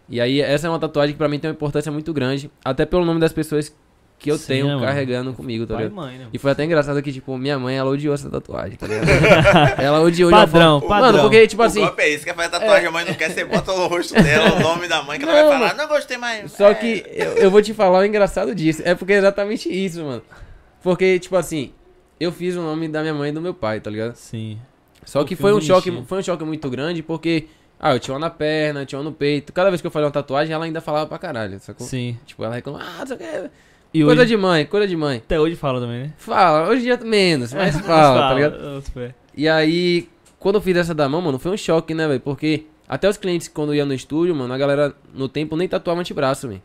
[0.09, 2.87] E aí essa é uma tatuagem que pra mim tem uma importância muito grande, até
[2.87, 3.77] pelo nome das pessoas
[4.19, 4.87] que eu Sim, tenho né, mano?
[4.87, 5.95] carregando comigo, tá e ligado?
[5.95, 6.27] mãe, né?
[6.33, 9.07] E foi até engraçado que, tipo, minha mãe, ela odiou essa tatuagem, tá ligado?
[9.81, 11.13] ela odiou Padrão, padrão.
[11.13, 13.31] Mano, porque, tipo o assim, golpe é esse, quer fazer tatuagem, a mãe não quer,
[13.31, 15.79] você bota o rosto dela, o nome da mãe, que ela Não, vai falar, mano.
[15.83, 16.51] não gostei mais.
[16.53, 16.75] Só É.
[16.75, 18.83] que eu, eu vou te falar o engraçado disso.
[18.85, 20.23] É porque é exatamente isso, mano.
[20.83, 21.73] Porque, tipo assim,
[22.19, 24.15] eu fiz o nome da minha mãe e do meu pai, tá ligado?
[24.17, 24.59] Sim.
[25.05, 27.47] Só que foi um choque, foi um choque muito grande porque
[27.81, 29.53] ah, eu tinha uma na perna, tinha uma no peito.
[29.53, 31.87] Cada vez que eu fazia uma tatuagem, ela ainda falava pra caralho, sacou?
[31.87, 32.19] Sim.
[32.27, 33.51] Tipo, ela reclamava, ah, não sei o que.
[33.93, 35.17] E Coisa hoje, de mãe, coisa de mãe.
[35.19, 36.13] até hoje fala também, né?
[36.19, 38.83] Fala, hoje em dia menos, mas fala, tá ligado?
[39.37, 40.09] E aí,
[40.39, 42.21] quando eu fiz essa da mão, mano, foi um choque, né, velho?
[42.21, 46.01] Porque até os clientes, quando iam no estúdio, mano, a galera no tempo nem tatuava
[46.01, 46.63] antebraço, velho.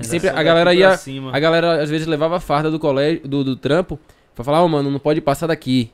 [0.00, 1.30] Sempre a galera ia- cima.
[1.34, 3.98] A galera às vezes levava a farda do colégio, do, do trampo,
[4.34, 5.90] pra falar, ô, mano, não pode passar daqui.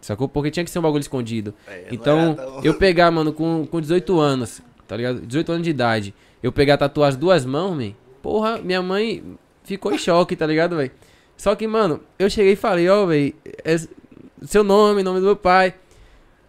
[0.00, 0.28] Sacou?
[0.28, 1.52] Porque tinha que ser um bagulho escondido.
[1.66, 5.20] É, Então, tão- eu pegar, mano, com, com 18 anos, tá ligado?
[5.26, 9.22] 18 anos de idade, eu pegar tatuar as duas mãos, man, porra, minha mãe
[9.76, 10.90] ficou em choque, tá ligado, velho?
[11.36, 13.76] Só que, mano, eu cheguei e falei, ó, velho, é
[14.42, 15.74] seu nome, nome do meu pai.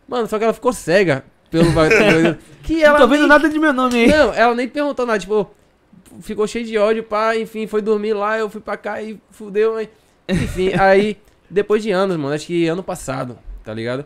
[0.07, 2.38] Mano, só que ela ficou cega pelo bagulho.
[2.63, 4.07] que ela não tô vendo nem- nada de meu nome aí.
[4.07, 5.49] Não, ela nem perguntou nada, tipo,
[6.22, 9.74] ficou cheio de ódio, pá, enfim, foi dormir lá, eu fui pra cá e fudeu,
[9.76, 9.88] mas...
[10.28, 11.17] Enfim, aí,
[11.49, 14.05] depois de anos, mano, acho que ano passado, tá ligado?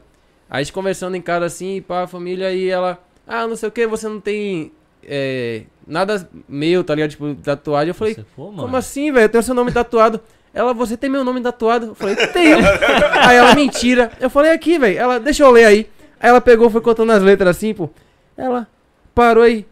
[0.49, 3.69] Aí a gente conversando em casa assim, pá, a família, e ela, ah, não sei
[3.69, 4.71] o que, você não tem
[5.07, 7.11] é, nada meu, tá ligado?
[7.11, 7.89] Tipo, tatuagem.
[7.89, 8.57] Eu falei, mano.
[8.57, 9.25] como assim, velho?
[9.25, 10.19] Eu tenho seu nome tatuado.
[10.53, 11.87] Ela, você tem meu nome tatuado?
[11.87, 12.57] Eu falei, tenho.
[13.21, 14.11] aí ela, mentira.
[14.19, 14.97] Eu falei, aqui, velho.
[14.97, 15.89] Ela, deixa eu ler aí.
[16.19, 17.89] Aí ela pegou, foi contando as letras assim, pô.
[18.37, 18.67] Ela
[19.13, 19.65] parou aí.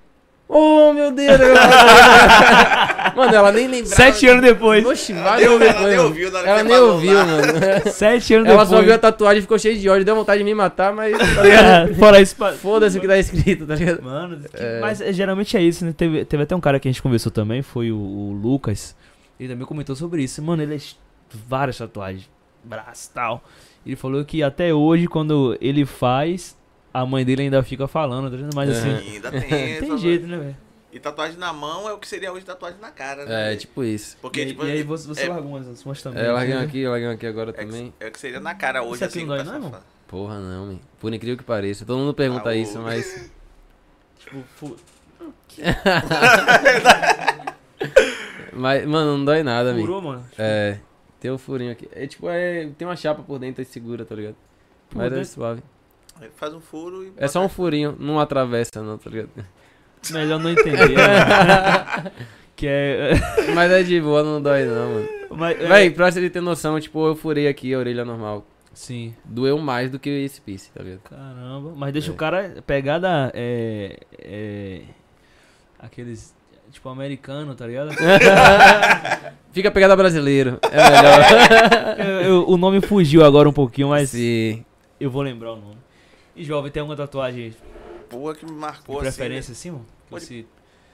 [0.48, 1.40] Oh, meu Deus.
[3.16, 3.96] mano, ela nem lembrava.
[3.96, 4.86] Sete anos depois.
[4.86, 7.26] Oxi, Ela anos ela depois, nem ouviu Ela você nem ouviu, lá.
[7.26, 7.44] mano.
[7.92, 8.70] Sete anos Ela depois.
[8.70, 10.06] só viu a tatuagem e ficou cheia de ódio.
[10.06, 11.14] Deu vontade de me matar, mas.
[11.18, 11.94] Tá?
[12.00, 14.02] Fora isso, Foda-se o que tá escrito, tá ligado?
[14.04, 14.80] Mano, que- É.
[14.80, 15.94] mas é, geralmente é isso, né?
[15.96, 18.96] Teve, teve até um cara que a gente conversou também, foi o, o Lucas.
[19.40, 20.42] Ele também comentou sobre isso.
[20.42, 20.80] Mano, ele é
[21.48, 22.30] várias tatuagens,
[22.64, 23.44] braço e tal.
[23.86, 26.56] Ele falou que até hoje, quando ele faz,
[26.94, 28.56] a mãe dele ainda fica falando, tá ligado?
[28.56, 28.90] Mas assim.
[29.14, 29.80] Ainda tem.
[29.80, 30.56] tem jeito, né, velho?
[30.94, 33.54] E tatuagem na mão é o que seria hoje tatuagem na cara, né?
[33.54, 34.16] É, tipo isso.
[34.22, 36.24] Porque, e, aí- tipo, e aí você, você é- largou umas, umas também.
[36.24, 36.62] É, larguei né?
[36.64, 37.92] aqui, larguei aqui agora é, que- também.
[38.00, 39.26] é o que seria na cara hoje, Isso assim.
[39.26, 39.84] não que dói, não, fala.
[40.08, 40.80] Porra, não, man.
[41.00, 41.84] Por incrível que pareça.
[41.84, 43.32] Todo mundo pergunta o- isso, mas.
[44.20, 44.78] Tipo, fu-
[48.54, 49.80] Mas, mano, não dói nada, man.
[49.82, 50.26] furou, mano.
[50.38, 50.78] É.
[51.20, 51.88] Tem um furinho aqui.
[51.92, 52.70] É tipo, é.
[52.78, 54.36] Tem uma chapa por dentro e segura, tá ligado?
[54.94, 55.64] Mas é suave.
[56.36, 57.14] Faz um furo e.
[57.18, 59.30] É só um furinho, não atravessa, não, tá ligado?
[60.12, 60.90] Melhor não entender.
[60.90, 62.12] né?
[62.56, 63.12] que é.
[63.56, 65.10] Mas é de boa, não dói, não, mano.
[65.32, 68.46] Mas, é- Véi, pra você ter noção, tipo, eu furei aqui a orelha normal.
[68.74, 69.14] Sim.
[69.24, 71.02] Doeu mais do que esse piece, tá ligado?
[71.02, 71.74] Caramba.
[71.76, 72.14] Mas deixa É.
[72.14, 73.32] o cara pegar da.
[73.34, 74.82] É, é,
[75.80, 76.34] aqueles.
[76.72, 77.92] Tipo, americano, tá ligado?
[79.54, 80.58] Fica pegada brasileiro.
[80.72, 82.00] É melhor.
[82.00, 84.66] Eu- eu- o nome fugiu agora um pouquinho, mas Sim.
[85.00, 85.78] eu vou lembrar o nome.
[86.36, 87.54] E jovem, tem alguma tatuagem
[88.14, 89.86] Porra que me marcou preferência assim, mano?
[90.06, 90.46] Que Pode- você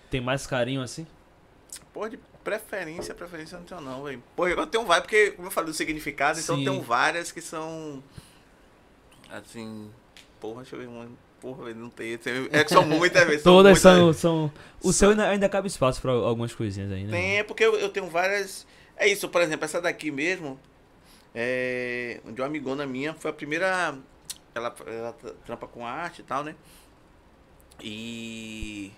[0.09, 1.03] tem mais carinho assim?
[1.03, 1.81] assim.
[1.93, 4.23] Porra, de preferência, preferência eu não tenho não, velho.
[4.35, 6.65] Porra, eu tenho várias, porque, como eu falei do significado, então Sim.
[6.65, 8.01] tem várias que são.
[9.29, 9.91] Assim.
[10.39, 11.07] Porra, deixa eu ver uma.
[11.39, 12.13] Porra, velho, não tem.
[12.51, 13.39] É que são muitas, velho.
[13.39, 13.81] são Todas muitas.
[13.81, 14.51] são, são.
[14.79, 17.11] O São- seu ainda, ainda cabe espaço pra algumas coisinhas aí, né?
[17.11, 18.65] Tem, é porque eu, eu tenho várias.
[18.97, 20.59] É isso, por exemplo, essa daqui mesmo.
[21.35, 23.95] É, de uma amigona minha, foi a primeira.
[24.55, 26.55] Ela, ela tra- trampa com arte e tal, né?
[27.81, 28.91] E.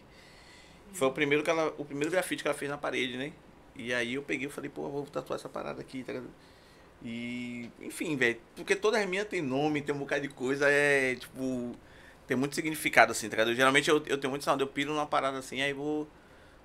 [0.94, 1.74] Foi o primeiro que ela.
[1.78, 3.32] O primeiro grafite que ela fez na parede, né?
[3.76, 6.30] E aí eu peguei e falei, pô, vou tatuar essa parada aqui, tá ligado?
[7.04, 7.70] E.
[7.82, 8.40] Enfim, velho.
[8.56, 11.76] Porque todas as minhas tem nome, tem um bocado de coisa, é tipo.
[12.28, 13.56] Tem muito significado, assim, tá ligado?
[13.56, 16.08] Geralmente eu, eu tenho muito sound, eu piro numa parada assim, aí vou.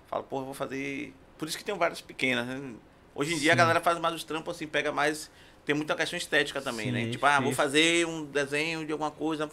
[0.06, 1.12] Falo, porra, eu vou fazer.
[1.38, 2.74] Por isso que tem várias pequenas, né?
[3.14, 5.30] Hoje em dia a galera faz mais os trampos assim, pega mais.
[5.64, 7.04] Tem muita questão estética também, né?
[7.04, 9.50] Sim, Tipo, ah, vou fazer um desenho de alguma coisa.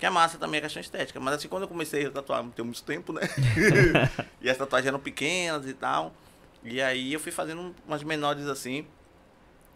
[0.00, 1.20] Que é massa também a questão estética.
[1.20, 3.20] Mas assim, quando eu comecei a tatuar, não tem muito tempo, né?
[4.40, 6.12] e as tatuagens eram pequenas e tal.
[6.64, 8.86] E aí eu fui fazendo umas menores assim.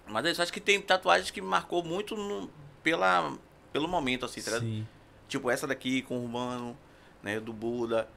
[0.07, 2.51] Mas é isso, acho que tem tatuagens que me marcou muito no-
[2.83, 3.33] pela,
[3.73, 4.51] pelo momento, assim, tá.
[5.29, 6.77] Tipo essa daqui com o Urbano,
[7.23, 7.41] né?
[7.41, 8.09] Do Buda,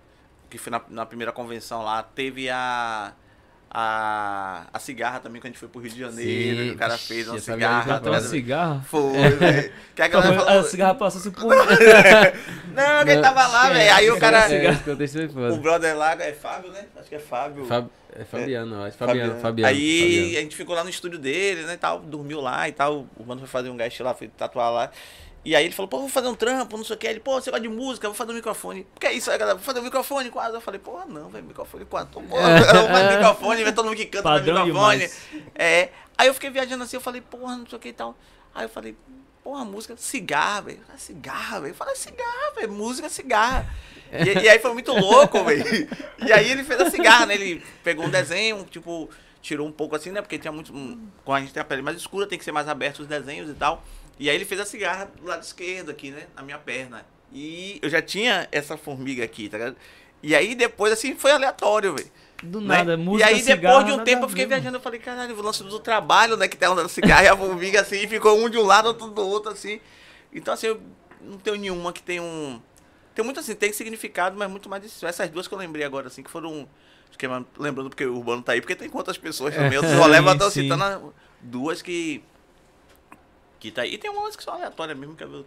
[0.49, 2.03] que foi na, na primeira convenção lá.
[2.03, 3.14] Teve a.
[3.70, 6.72] A, a cigarra também, quando a gente foi pro Rio de Janeiro, Sim.
[6.72, 7.99] o cara fez uma cigarra.
[7.99, 8.82] tá uma cigarra.
[8.88, 9.72] Foi, velho.
[9.93, 10.63] Que a galera A falou.
[10.63, 11.47] cigarra passou assim, pô.
[12.74, 13.93] Não, quem tava lá, velho.
[13.93, 14.51] Aí o cara.
[14.51, 14.72] É,
[15.51, 16.86] O brother lá é Fábio, né?
[16.97, 17.68] Acho que é Fábio.
[18.15, 18.97] É Fabiano, eu acho.
[18.97, 19.68] Fabiano, Fabiano.
[19.70, 20.38] Aí Fabiano.
[20.38, 23.05] a gente ficou lá no estúdio dele, né, tal, dormiu lá e tal.
[23.15, 24.91] O mano foi fazer um gasto lá, foi tatuar lá.
[25.47, 27.07] E aí ele falou, pô, vou fazer um trampo, não sei o que.
[27.07, 28.83] Ele, pô, você gosta de música, vou fazer um microfone.
[28.83, 29.31] Por que isso?
[29.31, 30.53] Aí galera, vou fazer um microfone quase.
[30.53, 32.09] Eu falei, porra, não, velho, microfone quase.
[32.09, 32.37] Tô, eu vou
[32.89, 34.97] fazer microfone, vê todo mundo que canta no Padrão microfone.
[34.97, 35.21] demais.
[35.55, 35.87] É.
[36.17, 38.13] Aí eu fiquei viajando assim, eu falei, porra, não sei o que e tal.
[38.53, 38.93] Aí eu falei,
[39.41, 40.81] porra, música, cigarra, velho.
[40.93, 41.71] Ah, Cigarra, velho.
[41.71, 43.65] Eu falei, cigarra, velho, música, cigarra.
[44.11, 45.63] E, e aí foi muito louco, velho.
[46.25, 47.35] E aí ele fez a cigarra, né?
[47.35, 49.09] Ele pegou um desenho, tipo,
[49.41, 50.21] tirou um pouco assim, né?
[50.21, 50.73] Porque tinha muito.
[51.23, 53.49] quando a gente tem a pele mais escura, tem que ser mais aberto os desenhos
[53.49, 53.81] e tal.
[54.20, 56.28] E aí ele fez a cigarra do lado esquerdo aqui, né?
[56.36, 57.05] Na minha perna.
[57.32, 59.76] E eu já tinha essa formiga aqui, tá ligado?
[60.24, 62.11] E aí depois, assim, foi aleatório, velho.
[62.43, 62.78] Do né?
[62.78, 64.55] nada, música, E aí depois de um tempo eu fiquei mano.
[64.55, 66.47] viajando, eu falei, caralho, o lance do trabalho, né?
[66.47, 69.07] Que onda da cigarra e a formiga assim, e ficou um de um lado, outro
[69.07, 69.80] do outro, assim.
[70.32, 70.82] Então, assim, eu
[71.22, 72.61] não tenho nenhuma que tem um.
[73.15, 75.05] Tem muito assim, tem significado, mas muito mais disso.
[75.05, 76.68] Essas duas que eu lembrei agora, assim, que foram.
[77.20, 79.74] É lembrando porque o Urbano tá aí, porque tem quantas pessoas também.
[79.74, 80.63] Eu só levo sim.
[80.63, 82.24] citando duas que.
[83.60, 83.93] Que tá aí.
[83.93, 85.45] E tem umas que são aleatórias mesmo, que eu vou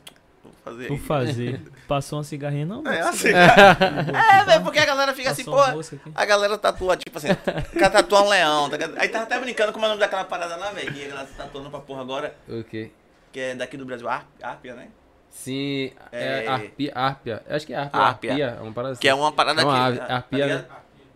[0.64, 1.60] fazer Vou fazer.
[1.86, 2.86] Passou uma cigarrinha, não?
[2.86, 5.72] É, assim, é, velho, porque a galera fica assim, Passou pô.
[5.76, 6.10] mosca aqui.
[6.14, 8.68] A galera tatua, tipo assim, o cara tatua um leão.
[8.70, 8.76] tá?
[8.96, 10.92] Aí tava até brincando como é o nome daquela parada lá, velho.
[10.92, 12.90] Que a galera tá tatuando pra porra agora, O quê?
[13.32, 14.88] que é daqui do Brasil, Ar- Árpia, né?
[15.30, 16.48] Sim, é, É.
[16.48, 17.42] arpia, arpia.
[17.48, 18.00] Eu acho que é arpia.
[18.00, 18.30] Árpia.
[18.32, 19.00] Arpia, é uma parada assim.
[19.00, 19.80] Que é uma parada É uma que.
[19.80, 20.64] ave, tá arpia, né?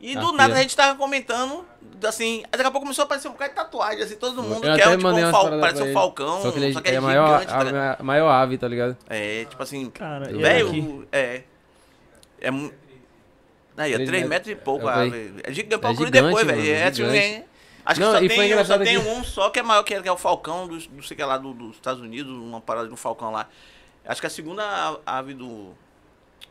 [0.06, 0.36] E do Arpia.
[0.36, 1.64] nada a gente tava comentando,
[2.06, 4.66] assim, aí daqui a pouco começou a aparecer um bocado de tatuagem, assim, todo mundo
[4.66, 5.48] Eu quer um, tipo, um fal...
[5.60, 7.64] parece pra um falcão, Só que ele, só que é, é a maior, gigante, tá
[7.64, 7.82] ligado?
[7.84, 8.96] a, a maior ave, tá ligado?
[9.08, 11.44] É, tipo assim, Cara, velho, é.
[12.40, 12.50] É.
[13.76, 14.28] Aí, é Três 3 metros.
[14.28, 15.34] metros e pouco, Eu a ave.
[15.42, 16.74] É gigante, procure gigante, depois, velho.
[16.74, 17.18] É, tipo, gigante.
[17.26, 17.44] é-
[17.86, 20.00] Acho Não, que só, tem, só engraçado tem que- um só que é maior que,
[20.00, 22.86] que é o Falcão, do, do sei que lá, do- dos Estados Unidos, uma parada
[22.88, 23.46] de um Falcão lá.
[24.06, 24.62] Acho que é a segunda
[25.04, 25.74] a- ave do.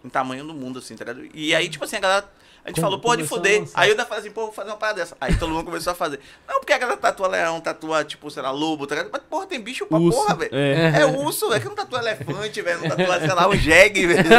[0.05, 1.27] em tamanho do mundo, assim, tá ligado?
[1.33, 2.29] E aí, tipo assim, a galera.
[2.65, 3.65] A gente Como- falou, pô, de fuder.
[3.73, 5.17] Aí eu ainda falei assim, pô, vou fazer uma parada dessa.
[5.19, 6.19] Aí todo mundo começou a fazer.
[6.47, 9.09] Não, porque a galera tatua leão, tatua, tipo, sei lá, lobo, tá ligado?
[9.11, 10.55] Mas, porra, tem bicho pra Urso, porra, velho.
[10.55, 11.01] é.
[11.01, 11.05] É.
[11.05, 12.79] urso, velho, que não tatua elefante, velho.
[12.81, 14.23] Não tatua, sei lá, um jegue, velho.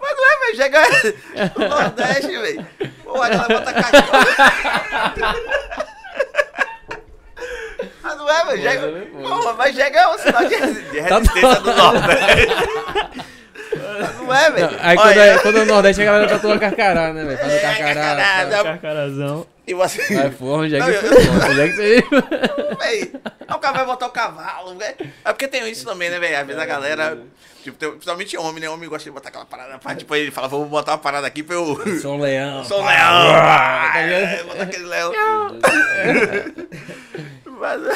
[0.00, 2.66] Mas não é, velho, jegue é do Nordeste, velho.
[3.02, 4.26] Pô, a galera bota cachorro.
[8.02, 9.06] Mas não é, velho, jegue...
[9.22, 10.56] Porra, mas jegue é um sinal de,
[10.90, 13.30] de resistência do Nordeste.
[14.30, 14.70] Não é, velho.
[14.80, 17.38] Aí quando é, quando é no Nordeste a galera tatua carcará, né, velho?
[17.38, 17.94] Faz o É, carcará.
[17.94, 18.62] carcará.
[18.64, 19.46] Carcarazão.
[19.66, 20.14] E você...
[20.14, 21.28] Vai, porra, onde é Não, que foi?
[21.50, 22.02] Onde é que você
[22.80, 23.12] Véi,
[23.46, 24.96] aí o cara vai botar o cavalo, velho.
[25.24, 26.38] É porque tem isso também, né, velho?
[26.40, 27.18] Às vezes a galera,
[27.62, 28.68] tipo, tem, principalmente homem, né?
[28.70, 31.42] Homem gosta de botar aquela parada pra, tipo, ele fala, vou botar uma parada aqui
[31.44, 31.80] pra eu...
[32.00, 32.64] Sou um leão.
[32.64, 34.22] Sou um leão, Tá ligado?
[34.22, 35.12] é, botar aquele leão.
[37.60, 37.82] Mas...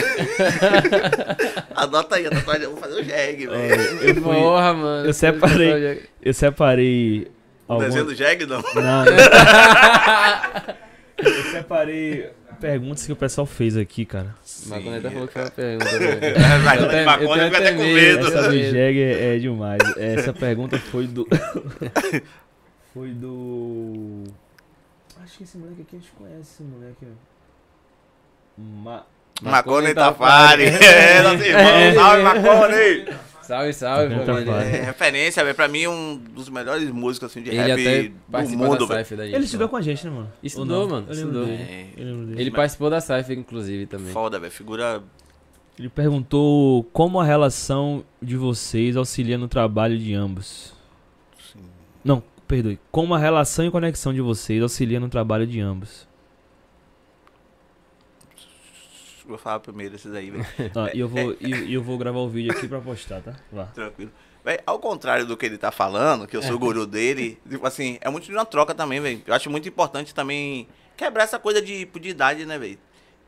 [1.75, 3.81] Anota aí, a tatuagem, eu vou fazer o jegue, velho.
[4.03, 5.09] Eu, fui, Porra, mano.
[5.09, 6.03] eu separei.
[6.23, 7.29] eu separei.
[7.67, 8.61] O alguma- desenho do jegue, não?
[8.75, 9.05] Não.
[11.17, 12.29] eu separei
[12.61, 14.35] perguntas que o pessoal fez aqui, cara.
[14.69, 14.81] Tá
[15.11, 18.27] falou que foi uma pergunta, Eu eu tenho fica até com medo.
[18.27, 18.77] Essa do medo.
[18.77, 19.81] Jeg é, é demais.
[19.97, 21.27] Essa pergunta foi do.
[22.93, 24.25] foi do.
[25.23, 27.07] Acho que esse moleque aqui a gente conhece esse moleque.
[28.57, 29.05] Ma...
[29.43, 30.71] Macone Macone Tafari.
[30.71, 30.85] Tafari.
[30.85, 31.95] É, nosso irmão.
[31.95, 33.25] Salve, Macone.
[33.43, 34.53] Salve, salve, Tá família.
[34.53, 35.55] É referência, velho.
[35.55, 38.95] Pra mim, um dos melhores músicos assim, de Ele rap até do participou mundo, da
[38.95, 39.05] velho.
[39.05, 39.35] Cypher da gente.
[39.35, 40.33] Ele estudou com a gente, né, mano?
[40.43, 41.45] Estudou, mano, estudou.
[41.47, 41.87] É.
[41.97, 44.13] Ele participou da Cypher, inclusive, também.
[44.13, 44.53] Foda, velho.
[44.53, 45.03] Figura.
[45.79, 50.73] Ele perguntou como a relação de vocês auxilia no trabalho de ambos.
[51.53, 51.65] Sim.
[52.03, 52.79] Não, perdoe.
[52.91, 56.09] Como a relação e conexão de vocês auxilia no trabalho de ambos.
[59.27, 60.47] Vou falar primeiro esses aí, velho.
[60.95, 63.35] E eu vou, e, e eu vou gravar o vídeo aqui pra postar, tá?
[63.51, 63.65] Vá.
[63.67, 64.11] Tranquilo.
[64.45, 67.67] Véi, ao contrário do que ele tá falando, que eu sou o guru dele, tipo
[67.67, 69.23] assim, é muito de uma troca também, velho.
[69.27, 72.79] Eu acho muito importante também quebrar essa coisa de, de idade, né, velho?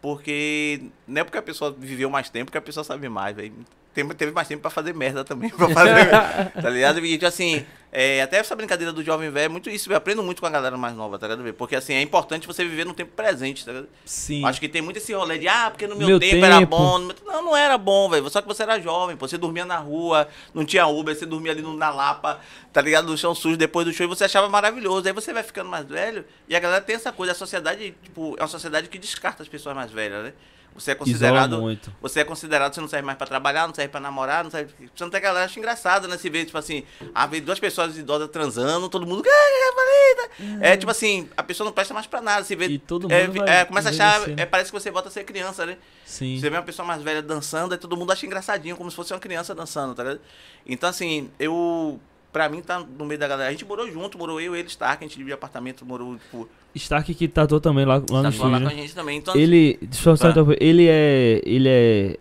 [0.03, 3.55] Porque não é porque a pessoa viveu mais tempo que a pessoa sabe mais, velho.
[3.95, 6.11] Teve mais tempo pra fazer merda também, pra fazer,
[6.63, 6.99] tá ligado?
[6.99, 10.23] E, tipo assim, é, até essa brincadeira do jovem velho é muito isso, eu aprendo
[10.23, 11.55] muito com a galera mais nova, tá ligado?
[11.55, 13.89] Porque, assim, é importante você viver no tempo presente, tá ligado?
[14.05, 14.45] Sim.
[14.45, 16.77] Acho que tem muito esse rolê de, ah, porque no meu, Meu tempo, era tempo.
[16.77, 16.99] bom.
[16.99, 18.29] no meu- Não, não era bom, velho.
[18.29, 19.27] Só que você era jovem, pô.
[19.27, 22.41] Você dormia na rua, não tinha Uber, você dormia ali na Lapa,
[22.73, 23.07] tá ligado?
[23.09, 25.07] No chão sujo, depois do show, e você achava maravilhoso.
[25.07, 27.33] Aí você vai ficando mais velho, e a galera tem essa coisa.
[27.33, 30.33] A sociedade, tipo, é uma sociedade que descarta as pessoas mais velhas, né?
[30.79, 31.61] Você é considerado.
[31.61, 31.93] muito.
[32.01, 34.73] Você é considerado, você não serve mais pra trabalhar, não serve pra namorar, não serve.
[34.95, 36.17] Você não tem galera acha engraçado, né?
[36.19, 36.85] Se vê, tipo assim,
[37.15, 39.23] ah, vê duas pessoas idosas transando, todo mundo.
[39.27, 42.45] "Ah, Valida!" É tipo assim, a pessoa não presta mais pra nada.
[42.45, 42.67] Você vê.
[42.67, 44.17] E todo mundo é, vai é, começa a achar.
[44.21, 44.43] envelhecer.
[44.43, 45.77] é, parece que você volta a ser criança, né?
[46.05, 46.39] Sim.
[46.39, 49.13] Você vê uma pessoa mais velha dançando, aí todo mundo acha engraçadinho, como se fosse
[49.13, 50.21] uma criança dançando, tá ligado?
[50.67, 52.01] Então, assim, eu.
[52.37, 53.49] Pra mim, tá no meio da galera.
[53.49, 56.47] A gente morou junto, morou eu, ele, Stark, a gente dividia apartamento, morou, tipo.
[56.75, 58.67] Stark que tatuou também lá, lá no tá lá estúdio, com né?
[58.67, 59.17] a gente também.
[59.17, 60.31] Então, Ele, deixa eu só Tá.
[60.33, 60.59] interromper.
[60.61, 62.19] ele é, ele é,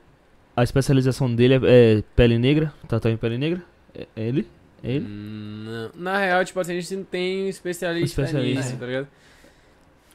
[0.56, 1.60] a especialização dele é,
[1.98, 3.62] é pele negra, tatuagem em pele negra?
[3.94, 4.48] É é ele?
[4.82, 5.06] É ele?
[5.06, 6.02] Hum, não.
[6.02, 8.62] Na real, tipo assim, a gente não tem especialista, Especialista.
[8.64, 9.08] nisso, tá ligado?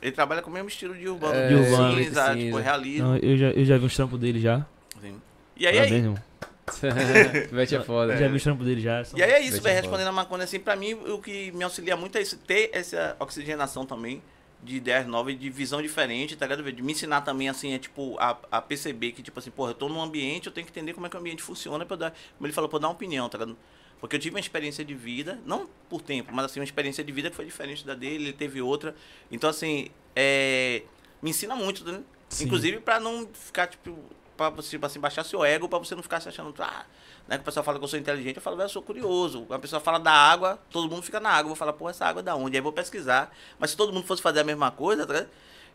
[0.01, 1.35] ele trabalha com o mesmo estilo de urbano.
[1.35, 1.99] É, De urbano.
[1.99, 2.37] Cinza, cinza.
[2.39, 3.07] tipo, realismo.
[3.07, 4.65] Não, eu já, eu já vi uns trampos dele já.
[4.97, 5.15] assim.
[5.59, 6.19] E aí, aí, Parabéns, irmão.
[7.51, 8.17] Vete é foda.
[8.17, 9.03] Já vi os trampos dele já.
[9.15, 9.77] E aí é isso, velho.
[9.81, 13.17] Respondendo a maconha assim, pra mim o que me auxilia muito é isso, ter essa
[13.19, 14.23] oxigenação também
[14.63, 16.71] de ideias novas e de visão diferente, tá ligado?
[16.71, 19.75] De me ensinar também, assim, é tipo, a, a perceber que, tipo assim, porra, eu
[19.75, 21.99] tô num ambiente, eu tenho que entender como é que o ambiente funciona pra eu
[21.99, 23.57] dar, como ele falou, pra eu dar uma opinião, tá ligado?
[23.99, 27.13] Porque eu tive uma experiência de vida, não por tempo, mas assim, uma experiência de
[27.13, 28.95] vida que foi diferente da dele, ele teve outra.
[29.31, 30.83] Então, assim, é,
[31.23, 32.03] me ensina muito, né?
[32.29, 32.45] Sim.
[32.45, 33.99] Inclusive pra não ficar, tipo,
[34.49, 36.85] pra você assim, baixar seu ego, pra você não ficar se achando, ah,
[37.29, 37.37] né?
[37.37, 39.47] Que o pessoal fala que eu sou inteligente, eu falo, velho, eu sou curioso.
[39.51, 41.43] A pessoa fala da água, todo mundo fica na água.
[41.43, 42.57] Eu vou falar, pô, essa água é da onde?
[42.57, 43.31] Aí eu vou pesquisar.
[43.59, 45.27] Mas se todo mundo fosse fazer a mesma coisa, tá?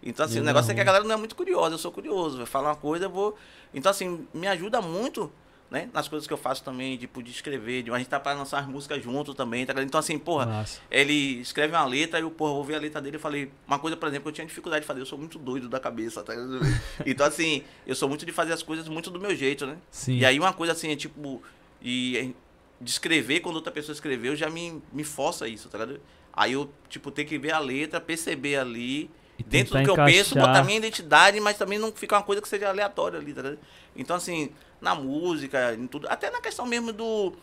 [0.02, 1.92] Então, assim, Ia o negócio é que a galera não é muito curiosa, eu sou
[1.92, 2.42] curioso.
[2.42, 3.38] Eu falo uma coisa, eu vou.
[3.74, 5.32] Então, assim, me ajuda muito,
[5.76, 5.89] né?
[5.91, 7.84] Nas coisas que eu faço também, tipo, de escrever.
[7.84, 7.91] De...
[7.91, 9.73] A gente tá pra lançar as músicas junto também, tá?
[9.84, 10.80] Então, assim, porra, Massa.
[10.89, 13.77] ele escreve uma letra e eu, porra, vou ver a letra dele e falei, uma
[13.77, 16.23] coisa, por exemplo, que eu tinha dificuldade de fazer, eu sou muito doido da cabeça,
[16.23, 16.34] tá?
[17.06, 19.76] Então, assim, eu sou muito de fazer as coisas muito do meu jeito, né?
[19.91, 20.18] Sim.
[20.18, 21.43] E aí uma coisa assim, é tipo,
[21.81, 22.34] e
[22.80, 25.99] de escrever quando outra pessoa escreveu já me, me força isso, tá ligado?
[26.31, 29.10] Aí eu, tipo, ter que ver a letra, perceber ali,
[29.44, 30.48] dentro do que eu penso, encaixar.
[30.48, 33.56] botar minha identidade, mas também não ficar uma coisa que seja aleatória ali, tá?
[33.95, 37.34] Então, assim, na música, em tudo, até na questão mesmo do.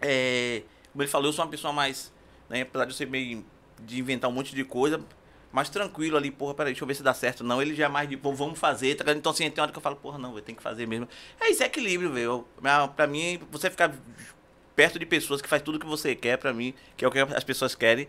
[0.00, 0.62] É,
[0.92, 2.12] como ele falou, eu sou uma pessoa mais.
[2.48, 3.44] Né, apesar de eu ser meio.
[3.80, 5.00] de inventar um monte de coisa,
[5.52, 7.42] mais tranquilo ali, porra, peraí, deixa eu ver se dá certo.
[7.44, 9.18] Não, ele já é mais de, pô, vamos fazer, tá ligado?
[9.18, 11.08] Então, assim, tem hora que eu falo, porra, não, eu tenho que fazer mesmo.
[11.40, 12.46] É isso, é equilíbrio, velho.
[12.94, 13.94] Pra- mim, você ficar
[14.74, 17.18] perto de pessoas que faz tudo que você quer, pra mim, que é o que
[17.18, 18.06] as pessoas querem,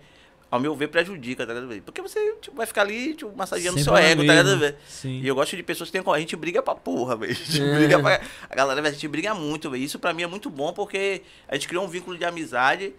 [0.50, 1.82] ao meu ver, prejudica, tá ligado?
[1.84, 4.46] Porque você tipo, vai ficar ali, tipo, massageando o Sempre seu na ego, tá ligado,
[4.46, 4.60] mesma.
[4.62, 4.78] velho?
[4.88, 5.20] Sim.
[5.22, 6.14] E eu gosto de pessoas que têm.
[6.14, 7.32] A gente briga pra porra, velho.
[7.32, 8.22] A gente briga pra.
[8.50, 9.84] A galera, a gente briga muito, velho.
[9.84, 12.94] Isso pra mim é muito bom porque a gente criou um vínculo de amizade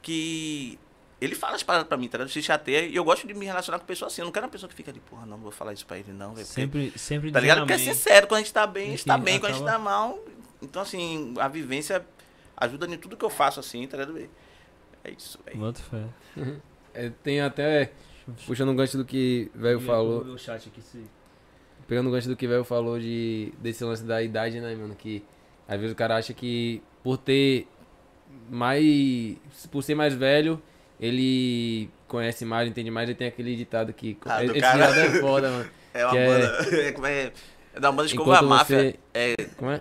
[0.00, 0.78] que.
[1.20, 2.32] Ele fala as paradas pra mim, tá ligado?
[2.32, 2.84] Se chateia.
[2.86, 4.22] E eu gosto de me relacionar com pessoas assim.
[4.22, 5.96] Eu não quero uma pessoa que fica ali, porra, não, não vou falar isso pra
[5.96, 6.44] ele, não, velho.
[6.46, 7.58] Sempre, sempre Tá ligado?
[7.58, 9.62] Porque é sincero, quando a gente tá bem, a gente tá bem, quando a gente
[9.62, 10.18] acaba- tá mal.
[10.60, 12.04] Então, assim, a vivência
[12.56, 14.18] ajuda em tudo que eu faço, assim, tá ligado?
[15.04, 15.58] É isso, velho.
[15.58, 16.02] Boto fé.
[16.94, 17.90] É, tem até,
[18.46, 21.02] puxando um gancho do que o velho falou, O chat aqui, se...
[21.88, 24.94] pegando o gancho do que o velho falou de, desse lance da idade, né, mano?
[24.94, 25.24] Que
[25.66, 27.66] às vezes o cara acha que por ter
[28.50, 29.36] mais.
[29.70, 30.60] Por ser mais velho,
[31.00, 34.16] ele conhece mais, entende mais, ele tem aquele ditado que.
[34.26, 34.86] Ah, esse cara.
[34.86, 35.70] ditado é foda, mano.
[35.94, 36.58] É uma Que é- banda.
[36.76, 37.32] É, como é,
[37.74, 38.76] é da banda de Escova Enquanto Máfia.
[38.78, 38.94] você.
[39.14, 39.34] É.
[39.56, 39.80] Como é?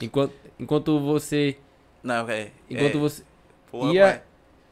[0.00, 1.56] Enquanto, enquanto você.
[2.02, 2.50] Não, é.
[2.68, 3.22] Enquanto é, você.
[3.70, 4.22] porra, ia- como?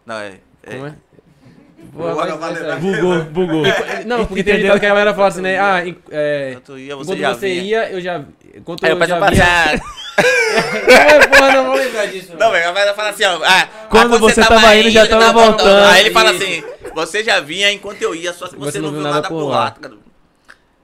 [0.06, 0.40] Não, é.
[0.62, 0.96] é Como é?
[2.80, 3.62] Bugou, bugou.
[4.06, 5.58] Não, porque tem ditado que a galera fala assim, né?
[5.58, 8.24] Ah, é, Enquanto ia, você já ia, eu já.
[8.54, 9.44] Enquanto eu eu já pra via.
[9.44, 9.80] passar.
[10.18, 12.32] Não, porra, não vou lembrar disso.
[12.38, 13.40] Não, velho, a galera fala assim, ó.
[13.44, 15.84] Ah, Quando ah, você tava indo, já tava voltando.
[15.86, 16.62] Aí ele fala assim,
[16.94, 19.74] você já vinha enquanto eu ia, só que você, não viu nada, por lá.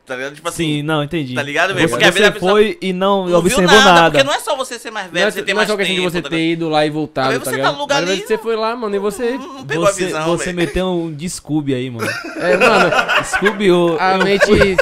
[0.06, 0.34] Tá ligado?
[0.34, 1.34] Tipo assim, Sim, não, entendi.
[1.34, 1.88] Tá ligado, velho?
[1.88, 4.10] Você, você a foi e não, não observou nada, nada.
[4.10, 5.68] Porque não é só você ser mais Não velho, é, você ter não é mais
[5.70, 7.72] só questão de tempo, você tá ter ido lá e voltado, vezes tá você tá
[7.72, 9.30] no lugar ali- você foi lá, mano, e você...
[9.38, 10.56] Não, não pegou a Você, visão, você velho.
[10.58, 12.06] meteu um de Scooby aí, mano.
[12.36, 12.90] É, mano,
[13.24, 13.68] Scooby,
[13.98, 14.76] a eu- mente...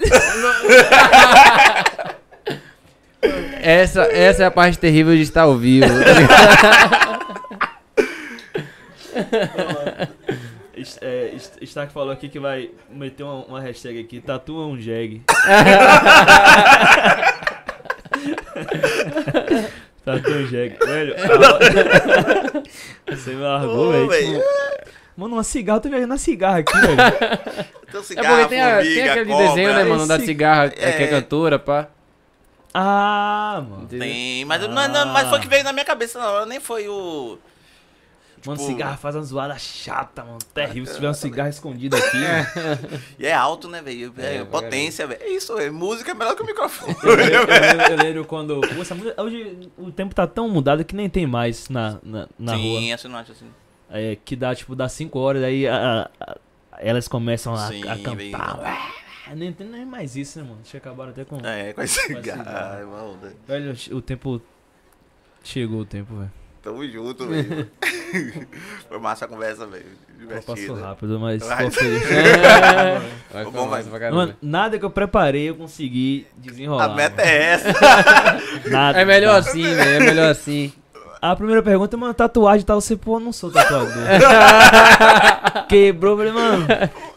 [3.60, 5.86] essa, essa é a parte terrível de estar ao vivo.
[9.12, 10.08] tá
[11.00, 11.32] é,
[11.62, 15.22] Stark falou aqui que vai meter uma, uma hashtag aqui, tatua um jeg.
[20.04, 20.76] tatua um jeg.
[20.84, 22.60] Velho, a-
[23.16, 24.08] você me largou, Ô, velho.
[24.08, 24.42] velho.
[25.16, 26.96] Mano, uma cigarra, eu tô viajando na cigarra aqui, velho.
[26.96, 29.48] Tem um É porque tem, a- tem formiga, aquele cobra.
[29.48, 31.06] desenho, né, mano, da cigarra, é, que é é.
[31.08, 31.88] cantora, pá.
[32.72, 33.86] Ah, mano.
[33.88, 35.30] Tem, mas, não, não, mas Ah.
[35.30, 37.36] foi que veio na minha cabeça na hora, nem foi o...
[38.46, 40.38] Mano, Tipo- cigarra faz uma zoada chata, mano.
[40.54, 40.86] Terrível.
[40.86, 43.02] Se tiver um cigarro escondido aqui, mano.
[43.18, 44.12] E é alto, né, velho?
[44.16, 45.22] É, É, potência, velho.
[45.22, 45.72] É isso, velho.
[45.74, 46.96] Música é melhor que o microfone.
[47.02, 48.60] Eu lembro, eu lembro- eu lembro quando.
[48.60, 52.28] Pô, essa música- hoje o tempo tá tão mudado que nem tem mais na, na,
[52.38, 52.94] na Sim, rua.
[52.94, 53.46] essa eu não acho assim.
[53.90, 56.36] É, que dá, tipo, dá 5 horas, aí a- a-
[56.78, 58.94] elas começam a, Sim, a cantar.
[59.36, 60.60] Nem nem mais isso, né, mano?
[60.62, 61.36] Deixa acabaram até com.
[61.44, 62.38] É, com esse cigarro.
[62.38, 63.18] cigarro.
[63.22, 63.30] é.
[63.46, 64.40] Velho, o tempo.
[65.44, 66.32] Chegou o tempo, velho.
[66.62, 67.70] Tamo junto, velho.
[68.88, 69.86] Foi massa a conversa, velho.
[70.28, 70.80] Passou Divertido.
[70.86, 71.56] rápido, mas Vai.
[71.56, 72.02] ficou feliz.
[73.32, 74.10] Vai Bom, caramba.
[74.16, 76.84] Mano, nada que eu preparei eu consegui desenrolar.
[76.84, 77.68] A meta é essa.
[78.68, 79.00] Nada.
[79.00, 79.90] É melhor assim, velho.
[79.90, 80.70] É melhor assim.
[81.22, 83.90] A primeira pergunta, mano, tatuagem e tal, você, pô, não sou tatuador.
[85.68, 86.66] Quebrou, falei, mano,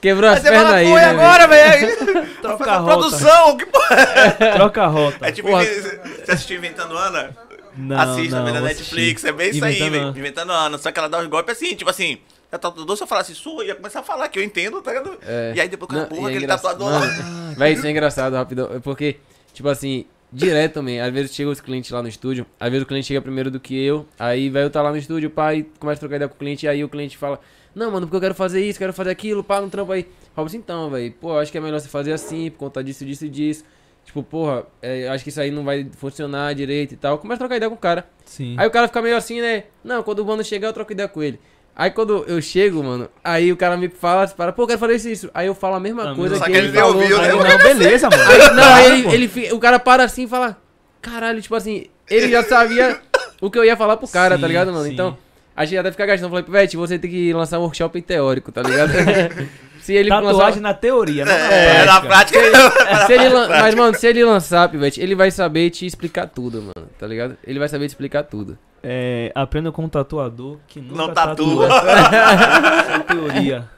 [0.02, 2.28] Quebrou as pernas aí, e né, agora, velho?
[2.41, 2.91] troca a a rota.
[2.98, 3.57] produção.
[3.57, 4.53] Que porra.
[4.56, 5.28] Troca a rota.
[5.28, 5.64] É tipo, Porra.
[5.65, 7.32] você assistiu Inventando Ana?
[7.78, 9.28] Não, Assista não, também na Netflix, assistir.
[9.28, 10.10] é bem isso aí, velho.
[10.10, 10.78] Inventando Ana.
[10.78, 12.18] Só que ela dá os golpes assim, tipo assim.
[12.52, 15.18] A tatuador, se eu falasse sua, ia começar a falar que eu entendo, tá ligado?
[15.26, 15.54] É.
[15.56, 17.00] E aí depois Não, porra, é aquele engraçado- tatuador.
[17.00, 18.70] Mano, Véi, isso é engraçado, rapidão.
[18.76, 19.18] É Porque,
[19.54, 21.02] tipo assim, direto também.
[21.02, 22.45] Às vezes chega os clientes lá no estúdio.
[22.60, 24.06] Às vezes o cliente chega primeiro do que eu.
[24.20, 26.66] Aí, velho, tá lá no estúdio, pai, começa a trocar ideia com o cliente.
[26.68, 27.40] E aí o cliente fala:
[27.74, 30.06] Não, mano, porque eu quero fazer isso, quero fazer aquilo, pá, no trampo aí.
[30.36, 33.26] Robson, então, velho, pô, acho que é melhor você fazer assim, por conta disso, disso
[33.26, 33.64] e disso.
[34.05, 37.17] Tipo, porra, é, acho que isso aí não vai funcionar direito e tal.
[37.17, 38.05] Começa a trocar ideia com o cara.
[38.25, 38.55] Sim.
[38.57, 39.63] Aí o cara fica meio assim, né?
[39.84, 41.39] Não, quando o mano chegar, eu troco ideia com ele.
[41.75, 44.95] Aí quando eu chego, mano, aí o cara me fala, para, pô, eu quero fazer
[44.95, 45.31] isso, isso.
[45.34, 47.01] Aí eu falo a mesma Ah, coisa só que, que ele ele nem falou.
[47.01, 47.30] ouviu, tá né?
[47.31, 47.49] Aí, ligado?
[47.49, 48.23] não, beleza, mano.
[48.30, 50.55] Aí, não, aí ele, ele fica- o cara para assim e fala,
[51.01, 52.99] caralho, tipo assim, ele já sabia
[53.41, 54.85] o que eu ia falar pro cara, tá Sim, ligado, mano?
[54.85, 54.91] sim.
[54.93, 55.17] Então,
[55.55, 56.30] a gente até fica gastando.
[56.30, 58.91] Falei, Pivete, você tem que lançar um workshop teórico, tá ligado?
[59.84, 60.60] Se ele Tatuagem lançar...
[60.61, 62.39] na teoria, não na É, na prática.
[62.39, 63.05] prática.
[63.07, 66.61] Se ele lan- Mas, mano, se ele lançar, Pivete, ele vai saber te explicar tudo,
[66.61, 67.35] mano, tá ligado?
[67.45, 68.57] Ele vai saber te explicar tudo.
[68.81, 71.68] É, aprenda com um tatuador que nunca Não tatua.
[71.69, 73.69] Só teoria.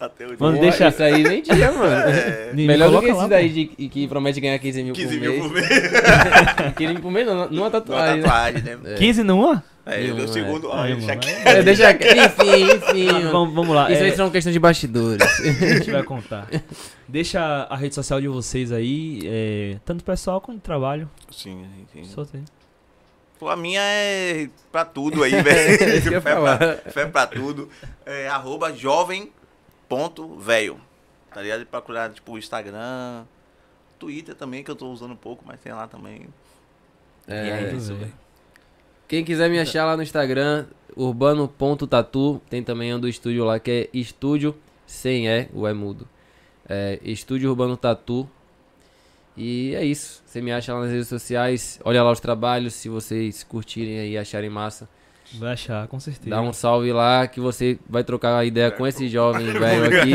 [0.00, 0.36] Até o dia.
[0.38, 1.86] Mano, deixa- Isso aí nem dia, mano.
[1.92, 3.28] É, Me Melhor do que lá, esse pô.
[3.28, 5.42] daí de, que promete ganhar 15 mil 15 por mil mês.
[5.42, 6.74] por mês.
[6.76, 8.16] 15 mil por mês não, numa Numa tatuagem.
[8.16, 8.22] né?
[8.22, 8.78] tatuagem, né?
[8.84, 8.94] É.
[8.94, 9.62] 15 numa?
[9.86, 10.68] É, Nenhum, deu segundo.
[10.70, 12.06] Olha, mano, já que- aí- É, deixa aqui.
[12.08, 13.06] Enfim, enfim.
[13.06, 13.32] Tá, mano.
[13.32, 13.90] vamos, vamos lá.
[13.92, 15.22] Isso é, aí são questão de bastidores.
[15.40, 16.48] a gente vai contar.
[17.06, 21.10] Deixa a rede social de vocês aí, é, tanto pessoal quanto trabalho.
[21.30, 22.04] Sim, sim.
[22.04, 22.44] Solta aí.
[23.38, 26.00] Pô, a minha é pra tudo aí, velho.
[26.00, 26.58] Fé pra,
[26.90, 27.68] fé pra tudo.
[28.06, 29.30] É arroba jovem
[29.86, 30.80] ponto velho.
[31.34, 31.66] Tá ligado?
[31.66, 33.24] Procurar, tipo, Instagram,
[33.98, 36.26] Twitter também, que eu tô usando um pouco, mas tem lá também.
[37.28, 38.12] E É, é isso, velho.
[39.08, 40.66] Quem quiser me achar lá no Instagram,
[40.96, 44.54] urbano.tatu, tem também um do estúdio lá que é estúdio
[44.86, 46.06] sem E, o é mudo.
[46.68, 48.28] É estúdio urbano tatu.
[49.36, 50.22] E é isso.
[50.24, 54.12] Você me acha lá nas redes sociais, olha lá os trabalhos, se vocês curtirem aí
[54.12, 54.88] e acharem massa.
[55.34, 56.30] Vai achar, com certeza.
[56.30, 60.12] Dá um salve lá que você vai trocar a ideia com esse jovem velho aqui.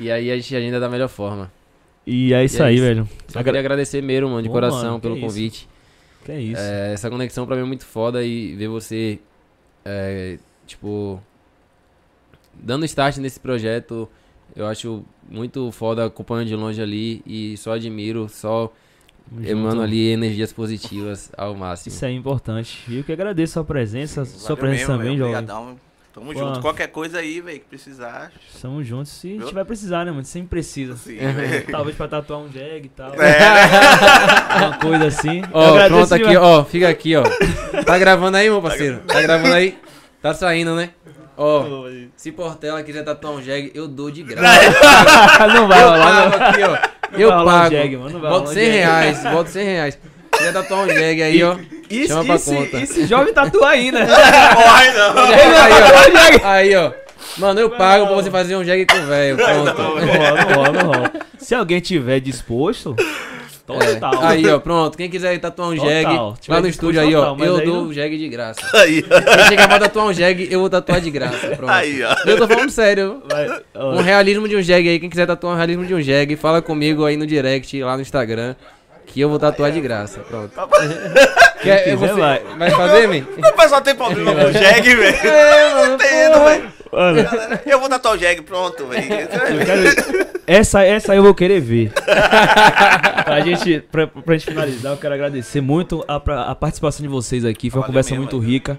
[0.00, 1.52] e aí a gente agenda da melhor forma.
[2.06, 2.84] E é isso E é aí, isso.
[2.84, 3.08] velho.
[3.28, 5.24] Só Agra- queria agradecer mesmo, mano, de Pô, coração mano, pelo isso.
[6.24, 6.60] Que é isso.
[6.60, 9.18] É, essa conexão pra mim é muito foda e ver você,
[9.84, 11.20] é, tipo,
[12.54, 14.08] dando start nesse projeto,
[14.54, 18.72] eu acho muito foda acompanhando de longe ali e só admiro, só
[19.44, 21.94] emano ali energias positivas ao máximo.
[21.94, 22.84] Isso é importante.
[22.88, 25.78] E eu que agradeço a sua presença, sua Valeu presença mesmo, também, jovem.
[26.12, 26.38] Tamo Pô.
[26.38, 26.60] junto.
[26.60, 28.30] Qualquer coisa aí, velho, que precisar.
[28.54, 29.10] Estamos juntos.
[29.12, 29.46] Se Viu?
[29.46, 30.24] tiver precisar, né, mano?
[30.24, 30.94] Sempre precisa.
[30.96, 31.66] Sim, velho.
[31.72, 33.14] Talvez pra tatuar um jag e tal.
[33.14, 33.38] É,
[34.66, 35.42] Uma coisa assim.
[35.52, 37.22] Ó, pronto aqui, ó, fica aqui, ó.
[37.84, 38.98] Tá gravando aí, meu parceiro?
[39.06, 39.78] Tá gravando aí?
[40.20, 40.90] Tá saindo, né?
[41.34, 41.64] Ó,
[42.14, 45.48] se Portela quiser tatuar um jag, eu dou de graça.
[45.48, 46.30] não vai rolar, não.
[46.30, 46.78] pago aqui, ó.
[47.12, 47.74] Não Eu rolar um pago.
[47.74, 48.72] jag, mano, não vai Boto rolar um 100 jag.
[48.74, 49.98] reais, boto 100 reais.
[50.42, 51.56] Quiser tatuar um jag aí, ó.
[51.90, 52.76] E, Chama e pra se- conta.
[52.78, 54.00] e se jovem tatua ainda?
[54.00, 55.18] Morre não.
[55.18, 55.72] Aí,
[56.42, 56.48] ó.
[56.48, 56.92] Aí, ó.
[57.38, 59.36] Mano, eu pago pra você fazer um jag com o velho.
[59.36, 59.64] Pronto.
[59.64, 61.12] Não rola, não rola, não rola.
[61.38, 63.94] Se alguém tiver disposto, É.
[63.94, 64.22] total.
[64.24, 64.96] Aí, ó, pronto.
[64.98, 66.04] Quem quiser tatuar um Tiver
[66.48, 68.60] lá no estúdio aí, ó, total, eu aí dou não- jag de graça.
[68.74, 71.46] Aí, Quem chegar pra tatuar um jag, eu vou tatuar de graça.
[71.56, 71.70] Pronto.
[71.70, 72.14] aí, ó.
[72.28, 73.22] Eu tô falando sério.
[73.30, 74.98] Vai, ó, Um realismo de um jag aí.
[74.98, 78.02] Quem quiser tatuar um realismo de um jag, fala comigo aí no direct, lá no
[78.02, 78.54] Instagram.
[79.12, 80.20] Que eu vou tatuar de graça.
[80.20, 80.50] Pronto.
[81.62, 82.42] Quer, quiser, você vai.
[82.58, 83.26] vai fazer, man?
[83.48, 85.16] O pessoal tem problema com o jegue, velho.
[85.28, 86.72] É, mano, Entendo, velho.
[86.90, 89.04] mano, Eu vou tatuar o jegue, pronto, velho.
[89.12, 89.28] eu
[89.66, 91.92] quero- essa, essa eu vou querer ver.
[93.24, 97.08] pra, gente, pra, pra gente finalizar, eu quero agradecer muito a, pra- a participação de
[97.08, 97.68] vocês aqui.
[97.70, 98.78] Foi uma Valeu conversa mesmo, muito rica.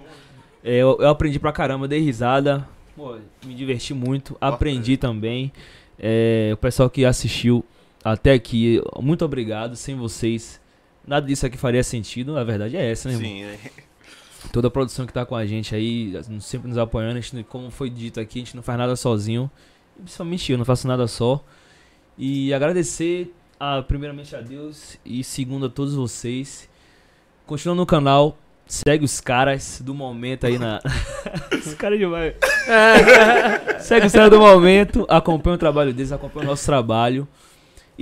[0.64, 2.68] É, eu, eu aprendi pra caramba, dei risada.
[2.95, 3.15] Pô,
[3.45, 4.35] me diverti muito.
[4.41, 5.51] Aprendi também.
[5.99, 7.64] É, o pessoal que assistiu
[8.04, 9.76] até aqui, muito obrigado.
[9.76, 10.60] Sem vocês,
[11.08, 12.38] nada disso aqui faria sentido.
[12.38, 13.30] A verdade é essa, né, irmão?
[13.30, 13.84] Sim, velho.
[14.52, 17.22] toda a produção que tá com a gente aí, sempre nos apoiando.
[17.22, 19.50] Gente, como foi dito aqui, a gente não faz nada sozinho.
[19.96, 21.44] Principalmente eu, não faço nada só.
[22.18, 26.70] E agradecer a, primeiramente a Deus e segundo a todos vocês.
[27.46, 30.80] Continua no canal, segue os caras do momento aí na.
[31.52, 32.36] os caras de vai.
[33.80, 37.28] segue os caras do momento, acompanha o trabalho deles, acompanha o nosso trabalho.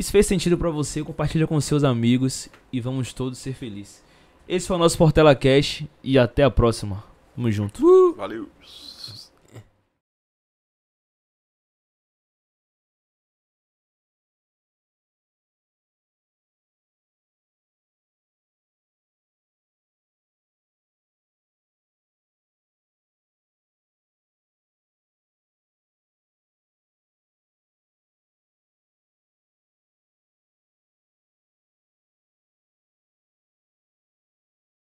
[0.02, 4.04] E se fez sentido pra você, compartilha com seus amigos e vamos todos ser felizes.
[4.50, 7.04] Esse foi o nosso Portela Cash e até a próxima.
[7.36, 8.16] Tamo junto.
[8.16, 8.50] Valeu.